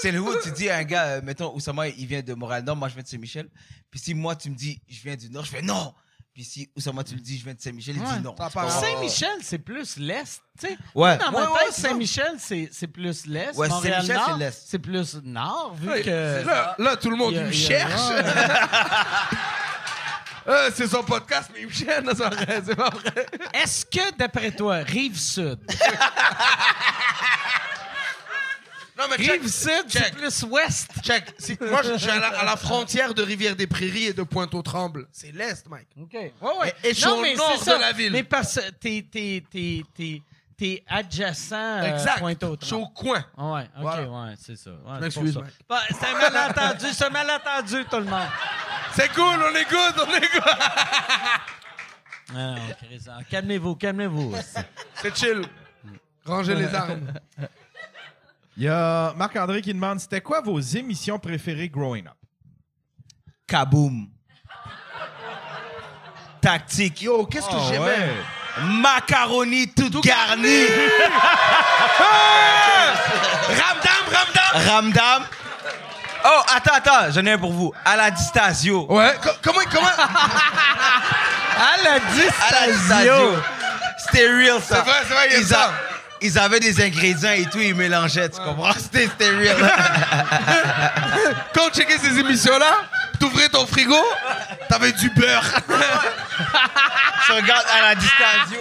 [0.00, 2.76] c'est le où tu dis à un gars, euh, mettons, Oussama, il vient de Montréal-Nord,
[2.76, 3.48] moi je viens de Saint-Michel.
[3.90, 5.94] Puis si moi tu me dis, je viens du Nord, je fais non.
[6.34, 8.34] Puis si Oussama, tu le dis, je viens de Saint-Michel, il dit non.
[8.68, 10.42] Saint-Michel, c'est plus l'Est.
[10.58, 10.76] tu sais.
[10.92, 11.16] Ouais.
[11.16, 11.72] Dans ma tête.
[11.72, 13.56] Saint-Michel, c'est plus l'Est.
[13.56, 14.62] Ouais, Saint-Michel, c'est l'Est.
[14.66, 16.44] C'est plus Nord, vu Ouais, que.
[16.44, 17.92] Là, là, tout le monde me cherche.
[20.46, 22.04] Euh, c'est son podcast, mais il me cherche.
[22.04, 23.26] Non, c'est vrai, c'est pas vrai.
[23.54, 25.58] Est-ce que, d'après toi, Rive-Sud,
[28.96, 29.40] Non, mais check.
[29.48, 30.14] C'est check.
[30.16, 30.90] plus Ouest?
[31.02, 31.34] Check.
[31.38, 35.08] Si- moi, je suis à la, à la frontière de Rivière-des-Prairies et de Pointe-aux-Trembles.
[35.10, 35.88] C'est l'Est, Mike.
[36.00, 36.12] OK.
[36.12, 36.30] Ouais,
[36.60, 36.74] ouais.
[36.84, 38.12] Et- et je suis au nord c'est de la ville.
[38.12, 40.22] Mais parce que t'es, t'es, t'es, t'es,
[40.56, 42.18] t'es adjacent à exact.
[42.20, 43.24] pointe aux Je suis au coin.
[43.36, 44.02] Ouais, ok, Voilà.
[44.08, 44.70] ouais, c'est ça.
[44.70, 45.40] Ouais, c'est m'excuse, ça.
[45.68, 48.28] Bah, c'est un malentendu, c'est un malentendu, tout le monde.
[48.94, 50.42] C'est cool, on est good, on est good.
[52.32, 54.34] Non, non, Chris, ah, calmez-vous, calmez-vous.
[54.94, 55.42] C'est chill.
[56.24, 57.12] Rangez les armes.
[58.56, 62.12] Il y a Marc-André qui demande c'était quoi vos émissions préférées growing up?
[63.48, 64.08] Kaboom.
[66.40, 67.02] Tactique.
[67.02, 67.84] Yo, qu'est-ce que Ah j'aimais?
[67.84, 68.14] ouais.
[68.80, 70.66] Macaroni toute garnie.
[73.48, 74.68] Ramdam, Ramdam.
[74.68, 75.22] Ramdam.
[76.26, 77.72] Oh, attends, attends, j'en ai un pour vous.
[77.84, 78.86] À la Distasio.
[78.90, 79.86] Ouais, co- comment, comment?
[81.56, 82.72] À la À la Distasio.
[82.72, 83.36] Distasio.
[83.98, 84.76] C'était real, ça.
[84.76, 85.70] C'est vrai, c'est vrai, il y a ils, ça.
[86.24, 88.72] Ils avaient des ingrédients et tout, ils mélangeaient, tu comprends?
[88.78, 89.56] C'était real.
[91.54, 92.78] Quand on checkait ces émissions-là,
[93.20, 93.96] t'ouvrais ton frigo,
[94.68, 95.44] t'avais du beurre.
[97.26, 98.58] tu regardes à la Distasio.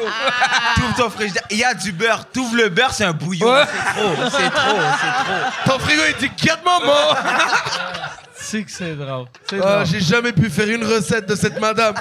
[0.76, 1.44] T'ouvres ton frigidaire.
[1.50, 2.26] Il y a du beurre.
[2.34, 3.50] T'ouvres le beurre, c'est un bouillon.
[3.50, 3.64] Ouais.
[3.66, 5.72] C'est trop, c'est trop, c'est trop.
[5.72, 7.16] Ton frigo, il dit Get maman.
[8.46, 9.28] C'est que c'est drôle.
[9.50, 9.84] C'est Ah.
[9.86, 11.96] J'ai jamais pu faire une recette de cette madame.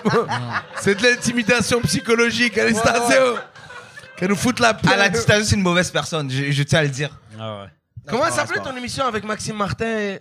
[0.81, 3.17] C'est de l'intimidation psychologique, Anastasia.
[4.23, 4.93] Qu'elle nous fout la paix.
[4.93, 7.11] À la Distasio, c'est une mauvaise personne, je, je tiens à le dire.
[7.41, 7.67] Ah ouais.
[8.07, 9.85] Comment s'appelait ton émission avec Maxime Martin?
[9.85, 10.21] Et-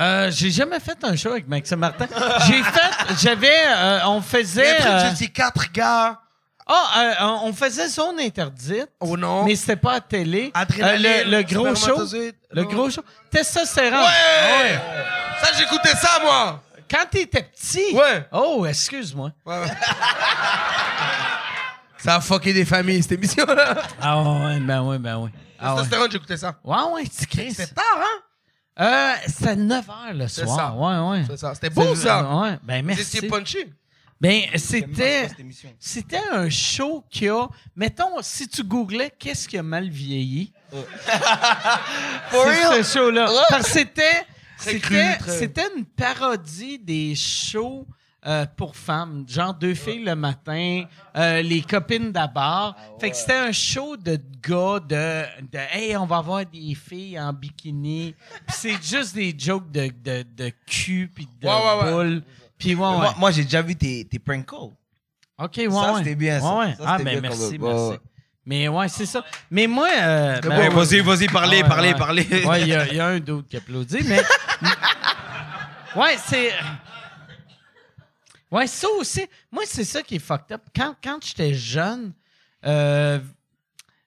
[0.00, 2.08] Euh, j'ai jamais fait un show avec Maxime Martin.
[2.48, 4.74] J'ai fait, j'avais, euh, on faisait.
[4.78, 6.20] truc, euh, je dis quatre gars.
[6.66, 8.88] Ah, euh, on faisait zone interdite.
[8.98, 9.44] Oh non.
[9.44, 10.50] Mais c'était pas à télé.
[10.52, 12.02] Adrénaline, Euh, le, le gros show.
[12.50, 12.68] Le Non.
[12.68, 13.02] gros show.
[13.30, 14.00] Testostérone.
[14.00, 14.80] Ouais!
[15.44, 16.60] Ça, j'écoutais ça, moi!
[16.90, 17.94] Quand t'étais petit.
[17.94, 18.26] Ouais.
[18.32, 19.30] Oh, excuse-moi.
[19.46, 19.66] Ouais, ouais.
[21.98, 23.82] Ça a fucké des familles, cette émission-là.
[24.00, 25.30] Ah ouais, ben oui, ben oui.
[25.58, 25.82] Ah ouais.
[26.10, 26.58] J'écoutais ça.
[26.64, 27.10] Ouais, ouais, tu.
[27.50, 28.22] C'était tard, hein?
[28.80, 30.56] Euh, c'était 9 h le C'est soir.
[30.56, 30.72] ça.
[30.72, 31.24] Ouais, ouais.
[31.28, 31.54] C'est ça.
[31.54, 32.38] C'était beau, ça.
[32.40, 33.16] Ouais, ben merci.
[33.16, 33.72] étiez punché.
[34.20, 35.28] Ben, c'était.
[35.78, 37.48] C'était un show qui a.
[37.74, 40.52] Mettons, si tu googlais qu'est-ce qui a mal vieilli.
[40.72, 42.84] For c'est real?
[42.84, 43.30] ce show-là.
[43.48, 44.26] Parce que c'était.
[44.58, 47.86] C'était c'était une parodie des shows
[48.26, 50.84] euh, pour femmes, genre deux filles le matin,
[51.16, 52.74] euh, les copines d'abord.
[53.00, 55.22] Fait que c'était un show de gars de,
[55.52, 58.14] de Hey, on va avoir des filles en bikini.
[58.48, 62.22] C'est juste des jokes de, de, de cul puis de Ouais, boules.
[62.58, 62.96] Puis ouais, ouais.
[62.96, 64.72] Moi, moi, j'ai déjà vu tes, tes prank calls.
[65.40, 65.98] OK, ouais, Ça, ouais.
[65.98, 66.46] c'était bien, ça.
[66.76, 67.98] Ça, ah, ben merci, comme- merci.
[68.44, 69.22] Mais ouais, c'est ça.
[69.50, 69.88] Mais moi...
[69.94, 71.94] Euh, ben, Ouais, vas-y, vas-y, parlez, Ouais, parlez, ouais.
[71.94, 72.26] parlez.
[72.46, 74.22] Ouais, il y, y a un d'autre qui applaudit, mais...
[75.96, 76.52] ouais, c'est...
[78.50, 79.26] Ouais, ça aussi.
[79.50, 80.62] Moi, c'est ça qui est fucked up.
[80.74, 82.12] Quand, quand j'étais jeune,
[82.64, 83.20] euh,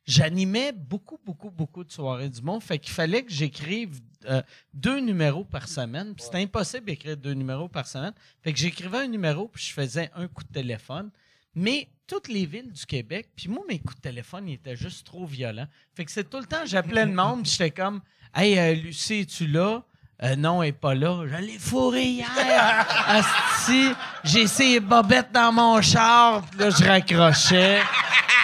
[0.06, 2.64] j'animais beaucoup, beaucoup, beaucoup de soirées du monde.
[2.64, 4.42] Fait qu'il fallait que j'écrive euh,
[4.74, 6.16] deux numéros par semaine.
[6.16, 8.14] Puis c'était impossible d'écrire deux numéros par semaine.
[8.42, 11.12] Fait que j'écrivais un numéro, puis je faisais un coup de téléphone.
[11.54, 15.06] Mais toutes les villes du Québec, puis moi, mes coups de téléphone, ils étaient juste
[15.06, 15.68] trop violents.
[15.94, 18.02] Fait que c'est tout le temps, j'appelais le monde, puis j'étais comme
[18.34, 19.84] Hey, euh, Lucie, es-tu là?
[20.24, 21.24] Euh, non, elle n'est pas là.
[21.28, 22.86] Je l'ai fourré hier.
[23.08, 23.92] Asti,
[24.24, 27.80] j'ai essayé Bobette dans mon char, puis là, je raccrochais.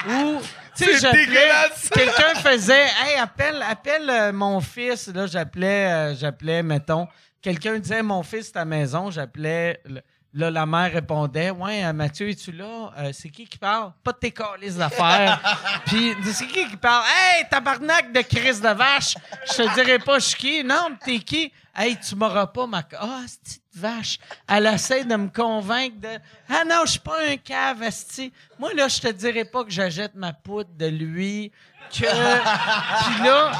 [0.09, 0.39] Ou,
[0.75, 1.09] tu sais.
[1.93, 5.07] Quelqu'un faisait Hey, appelle, appelle euh, mon fils.
[5.13, 7.07] Là, j'appelais, euh, j'appelais, mettons.
[7.41, 9.11] Quelqu'un disait Mon fils la maison.
[9.11, 9.79] J'appelais.
[9.85, 10.01] le-
[10.37, 12.91] Là, la mère répondait Ouais, euh, Mathieu, es-tu là?
[12.99, 13.91] Euh, C'est qui qui parle?
[14.03, 15.39] Pas de tes calices d'affaires.
[15.87, 17.03] Puis, c'est qui qui parle?
[17.07, 19.15] Hey, tabarnak de crise de vache.
[19.49, 20.63] Je te dirai pas, je suis qui?
[20.63, 21.51] Non, t'es qui?
[21.75, 22.83] Hey, tu m'auras pas ma.
[22.99, 24.19] Ah, c'est vache.
[24.47, 26.19] Elle essaie de me convaincre de
[26.49, 28.31] Ah non, je suis pas un cave, asti.
[28.59, 31.51] Moi, là, je te dirais pas que j'achète ma poudre de lui.
[31.91, 32.05] Que.
[32.05, 33.51] Puis là,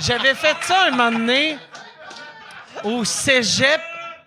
[0.00, 1.58] j'avais fait ça un moment donné
[2.82, 3.80] au cégep,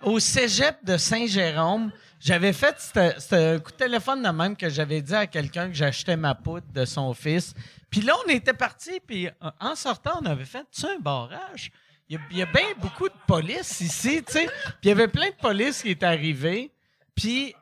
[0.04, 1.92] au cégep de Saint-Jérôme.
[2.20, 5.74] J'avais fait ce ce coup de téléphone de même que j'avais dit à quelqu'un que
[5.76, 7.54] j'achetais ma poudre de son fils.
[7.90, 9.30] Puis là, on était parti, puis
[9.60, 11.72] en sortant, on avait fait un barrage.
[12.10, 14.46] Il y a- bien beaucoup de police ici, tu sais.
[14.48, 16.72] Puis il y avait plein de police qui étaient arrivés.
[17.14, 17.54] Puis,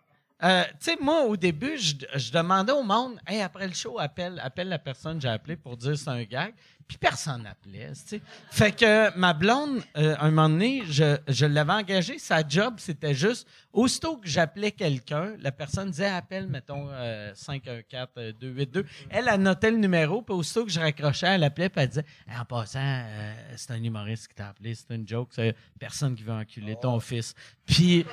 [0.43, 3.99] euh, tu sais, moi, au début, je, je demandais au monde, hey, après le show,
[3.99, 6.53] appelle, appelle la personne que j'ai appelée pour dire c'est un gag.
[6.87, 8.21] Puis personne n'appelait, tu sais.
[8.51, 12.19] Fait que ma blonde, euh, un moment donné, je, je l'avais engagée.
[12.19, 18.85] Sa job, c'était juste, aussitôt que j'appelais quelqu'un, la personne disait appelle, mettons, euh, 514-282.
[19.09, 22.05] Elle, elle notait le numéro, puis aussitôt que je raccrochais, elle appelait, puis elle disait
[22.27, 26.15] Hey, en passant, euh, c'est un humoriste qui t'a appelé, c'est une joke, c'est personne
[26.15, 27.33] qui veut enculer ton fils.
[27.65, 28.05] Puis.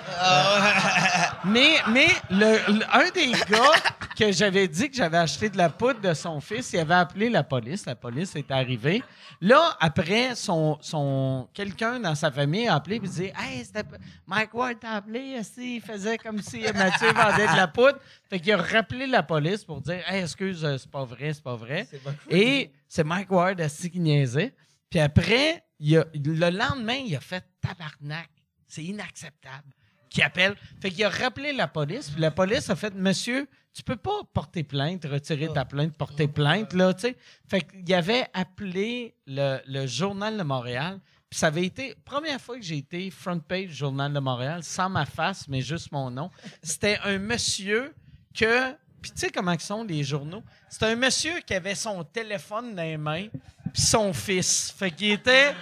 [1.45, 3.73] mais mais le, le- un des gars
[4.17, 7.29] que j'avais dit que j'avais acheté de la poudre de son fils, il avait appelé
[7.29, 7.87] la police.
[7.87, 9.03] La police est arrivée.
[9.41, 13.97] Là, après, son, son, quelqu'un dans sa famille a appelé et dit Hey, c'était pas-
[14.27, 15.21] Mike Ward t'a appelé.
[15.39, 17.99] esti, Il faisait comme si Mathieu vendait de la poudre.
[18.31, 21.43] Fait qu'il a rappelé la police pour dire Hey, excuse, euh, c'est pas vrai, c'est
[21.43, 21.87] pas vrai.
[22.31, 24.55] Et c'est Mike Ward esti, qui niaisait?
[24.89, 28.29] Puis après, il a- le lendemain, il a fait tabarnak.
[28.73, 29.69] C'est inacceptable.
[30.09, 30.57] Qui appelle.
[30.81, 32.09] Fait qu'il a rappelé la police.
[32.09, 36.27] Puis la police a fait Monsieur, tu peux pas porter plainte, retirer ta plainte, porter
[36.27, 37.17] plainte, là, tu sais.
[37.47, 41.01] Fait qu'il avait appelé le, le Journal de Montréal.
[41.29, 44.89] Puis ça avait été, première fois que j'ai été front page Journal de Montréal, sans
[44.89, 46.31] ma face, mais juste mon nom.
[46.63, 47.95] C'était un monsieur
[48.35, 48.73] que.
[49.03, 50.43] Puis tu sais comment sont les journaux?
[50.71, 53.27] C'était un monsieur qui avait son téléphone dans les mains,
[53.73, 54.75] puis son fils.
[54.79, 55.55] Fait qu'il était.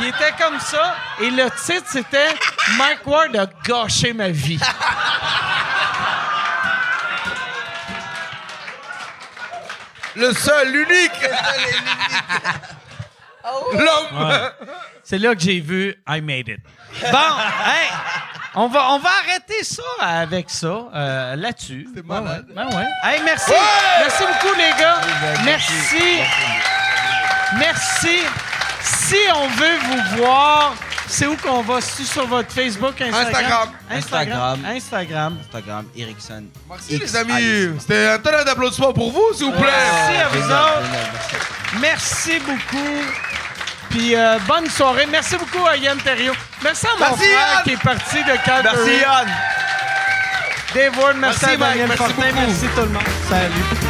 [0.00, 0.94] Il était comme ça.
[1.20, 2.34] Et le titre, c'était
[2.76, 4.60] Mike Ward a gâché ma vie.
[10.16, 11.10] Le seul, l'unique.
[13.72, 14.50] L'homme.
[15.02, 16.60] C'est là que j'ai vu I made it.
[17.10, 17.18] Bon,
[17.66, 17.88] hey,
[18.54, 21.88] on va, on va arrêter ça avec ça, euh, là-dessus.
[21.94, 22.46] C'est malade.
[22.54, 22.86] Ben ouais.
[23.04, 23.52] Hey, merci.
[24.00, 25.00] Merci beaucoup, les gars.
[25.44, 25.72] Merci.
[25.96, 26.69] Merci.
[28.82, 30.74] Si on veut vous voir,
[31.06, 31.80] c'est où qu'on va?
[31.80, 33.26] C'est sur votre Facebook, Instagram?
[33.26, 33.68] Instagram.
[33.90, 34.64] Instagram.
[34.76, 35.38] Instagram.
[35.44, 35.84] Instagram.
[35.96, 36.44] Erickson.
[36.68, 37.78] Merci, X les amis.
[37.80, 39.62] C'était un tonnerre d'applaudissements pour vous, s'il vous plaît.
[39.70, 40.82] Merci à vous Génial, autres.
[40.86, 41.36] génial, merci.
[41.80, 43.02] Merci beaucoup.
[43.90, 45.06] Puis euh, bonne soirée.
[45.10, 46.34] Merci beaucoup à Yann Terriot.
[46.62, 47.62] Merci à mon Merci, frère Yann.
[47.64, 48.76] qui est parti de Calgary.
[48.76, 49.28] Merci, Yann.
[50.74, 51.88] Dave Ward, merci, Merci, à Daniel.
[51.88, 52.14] Merci Fortin.
[52.30, 52.46] beaucoup.
[52.46, 53.02] Merci tout le monde.
[53.28, 53.89] Salut.